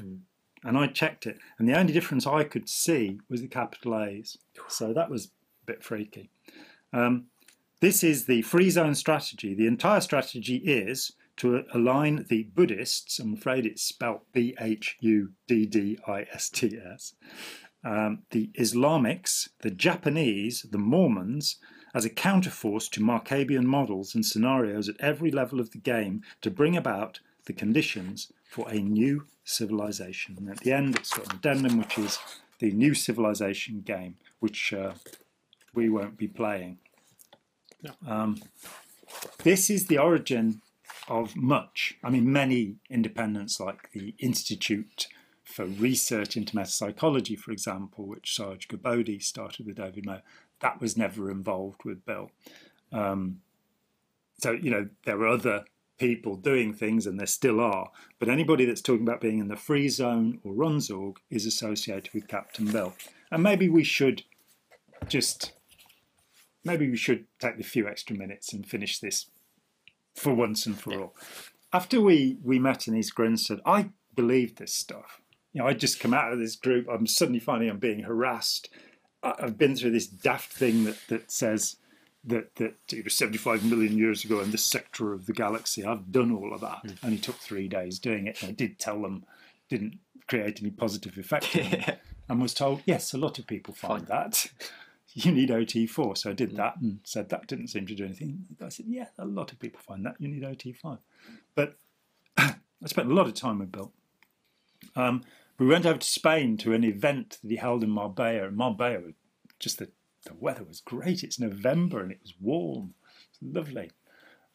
And 0.65 0.77
I 0.77 0.87
checked 0.87 1.25
it, 1.25 1.39
and 1.59 1.67
the 1.67 1.77
only 1.77 1.91
difference 1.91 2.25
I 2.25 2.45
could 2.45 2.69
see 2.69 3.19
was 3.29 3.41
the 3.41 3.47
capital 3.47 3.99
A's. 3.99 4.37
So 4.69 4.93
that 4.93 5.09
was 5.09 5.25
a 5.25 5.65
bit 5.65 5.83
freaky. 5.83 6.29
Um, 6.93 7.25
this 7.81 8.01
is 8.01 8.25
the 8.25 8.43
free 8.43 8.69
zone 8.69 8.95
strategy. 8.95 9.53
The 9.53 9.67
entire 9.67 9.99
strategy 9.99 10.55
is 10.55 11.11
to 11.37 11.63
align 11.73 12.25
the 12.29 12.43
Buddhists, 12.55 13.19
I'm 13.19 13.33
afraid 13.33 13.65
it's 13.65 13.83
spelt 13.83 14.21
B 14.31 14.55
H 14.59 14.97
U 14.99 15.31
D 15.47 15.65
D 15.65 15.97
I 16.07 16.25
S 16.31 16.49
T 16.49 16.77
S, 16.77 17.15
um, 17.83 18.23
the 18.29 18.51
Islamics, 18.57 19.49
the 19.61 19.71
Japanese, 19.71 20.65
the 20.71 20.77
Mormons, 20.77 21.57
as 21.93 22.05
a 22.05 22.09
counterforce 22.09 22.89
to 22.91 22.99
Marcabian 22.99 23.65
models 23.65 24.15
and 24.15 24.25
scenarios 24.25 24.89
at 24.89 24.99
every 24.99 25.31
level 25.31 25.59
of 25.59 25.71
the 25.71 25.77
game 25.77 26.23
to 26.41 26.49
bring 26.49 26.75
about 26.75 27.19
the 27.45 27.53
conditions 27.53 28.31
for 28.43 28.69
a 28.69 28.79
new 28.79 29.25
civilization. 29.43 30.35
And 30.37 30.49
at 30.49 30.59
the 30.59 30.71
end, 30.71 30.95
it's 30.95 31.13
got 31.13 31.31
an 31.31 31.37
addendum, 31.37 31.77
which 31.77 31.97
is 31.97 32.19
the 32.59 32.71
new 32.71 32.93
civilization 32.93 33.81
game, 33.81 34.15
which 34.39 34.73
uh, 34.73 34.93
we 35.73 35.89
won't 35.89 36.17
be 36.17 36.27
playing. 36.27 36.77
Um, 38.07 38.41
this 39.43 39.69
is 39.69 39.87
the 39.87 39.97
origin 39.97 40.61
of 41.07 41.35
much. 41.35 41.95
I 42.03 42.09
mean, 42.09 42.31
many 42.31 42.75
independents 42.89 43.59
like 43.59 43.91
the 43.91 44.15
Institute 44.19 45.07
for 45.43 45.65
Research 45.65 46.37
into 46.37 46.55
Metapsychology, 46.55 47.37
for 47.37 47.51
example, 47.51 48.05
which 48.05 48.33
Sarge 48.33 48.67
Gerbode 48.67 49.21
started 49.21 49.65
with 49.65 49.75
David 49.75 50.05
Mayo, 50.05 50.21
that 50.63 50.81
was 50.81 50.97
never 50.97 51.29
involved 51.29 51.83
with 51.83 52.05
Bill. 52.05 52.31
Um, 52.91 53.41
so, 54.39 54.51
you 54.51 54.71
know, 54.71 54.89
there 55.05 55.17
were 55.17 55.27
other 55.27 55.65
people 55.99 56.35
doing 56.37 56.73
things, 56.73 57.05
and 57.05 57.19
there 57.19 57.27
still 57.27 57.59
are, 57.59 57.91
but 58.17 58.29
anybody 58.29 58.65
that's 58.65 58.81
talking 58.81 59.03
about 59.03 59.21
being 59.21 59.39
in 59.39 59.49
the 59.49 59.55
free 59.55 59.89
zone 59.89 60.39
or 60.43 60.53
Ron's 60.53 60.89
Org 60.89 61.17
is 61.29 61.45
associated 61.45 62.13
with 62.13 62.27
Captain 62.27 62.65
Bill. 62.65 62.93
And 63.29 63.43
maybe 63.43 63.69
we 63.69 63.83
should 63.83 64.23
just 65.07 65.53
maybe 66.63 66.89
we 66.89 66.95
should 66.95 67.25
take 67.39 67.59
a 67.59 67.63
few 67.63 67.87
extra 67.87 68.15
minutes 68.15 68.53
and 68.53 68.65
finish 68.65 68.99
this 68.99 69.27
for 70.15 70.33
once 70.33 70.65
and 70.65 70.79
for 70.79 70.93
all. 70.97 71.15
After 71.73 71.99
we 71.99 72.37
we 72.43 72.57
met 72.57 72.87
in 72.87 72.95
East 72.95 73.15
Grinstead, 73.15 73.59
I 73.65 73.89
believed 74.15 74.57
this 74.57 74.73
stuff. 74.73 75.21
You 75.51 75.61
know, 75.61 75.67
I 75.67 75.73
just 75.73 75.99
come 75.99 76.13
out 76.13 76.31
of 76.31 76.39
this 76.39 76.55
group. 76.55 76.87
I'm 76.89 77.05
suddenly 77.05 77.39
finding 77.39 77.69
I'm 77.69 77.79
being 77.79 78.03
harassed. 78.03 78.69
I've 79.23 79.57
been 79.57 79.75
through 79.75 79.91
this 79.91 80.07
daft 80.07 80.51
thing 80.51 80.83
that 80.83 80.97
that 81.07 81.31
says 81.31 81.77
that 82.25 82.55
that 82.55 82.75
it 82.91 83.03
was 83.03 83.13
75 83.15 83.65
million 83.65 83.97
years 83.97 84.23
ago 84.23 84.39
in 84.41 84.51
this 84.51 84.65
sector 84.65 85.13
of 85.13 85.25
the 85.25 85.33
galaxy. 85.33 85.83
I've 85.83 86.11
done 86.11 86.31
all 86.31 86.53
of 86.53 86.61
that. 86.61 86.81
Only 87.03 87.17
took 87.17 87.37
three 87.37 87.67
days 87.67 87.99
doing 87.99 88.27
it. 88.27 88.41
And 88.41 88.51
I 88.51 88.53
did 88.53 88.79
tell 88.79 89.01
them, 89.01 89.25
didn't 89.69 89.99
create 90.27 90.61
any 90.61 90.71
positive 90.71 91.17
effect, 91.17 91.55
on 91.55 91.97
and 92.29 92.41
was 92.41 92.53
told 92.53 92.81
yes, 92.85 93.13
a 93.13 93.17
lot 93.17 93.39
of 93.39 93.47
people 93.47 93.73
find 93.73 94.07
that 94.07 94.47
you 95.13 95.31
need 95.31 95.49
OT4. 95.49 96.17
So 96.17 96.29
I 96.29 96.33
did 96.33 96.55
that 96.55 96.77
and 96.81 96.99
said 97.03 97.29
that 97.29 97.47
didn't 97.47 97.67
seem 97.67 97.85
to 97.87 97.95
do 97.95 98.05
anything. 98.05 98.45
I 98.63 98.69
said, 98.69 98.85
yeah, 98.87 99.07
a 99.17 99.25
lot 99.25 99.51
of 99.51 99.59
people 99.59 99.81
find 99.81 100.05
that 100.05 100.15
you 100.19 100.27
need 100.27 100.43
OT5. 100.43 100.99
But 101.55 101.77
I 102.37 102.55
spent 102.85 103.11
a 103.11 103.13
lot 103.13 103.27
of 103.27 103.33
time 103.33 103.59
with 103.59 103.71
Bill. 103.71 103.91
Um, 104.95 105.23
we 105.63 105.69
went 105.69 105.85
over 105.85 105.99
to 105.99 106.07
Spain 106.07 106.57
to 106.57 106.73
an 106.73 106.83
event 106.83 107.39
that 107.41 107.49
he 107.49 107.57
held 107.57 107.83
in 107.83 107.89
Marbella. 107.89 108.47
And 108.47 108.57
Marbella, 108.57 109.11
just 109.59 109.79
the, 109.79 109.89
the 110.25 110.33
weather 110.33 110.63
was 110.63 110.81
great. 110.81 111.23
It's 111.23 111.39
November 111.39 112.01
and 112.01 112.11
it 112.11 112.19
was 112.21 112.33
warm. 112.39 112.93
It's 113.29 113.39
lovely. 113.41 113.91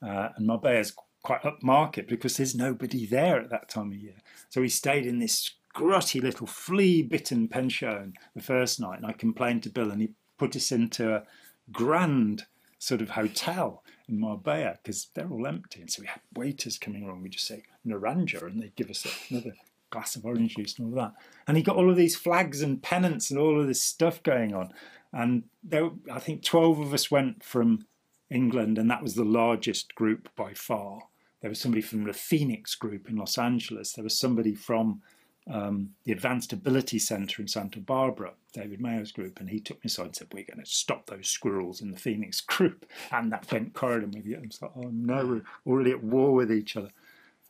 Uh, 0.02 0.28
and 0.36 0.46
Marbella's 0.46 0.94
quite 1.22 1.42
upmarket 1.42 2.08
because 2.08 2.36
there's 2.36 2.54
nobody 2.54 3.06
there 3.06 3.40
at 3.40 3.50
that 3.50 3.68
time 3.68 3.92
of 3.92 3.98
year. 3.98 4.16
So 4.48 4.60
we 4.60 4.68
stayed 4.68 5.06
in 5.06 5.18
this 5.18 5.50
grotty 5.74 6.22
little 6.22 6.46
flea-bitten 6.46 7.48
pension 7.48 8.14
the 8.34 8.42
first 8.42 8.80
night, 8.80 8.98
and 8.98 9.06
I 9.06 9.12
complained 9.12 9.62
to 9.64 9.70
Bill, 9.70 9.90
and 9.90 10.00
he 10.00 10.10
put 10.38 10.56
us 10.56 10.72
into 10.72 11.14
a 11.14 11.24
grand 11.72 12.46
sort 12.78 13.02
of 13.02 13.10
hotel 13.10 13.82
in 14.08 14.20
Marbella 14.20 14.78
because 14.82 15.08
they're 15.14 15.28
all 15.28 15.46
empty. 15.46 15.80
And 15.80 15.90
so 15.90 16.02
we 16.02 16.06
had 16.06 16.20
waiters 16.34 16.78
coming 16.78 17.04
along. 17.04 17.22
We 17.22 17.28
just 17.28 17.46
say 17.46 17.64
Naranja, 17.86 18.42
and 18.42 18.62
they'd 18.62 18.76
give 18.76 18.90
us 18.90 19.06
another 19.30 19.54
glass 19.90 20.16
of 20.16 20.24
orange 20.24 20.56
juice 20.56 20.78
and 20.78 20.86
all 20.86 20.98
of 20.98 21.12
that. 21.12 21.22
And 21.46 21.56
he 21.56 21.62
got 21.62 21.76
all 21.76 21.90
of 21.90 21.96
these 21.96 22.16
flags 22.16 22.62
and 22.62 22.82
pennants 22.82 23.30
and 23.30 23.38
all 23.38 23.60
of 23.60 23.66
this 23.66 23.82
stuff 23.82 24.22
going 24.22 24.54
on. 24.54 24.72
And 25.12 25.44
there, 25.62 25.90
I 26.12 26.18
think 26.18 26.42
12 26.42 26.80
of 26.80 26.94
us 26.94 27.10
went 27.10 27.42
from 27.42 27.86
England, 28.30 28.78
and 28.78 28.90
that 28.90 29.02
was 29.02 29.14
the 29.14 29.24
largest 29.24 29.94
group 29.94 30.28
by 30.36 30.52
far. 30.52 31.02
There 31.40 31.48
was 31.48 31.60
somebody 31.60 31.82
from 31.82 32.04
the 32.04 32.12
Phoenix 32.12 32.74
group 32.74 33.08
in 33.08 33.16
Los 33.16 33.38
Angeles. 33.38 33.92
There 33.92 34.04
was 34.04 34.18
somebody 34.18 34.54
from 34.54 35.02
um, 35.50 35.90
the 36.04 36.12
Advanced 36.12 36.52
Ability 36.52 36.98
Center 36.98 37.40
in 37.40 37.48
Santa 37.48 37.80
Barbara, 37.80 38.32
David 38.52 38.80
Mayo's 38.80 39.12
group, 39.12 39.40
and 39.40 39.48
he 39.48 39.60
took 39.60 39.78
me 39.78 39.86
aside 39.86 40.06
and 40.06 40.16
said, 40.16 40.28
"We're 40.32 40.44
going 40.44 40.62
to 40.62 40.70
stop 40.70 41.06
those 41.06 41.28
squirrels 41.28 41.80
in 41.80 41.90
the 41.90 41.98
Phoenix 41.98 42.40
group 42.40 42.84
and 43.10 43.32
that 43.32 43.48
Bent 43.48 43.72
Corydon 43.72 44.14
with 44.14 44.26
you." 44.26 44.34
And 44.34 44.44
I 44.44 44.46
was 44.46 44.62
like, 44.62 44.72
"Oh 44.76 44.90
no, 44.92 45.42
we're 45.64 45.72
already 45.72 45.92
at 45.92 46.04
war 46.04 46.34
with 46.34 46.52
each 46.52 46.76
other." 46.76 46.90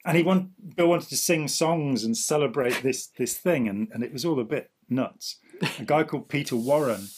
And 0.04 0.16
he 0.16 0.22
want, 0.22 0.76
Bill 0.76 0.88
wanted 0.88 1.08
to 1.08 1.16
sing 1.16 1.48
songs 1.48 2.04
and 2.04 2.16
celebrate 2.16 2.82
this 2.82 3.08
this 3.08 3.36
thing, 3.36 3.68
and, 3.68 3.88
and 3.92 4.02
it 4.02 4.12
was 4.12 4.24
all 4.24 4.40
a 4.40 4.44
bit 4.44 4.70
nuts. 4.88 5.36
A 5.78 5.84
guy 5.84 6.04
called 6.04 6.28
Peter 6.28 6.56
Warren 6.56 7.08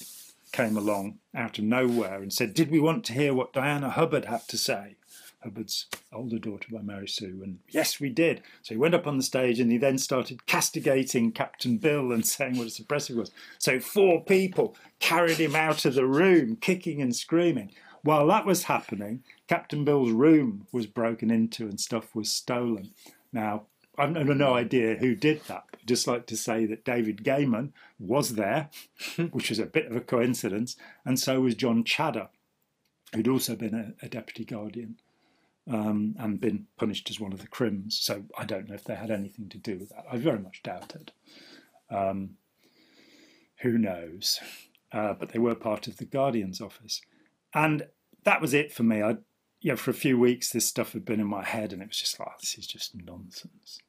came 0.53 0.76
along 0.76 1.18
out 1.35 1.59
of 1.59 1.64
nowhere 1.64 2.22
and 2.22 2.33
said, 2.33 2.55
Did 2.55 2.70
we 2.70 2.81
want 2.81 3.05
to 3.07 3.12
hear 3.12 3.35
what 3.35 3.53
Diana 3.53 3.91
Hubbard 3.91 4.24
had 4.24 4.49
to 4.49 4.59
say? 4.59 4.97
Hubbard's 5.43 5.87
older 6.12 6.39
daughter 6.39 6.68
by 6.70 6.83
Mary 6.83 7.09
Sue. 7.09 7.41
And 7.43 7.61
yes, 7.70 7.99
we 7.99 8.11
did. 8.11 8.43
So 8.62 8.74
he 8.74 8.78
went 8.78 8.95
up 8.95 9.07
on 9.07 9.16
the 9.16 9.22
stage 9.22 9.59
and 9.59 9.72
he 9.72 9.78
then 9.78 9.97
started 9.97 10.45
castigating 10.47 11.33
Captain 11.33 11.78
Bill 11.78 12.12
and 12.12 12.26
saying 12.26 12.59
what 12.59 12.66
a 12.66 12.70
suppressive 12.70 13.16
was. 13.16 13.31
So 13.59 13.81
four 13.81 14.22
people 14.22 14.76
carried 14.99 15.39
him 15.39 15.57
out 15.57 15.85
of 15.85 15.95
the 15.95 16.07
room, 16.07 16.57
kicking 16.57 17.01
and 17.01 17.14
screaming. 17.16 17.72
While 18.03 18.27
that 18.29 18.47
was 18.47 18.65
happening, 18.65 19.25
Captain 19.47 19.85
Bill's 19.85 20.13
room 20.13 20.67
was 20.73 20.87
broken 20.87 21.31
into 21.31 21.65
and 21.65 21.81
stuff 21.81 22.15
was 22.15 22.33
stolen. 22.33 22.91
Now, 23.33 23.65
I've 23.99 24.11
no, 24.13 24.55
idea 24.55 24.97
who 24.97 25.15
did 25.15 25.43
that. 25.49 25.65
I'd 25.75 25.87
just 25.87 26.07
like 26.07 26.27
to 26.27 26.37
say 26.37 26.65
that 26.67 26.85
David 26.85 27.23
Gaiman 27.23 27.73
was 27.99 28.35
there, 28.35 28.71
which 29.31 29.51
was 29.51 29.59
a 29.59 29.67
bit 29.67 29.87
of 29.87 29.97
a 29.97 30.01
coincidence, 30.01 30.77
and 31.05 31.19
so 31.19 31.41
was 31.41 31.55
John 31.55 31.85
Chadder, 31.85 32.29
who'd 33.15 33.29
also 33.29 33.55
been 33.55 33.75
a, 33.75 34.07
a 34.07 34.09
deputy 34.09 34.45
guardian 34.45 34.97
um, 35.71 36.15
and 36.19 36.41
been 36.41 36.67
punished 36.79 37.11
as 37.11 37.21
one 37.21 37.33
of 37.33 37.41
the 37.41 37.49
crims. 37.49 37.99
So 38.01 38.25
I 38.39 38.45
don't 38.45 38.69
know 38.69 38.75
if 38.75 38.85
they 38.85 38.95
had 38.95 39.11
anything 39.11 39.49
to 39.51 39.59
do 39.59 39.77
with 39.79 39.91
that. 39.91 40.05
I 40.11 40.17
very 40.17 40.39
much 40.39 40.63
doubt 40.63 40.95
it. 40.95 41.13
Um, 41.95 42.37
who 43.59 43.77
knows? 43.77 44.41
Uh, 44.93 45.13
but 45.13 45.31
they 45.31 45.39
were 45.39 45.55
part 45.55 45.87
of 45.87 45.99
the 45.99 46.05
Guardian's 46.05 46.61
office, 46.61 47.03
and 47.55 47.87
that 48.25 48.41
was 48.41 48.55
it 48.55 48.73
for 48.73 48.83
me. 48.83 49.03
I, 49.03 49.17
you 49.61 49.73
know, 49.73 49.77
for 49.77 49.91
a 49.91 49.95
few 49.95 50.19
weeks 50.19 50.51
this 50.51 50.67
stuff 50.67 50.93
had 50.93 51.05
been 51.05 51.21
in 51.21 51.27
my 51.27 51.45
head, 51.45 51.73
and 51.73 51.83
it 51.83 51.89
was 51.89 51.99
just 51.99 52.19
like, 52.19 52.29
"Oh, 52.31 52.37
this 52.41 52.59
is 52.59 52.67
just 52.67 52.95
nonsense. 52.95 53.81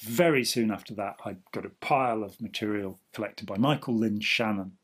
Very 0.00 0.44
soon 0.44 0.70
after 0.70 0.94
that, 0.94 1.16
I 1.24 1.36
got 1.52 1.66
a 1.66 1.70
pile 1.70 2.22
of 2.22 2.40
material 2.40 3.00
collected 3.12 3.46
by 3.46 3.56
Michael 3.56 3.96
Linn 3.96 4.20
Shannon, 4.20 4.78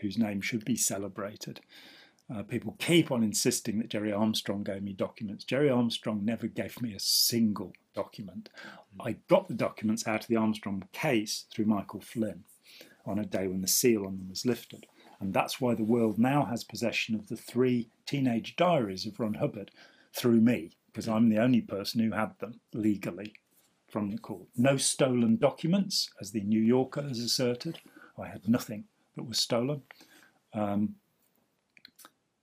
whose 0.00 0.18
name 0.18 0.42
should 0.42 0.64
be 0.64 0.76
celebrated. 0.76 1.60
Uh, 2.32 2.42
people 2.42 2.76
keep 2.78 3.10
on 3.10 3.22
insisting 3.22 3.78
that 3.78 3.88
Jerry 3.88 4.12
Armstrong 4.12 4.62
gave 4.62 4.82
me 4.82 4.92
documents. 4.92 5.44
Jerry 5.44 5.70
Armstrong 5.70 6.22
never 6.22 6.46
gave 6.46 6.82
me 6.82 6.92
a 6.92 7.00
single 7.00 7.72
document. 7.94 8.50
I 9.00 9.16
got 9.28 9.48
the 9.48 9.54
documents 9.54 10.06
out 10.06 10.22
of 10.22 10.28
the 10.28 10.36
Armstrong 10.36 10.84
case 10.92 11.46
through 11.50 11.64
Michael 11.64 12.00
Flynn 12.00 12.44
on 13.06 13.18
a 13.18 13.24
day 13.24 13.46
when 13.46 13.62
the 13.62 13.68
seal 13.68 14.04
on 14.04 14.18
them 14.18 14.28
was 14.28 14.44
lifted. 14.44 14.86
And 15.20 15.34
that's 15.34 15.60
why 15.60 15.74
the 15.74 15.84
world 15.84 16.18
now 16.18 16.44
has 16.44 16.62
possession 16.64 17.14
of 17.14 17.28
the 17.28 17.36
three 17.36 17.90
teenage 18.06 18.56
diaries 18.56 19.06
of 19.06 19.18
Ron 19.18 19.34
Hubbard 19.34 19.70
through 20.14 20.40
me, 20.40 20.70
because 20.86 21.08
I'm 21.08 21.28
the 21.28 21.38
only 21.38 21.60
person 21.60 22.00
who 22.00 22.12
had 22.12 22.38
them 22.38 22.60
legally 22.72 23.34
from 23.88 24.10
the 24.10 24.18
court. 24.18 24.46
No 24.56 24.76
stolen 24.76 25.36
documents, 25.36 26.10
as 26.20 26.30
the 26.30 26.42
New 26.42 26.60
Yorker 26.60 27.02
has 27.02 27.18
asserted. 27.18 27.80
I 28.18 28.28
had 28.28 28.48
nothing 28.48 28.84
that 29.16 29.24
was 29.24 29.38
stolen. 29.38 29.82
Um, 30.52 30.96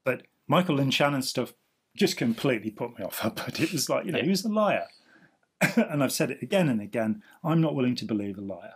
but 0.04 0.24
Michael 0.48 0.76
Linn 0.76 0.92
Shannon 0.92 1.22
stuff 1.22 1.54
just 1.96 2.18
completely 2.18 2.72
put 2.72 2.98
me 2.98 3.06
off 3.06 3.20
Hubbard. 3.20 3.60
It 3.60 3.72
was 3.72 3.90
like, 3.90 4.06
you 4.06 4.12
know, 4.12 4.22
he 4.22 4.30
was 4.30 4.44
a 4.46 4.50
liar. 4.50 4.88
and 5.78 6.04
I've 6.04 6.12
said 6.12 6.32
it 6.32 6.42
again 6.42 6.68
and 6.68 6.82
again 6.82 7.24
I'm 7.44 7.62
not 7.62 7.76
willing 7.76 7.96
to 7.96 8.06
believe 8.06 8.38
a 8.38 8.42
liar. 8.42 8.74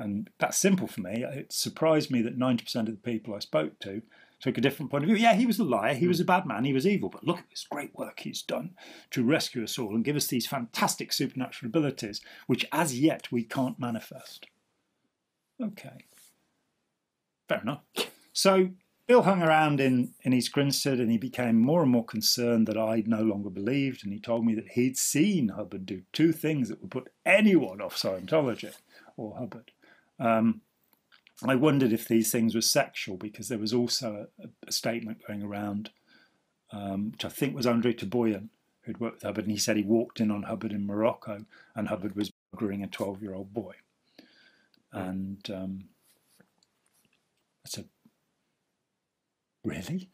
And 0.00 0.30
that's 0.38 0.56
simple 0.56 0.86
for 0.86 1.02
me. 1.02 1.24
It 1.24 1.52
surprised 1.52 2.10
me 2.10 2.22
that 2.22 2.38
90% 2.38 2.74
of 2.74 2.86
the 2.86 2.92
people 2.92 3.34
I 3.34 3.38
spoke 3.38 3.78
to 3.80 4.00
took 4.40 4.56
a 4.56 4.60
different 4.62 4.90
point 4.90 5.04
of 5.04 5.08
view. 5.08 5.16
Yeah, 5.16 5.34
he 5.34 5.44
was 5.44 5.58
a 5.58 5.64
liar, 5.64 5.92
he 5.92 6.08
was 6.08 6.20
a 6.20 6.24
bad 6.24 6.46
man, 6.46 6.64
he 6.64 6.72
was 6.72 6.86
evil, 6.86 7.10
but 7.10 7.22
look 7.22 7.38
at 7.38 7.50
this 7.50 7.66
great 7.70 7.94
work 7.94 8.20
he's 8.20 8.40
done 8.40 8.70
to 9.10 9.22
rescue 9.22 9.62
us 9.62 9.78
all 9.78 9.94
and 9.94 10.02
give 10.02 10.16
us 10.16 10.26
these 10.26 10.46
fantastic 10.46 11.12
supernatural 11.12 11.68
abilities, 11.68 12.22
which 12.46 12.64
as 12.72 12.98
yet 12.98 13.30
we 13.30 13.44
can't 13.44 13.78
manifest. 13.78 14.46
Okay. 15.62 16.06
Fair 17.46 17.60
enough. 17.60 17.82
So 18.32 18.70
Bill 19.06 19.22
hung 19.22 19.42
around 19.42 19.80
in, 19.80 20.14
in 20.22 20.32
East 20.32 20.52
Grinstead 20.52 20.98
and 20.98 21.10
he 21.10 21.18
became 21.18 21.60
more 21.60 21.82
and 21.82 21.90
more 21.90 22.06
concerned 22.06 22.66
that 22.68 22.78
I 22.78 23.02
no 23.06 23.20
longer 23.20 23.50
believed. 23.50 24.02
And 24.02 24.14
he 24.14 24.20
told 24.20 24.46
me 24.46 24.54
that 24.54 24.70
he'd 24.70 24.96
seen 24.96 25.48
Hubbard 25.48 25.84
do 25.84 26.02
two 26.14 26.32
things 26.32 26.70
that 26.70 26.80
would 26.80 26.90
put 26.90 27.12
anyone 27.26 27.82
off 27.82 27.96
Scientology 27.96 28.72
or 29.18 29.36
Hubbard. 29.36 29.72
Um, 30.20 30.60
I 31.42 31.54
wondered 31.54 31.92
if 31.92 32.06
these 32.06 32.30
things 32.30 32.54
were 32.54 32.60
sexual 32.60 33.16
because 33.16 33.48
there 33.48 33.58
was 33.58 33.72
also 33.72 34.26
a, 34.38 34.48
a 34.66 34.72
statement 34.72 35.26
going 35.26 35.42
around, 35.42 35.90
um, 36.70 37.12
which 37.12 37.24
I 37.24 37.30
think 37.30 37.56
was 37.56 37.66
Andre 37.66 37.94
Teboyan, 37.94 38.48
who'd 38.82 39.00
worked 39.00 39.16
with 39.16 39.22
Hubbard, 39.22 39.44
and 39.44 39.52
he 39.52 39.58
said 39.58 39.76
he 39.76 39.82
walked 39.82 40.20
in 40.20 40.30
on 40.30 40.44
Hubbard 40.44 40.72
in 40.72 40.86
Morocco 40.86 41.46
and 41.74 41.88
Hubbard 41.88 42.14
was 42.14 42.30
buggering 42.54 42.84
a 42.84 42.86
12 42.86 43.22
year 43.22 43.34
old 43.34 43.54
boy. 43.54 43.74
And 44.92 45.48
um, 45.50 45.84
I 47.64 47.68
said, 47.68 47.88
really? 49.64 50.10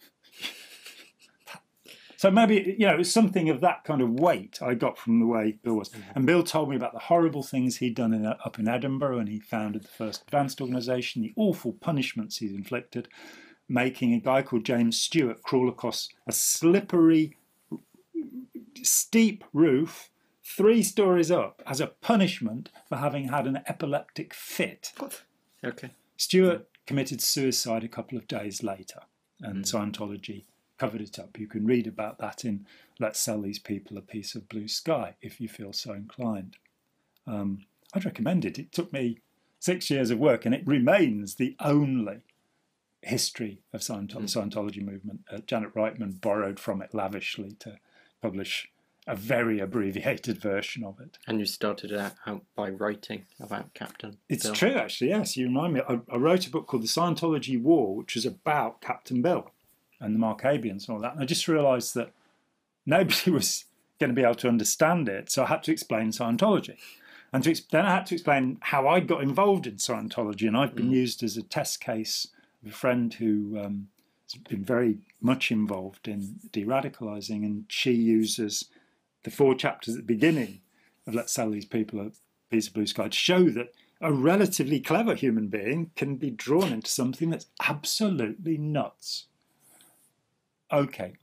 So 2.27 2.33
maybe, 2.33 2.75
you 2.77 2.89
know, 2.89 2.95
it 2.95 2.99
was 2.99 3.13
something 3.13 3.49
of 3.51 3.61
that 3.61 3.85
kind 3.85 4.03
of 4.03 4.11
weight 4.11 4.59
I 4.61 4.75
got 4.75 4.99
from 4.99 5.21
the 5.21 5.27
way 5.27 5.59
Bill 5.63 5.77
was. 5.77 5.91
Mm-hmm. 5.91 6.11
And 6.17 6.27
Bill 6.27 6.43
told 6.43 6.69
me 6.69 6.75
about 6.75 6.93
the 6.93 6.99
horrible 6.99 7.45
things 7.45 7.77
he'd 7.77 7.95
done 7.95 8.13
in, 8.13 8.27
up 8.27 8.59
in 8.59 8.67
Edinburgh 8.67 9.19
when 9.19 9.29
he 9.29 9.39
founded 9.39 9.85
the 9.85 9.89
first 9.89 10.23
advanced 10.23 10.61
organisation, 10.61 11.23
the 11.23 11.33
awful 11.37 11.73
punishments 11.73 12.39
he'd 12.39 12.51
inflicted, 12.51 13.07
making 13.69 14.13
a 14.13 14.19
guy 14.19 14.43
called 14.43 14.65
James 14.65 15.01
Stewart 15.01 15.41
crawl 15.45 15.69
across 15.69 16.09
a 16.27 16.33
slippery, 16.33 17.37
steep 18.83 19.45
roof 19.53 20.11
three 20.43 20.83
stories 20.83 21.31
up 21.31 21.63
as 21.65 21.81
a 21.81 21.87
punishment 21.87 22.71
for 22.89 22.97
having 22.97 23.29
had 23.29 23.47
an 23.47 23.61
epileptic 23.69 24.35
fit. 24.35 24.93
Okay. 25.65 25.91
Stewart 26.17 26.67
committed 26.87 27.21
suicide 27.21 27.85
a 27.85 27.89
couple 27.89 28.19
of 28.19 28.27
days 28.27 28.65
later 28.65 29.03
and 29.41 29.65
mm. 29.65 29.73
Scientology 29.73 30.43
covered 30.79 31.01
it 31.01 31.19
up. 31.19 31.39
You 31.39 31.47
can 31.47 31.67
read 31.67 31.87
about 31.87 32.19
that 32.19 32.45
in 32.45 32.67
Let's 32.99 33.21
Sell 33.21 33.41
These 33.41 33.59
People 33.59 33.99
a 33.99 34.03
Piece 34.03 34.35
of 34.35 34.49
Blue 34.49 34.69
Sky 34.69 35.15
if 35.21 35.41
you 35.41 35.49
feel 35.49 35.73
so 35.73 35.93
inclined. 35.93 36.57
Um, 37.27 37.65
I'd 37.95 38.05
recommend 38.05 38.45
it. 38.45 38.59
It 38.59 38.73
took 38.73 38.93
me 38.93 39.19
six 39.59 39.91
years 39.91 40.11
of 40.11 40.19
work 40.19 40.45
and 40.45 40.55
it 40.55 40.67
remains 40.67 41.37
the 41.37 41.57
only 41.61 42.21
history 43.03 43.61
of 43.73 43.81
Scientology, 43.81 44.25
mm. 44.25 44.51
Scientology 44.51 44.85
movement. 44.85 45.21
Uh, 45.31 45.39
Janet 45.47 45.75
Reitman 45.75 46.21
borrowed 46.21 46.59
from 46.59 46.83
it 46.83 46.95
lavishly 46.95 47.53
to 47.61 47.79
publish 48.21 48.69
a 49.07 49.15
very 49.15 49.61
abbreviated 49.61 50.39
version 50.39 50.83
of 50.83 50.99
it. 51.01 51.19
And 51.29 51.39
you 51.39 51.47
started 51.47 51.95
out, 51.95 52.15
out 52.27 52.43
by 52.57 52.71
writing 52.71 53.27
about 53.41 53.73
Captain. 53.73 54.19
It's 54.29 54.45
Bill. 54.45 54.55
true, 54.55 54.73
actually. 54.73 55.11
Yes, 55.11 55.37
you 55.37 55.47
remind 55.47 55.75
me. 55.75 55.81
I, 55.89 56.01
I, 56.13 56.17
wrote 56.17 56.47
a 56.47 56.51
book 56.51 56.67
called 56.67 56.83
The 56.83 56.89
Scientology 56.89 57.61
War, 57.61 57.95
which 57.95 58.17
was 58.17 58.27
about 58.27 58.81
Captain 58.81 59.23
Bill 59.23 59.53
and 60.01 60.15
the 60.15 60.19
Marcabians 60.19 60.87
and 60.87 60.91
all 60.91 61.01
that. 61.01 61.13
And 61.13 61.23
I 61.23 61.27
just 61.27 61.49
realised 61.49 61.95
that 61.95 62.13
nobody 62.85 63.31
was 63.31 63.65
going 63.99 64.11
to 64.11 64.15
be 64.15 64.23
able 64.23 64.35
to 64.37 64.49
understand 64.49 65.09
it, 65.09 65.31
so 65.31 65.45
I 65.45 65.47
had 65.47 65.63
to 65.65 65.73
explain 65.73 66.09
Scientology. 66.09 66.77
And 67.33 67.43
to, 67.45 67.55
then 67.71 67.87
I 67.87 67.95
had 67.97 68.07
to 68.07 68.15
explain 68.15 68.59
how 68.61 68.87
I 68.87 69.01
got 69.01 69.23
involved 69.23 69.67
in 69.67 69.77
Scientology, 69.77 70.47
and 70.47 70.57
I've 70.57 70.75
been 70.75 70.91
mm. 70.91 70.97
used 70.97 71.23
as 71.23 71.37
a 71.37 71.43
test 71.43 71.81
case 71.81 72.29
of 72.63 72.71
a 72.71 72.75
friend 72.75 73.13
who 73.15 73.59
um, 73.59 73.89
has 74.31 74.41
been 74.43 74.65
very 74.65 74.99
much 75.21 75.51
involved 75.51 76.09
in 76.09 76.37
de-radicalizing, 76.53 77.45
and 77.45 77.65
she 77.69 77.93
uses 77.93 78.67
the 79.25 79.31
four 79.31 79.55
chapters 79.55 79.95
at 79.95 80.01
the 80.01 80.15
beginning 80.15 80.61
of 81.07 81.15
Let's 81.15 81.33
Sell 81.33 81.51
These 81.51 81.65
People 81.65 82.01
a 82.01 82.11
Piece 82.51 82.69
of 82.69 82.75
Blue 82.75 82.87
Sky 82.87 83.09
to 83.09 83.17
show 83.17 83.45
that 83.51 83.73
a 84.01 84.13
relatively 84.13 84.79
clever 84.79 85.15
human 85.15 85.49
being 85.49 85.91
can 85.97 86.17
be 86.17 86.31
drawn 86.31 86.73
into 86.73 86.91
something 86.91 87.31
that's 87.31 87.47
absolutely 87.67 88.59
nuts. 88.59 89.27
Okay, 90.73 91.15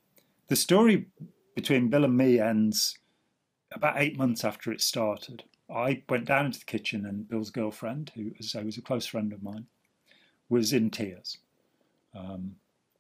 the 0.48 0.56
story 0.56 1.08
between 1.56 1.90
Bill 1.90 2.06
and 2.06 2.16
me 2.18 2.40
ends 2.40 2.98
about 3.72 4.00
eight 4.00 4.18
months 4.18 4.44
after 4.44 4.72
it 4.72 4.82
started. 4.82 5.44
I 5.70 6.04
went 6.08 6.26
down 6.26 6.46
into 6.46 6.60
the 6.60 6.66
kitchen, 6.66 7.06
and 7.06 7.28
Bill's 7.28 7.50
girlfriend, 7.50 8.12
who, 8.16 8.32
as 8.40 8.56
I 8.56 8.60
say, 8.60 8.66
was 8.66 8.78
a 8.78 8.82
close 8.82 9.06
friend 9.06 9.34
of 9.34 9.44
mine, 9.44 9.68
was 10.50 10.72
in 10.72 10.92
tears. 10.92 11.40
Um, 12.16 12.56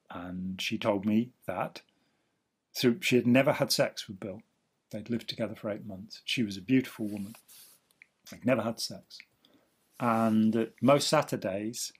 and 0.10 0.62
she 0.62 0.78
told 0.78 1.06
me 1.06 1.32
that 1.46 1.82
she 2.74 3.16
had 3.16 3.28
never 3.28 3.54
had 3.54 3.72
sex 3.72 4.08
with 4.08 4.20
Bill. 4.20 4.41
They'd 4.91 5.10
lived 5.10 5.30
together 5.30 5.56
for 5.56 5.70
eight 5.70 5.86
months. 5.86 6.22
She 6.26 6.44
was 6.44 6.58
a 6.58 6.62
beautiful 6.62 7.08
woman. 7.08 7.36
They'd 8.30 8.46
never 8.46 8.62
had 8.62 8.80
sex. 8.80 9.18
And 10.00 10.70
most 10.82 11.08
Saturdays, 11.08 11.94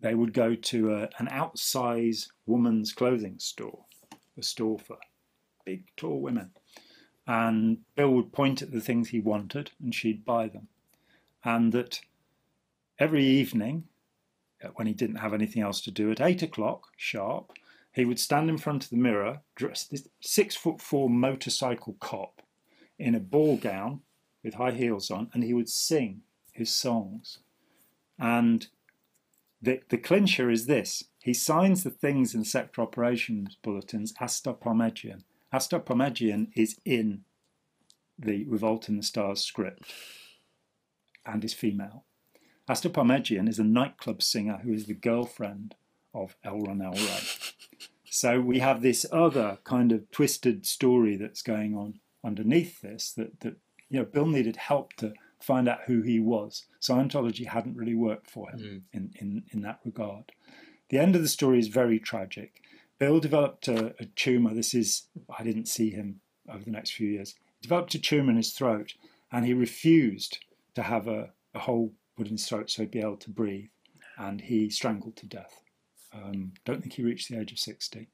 they 0.00 0.14
would 0.14 0.32
go 0.32 0.54
to 0.54 0.94
a, 0.94 1.08
an 1.18 1.28
outsize 1.30 2.28
woman's 2.46 2.92
clothing 2.92 3.38
store, 3.38 3.84
a 4.38 4.42
store 4.42 4.78
for 4.78 4.98
big, 5.64 5.84
tall 5.96 6.20
women. 6.20 6.50
And 7.26 7.78
Bill 7.96 8.10
would 8.10 8.32
point 8.32 8.60
at 8.60 8.70
the 8.70 8.80
things 8.80 9.08
he 9.08 9.20
wanted 9.20 9.70
and 9.82 9.94
she'd 9.94 10.24
buy 10.24 10.48
them. 10.48 10.68
And 11.42 11.72
that 11.72 12.00
every 12.98 13.24
evening, 13.24 13.84
uh, 14.62 14.68
when 14.74 14.86
he 14.86 14.92
didn't 14.92 15.16
have 15.16 15.32
anything 15.32 15.62
else 15.62 15.80
to 15.82 15.90
do, 15.90 16.10
at 16.10 16.20
eight 16.20 16.42
o'clock 16.42 16.88
sharp, 16.96 17.52
he 17.92 18.04
would 18.04 18.18
stand 18.18 18.50
in 18.50 18.58
front 18.58 18.84
of 18.84 18.90
the 18.90 18.96
mirror, 18.96 19.40
dressed 19.54 19.90
this 19.90 20.08
six 20.20 20.56
foot 20.56 20.80
four 20.80 21.08
motorcycle 21.08 21.96
cop 22.00 22.42
in 22.98 23.14
a 23.14 23.20
ball 23.20 23.56
gown 23.56 24.00
with 24.42 24.54
high 24.54 24.72
heels 24.72 25.10
on, 25.10 25.30
and 25.32 25.44
he 25.44 25.54
would 25.54 25.68
sing 25.68 26.22
his 26.52 26.72
songs. 26.72 27.38
And 28.18 28.66
the, 29.64 29.80
the 29.88 29.98
clincher 29.98 30.50
is 30.50 30.66
this 30.66 31.04
he 31.22 31.32
signs 31.32 31.84
the 31.84 31.90
things 31.90 32.34
in 32.34 32.40
the 32.40 32.46
sector 32.46 32.82
operations 32.82 33.56
bulletins. 33.62 34.12
Asta 34.20 34.52
Parmenion 34.52 36.48
is 36.54 36.78
in 36.84 37.22
the 38.18 38.44
Revolt 38.44 38.88
in 38.88 38.96
the 38.96 39.02
Stars 39.02 39.42
script 39.42 39.92
and 41.24 41.44
is 41.44 41.54
female. 41.54 42.04
Asta 42.68 42.90
Parmenion 42.90 43.48
is 43.48 43.58
a 43.58 43.64
nightclub 43.64 44.22
singer 44.22 44.60
who 44.62 44.72
is 44.72 44.86
the 44.86 44.94
girlfriend 44.94 45.74
of 46.14 46.36
L. 46.44 46.60
Ron. 46.60 46.80
Ray. 46.80 47.20
So 48.04 48.40
we 48.40 48.60
have 48.60 48.82
this 48.82 49.06
other 49.10 49.58
kind 49.64 49.92
of 49.92 50.10
twisted 50.10 50.66
story 50.66 51.16
that's 51.16 51.42
going 51.42 51.74
on 51.74 52.00
underneath 52.24 52.80
this 52.80 53.12
that, 53.12 53.40
that 53.40 53.56
you 53.88 53.98
know 53.98 54.04
Bill 54.04 54.26
needed 54.26 54.56
help 54.56 54.92
to 54.94 55.14
find 55.44 55.68
out 55.68 55.80
who 55.86 56.02
he 56.02 56.18
was. 56.18 56.64
Scientology 56.80 57.46
hadn't 57.46 57.76
really 57.76 57.94
worked 57.94 58.30
for 58.30 58.50
him 58.50 58.60
mm. 58.60 58.82
in, 58.92 59.12
in, 59.20 59.44
in 59.52 59.62
that 59.62 59.80
regard. 59.84 60.32
The 60.88 60.98
end 60.98 61.14
of 61.14 61.22
the 61.22 61.28
story 61.28 61.58
is 61.58 61.68
very 61.68 61.98
tragic. 61.98 62.62
Bill 62.98 63.20
developed 63.20 63.68
a, 63.68 63.94
a 64.00 64.06
tumor. 64.16 64.54
This 64.54 64.74
is, 64.74 65.08
I 65.38 65.42
didn't 65.44 65.68
see 65.68 65.90
him 65.90 66.20
over 66.48 66.64
the 66.64 66.70
next 66.70 66.92
few 66.92 67.08
years. 67.08 67.34
He 67.60 67.66
developed 67.66 67.94
a 67.94 67.98
tumor 67.98 68.30
in 68.30 68.36
his 68.36 68.52
throat 68.52 68.94
and 69.30 69.44
he 69.44 69.52
refused 69.52 70.38
to 70.74 70.82
have 70.82 71.06
a, 71.06 71.30
a 71.54 71.60
hole 71.60 71.92
put 72.16 72.26
in 72.26 72.34
his 72.34 72.46
throat 72.46 72.70
so 72.70 72.82
he'd 72.82 72.90
be 72.90 73.00
able 73.00 73.16
to 73.18 73.30
breathe. 73.30 73.68
And 74.16 74.40
he 74.40 74.70
strangled 74.70 75.16
to 75.16 75.26
death. 75.26 75.60
Um, 76.12 76.52
don't 76.64 76.80
think 76.80 76.94
he 76.94 77.02
reached 77.02 77.28
the 77.28 77.38
age 77.38 77.52
of 77.52 77.58
60. 77.58 78.08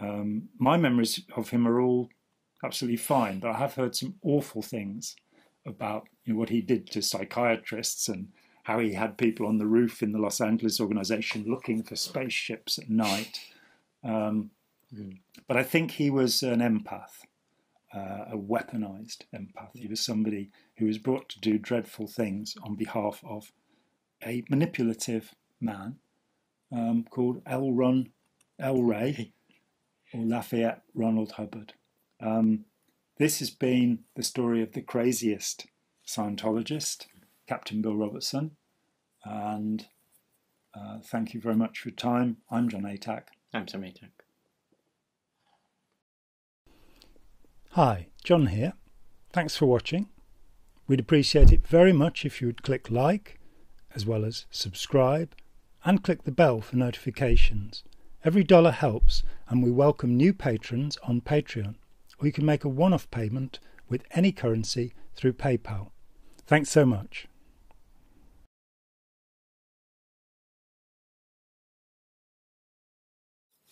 Um, 0.00 0.48
my 0.58 0.76
memories 0.76 1.20
of 1.36 1.50
him 1.50 1.68
are 1.68 1.80
all 1.80 2.08
absolutely 2.64 2.96
fine, 2.96 3.38
but 3.38 3.50
I 3.50 3.58
have 3.58 3.74
heard 3.74 3.94
some 3.94 4.14
awful 4.22 4.62
things 4.62 5.14
about 5.66 6.08
you 6.24 6.32
know, 6.32 6.38
what 6.38 6.48
he 6.48 6.60
did 6.60 6.90
to 6.90 7.02
psychiatrists 7.02 8.08
and 8.08 8.28
how 8.64 8.78
he 8.78 8.92
had 8.92 9.18
people 9.18 9.46
on 9.46 9.58
the 9.58 9.66
roof 9.66 10.02
in 10.02 10.12
the 10.12 10.18
Los 10.18 10.40
Angeles 10.40 10.80
organization 10.80 11.44
looking 11.46 11.82
for 11.82 11.96
spaceships 11.96 12.78
at 12.78 12.88
night. 12.88 13.40
Um, 14.04 14.50
mm. 14.94 15.18
But 15.48 15.56
I 15.56 15.64
think 15.64 15.92
he 15.92 16.10
was 16.10 16.42
an 16.42 16.60
empath, 16.60 17.24
uh, 17.94 18.32
a 18.32 18.36
weaponized 18.36 19.22
empath. 19.34 19.70
He 19.74 19.88
was 19.88 20.00
somebody 20.00 20.50
who 20.78 20.86
was 20.86 20.98
brought 20.98 21.28
to 21.30 21.40
do 21.40 21.58
dreadful 21.58 22.06
things 22.06 22.54
on 22.62 22.76
behalf 22.76 23.20
of 23.24 23.52
a 24.24 24.44
manipulative 24.48 25.34
man 25.60 25.96
um, 26.70 27.04
called 27.10 27.42
L. 27.46 27.72
Ron, 27.72 28.10
L. 28.58 28.82
Ray, 28.82 29.32
or 30.14 30.24
Lafayette 30.24 30.82
Ronald 30.94 31.32
Hubbard. 31.32 31.74
Um, 32.20 32.64
this 33.18 33.38
has 33.38 33.50
been 33.50 34.00
the 34.16 34.22
story 34.22 34.62
of 34.62 34.72
the 34.72 34.82
craziest 34.82 35.66
Scientologist, 36.06 37.06
Captain 37.46 37.82
Bill 37.82 37.96
Robertson, 37.96 38.52
and 39.24 39.86
uh, 40.74 40.98
thank 41.04 41.34
you 41.34 41.40
very 41.40 41.54
much 41.54 41.78
for 41.78 41.90
your 41.90 41.96
time. 41.96 42.38
I'm 42.50 42.68
Jon 42.68 42.82
Atack. 42.82 43.24
I'm 43.52 43.68
Sam 43.68 43.82
Atack. 43.82 44.10
Hi, 47.70 48.08
Jon 48.24 48.46
here. 48.46 48.74
Thanks 49.32 49.56
for 49.56 49.66
watching. 49.66 50.08
We'd 50.86 51.00
appreciate 51.00 51.52
it 51.52 51.66
very 51.66 51.92
much 51.92 52.24
if 52.24 52.40
you 52.40 52.48
would 52.48 52.62
click 52.62 52.90
like, 52.90 53.38
as 53.94 54.04
well 54.04 54.24
as 54.24 54.46
subscribe, 54.50 55.34
and 55.84 56.02
click 56.02 56.24
the 56.24 56.32
bell 56.32 56.60
for 56.60 56.76
notifications. 56.76 57.82
Every 58.24 58.44
dollar 58.44 58.72
helps, 58.72 59.22
and 59.48 59.62
we 59.62 59.70
welcome 59.70 60.16
new 60.16 60.32
patrons 60.32 60.98
on 61.04 61.20
Patreon, 61.20 61.76
or 62.22 62.26
you 62.26 62.32
can 62.32 62.46
make 62.46 62.62
a 62.62 62.68
one 62.68 62.92
off 62.92 63.10
payment 63.10 63.58
with 63.88 64.04
any 64.12 64.30
currency 64.30 64.94
through 65.14 65.32
PayPal. 65.32 65.90
Thanks 66.46 66.70
so 66.70 66.86
much. 66.86 67.26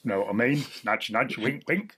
What 0.03 0.31
I 0.31 0.33
mean? 0.33 0.65
Nudge, 0.85 1.11
nudge, 1.11 1.39
wink, 1.39 1.63
wink. 1.69 1.95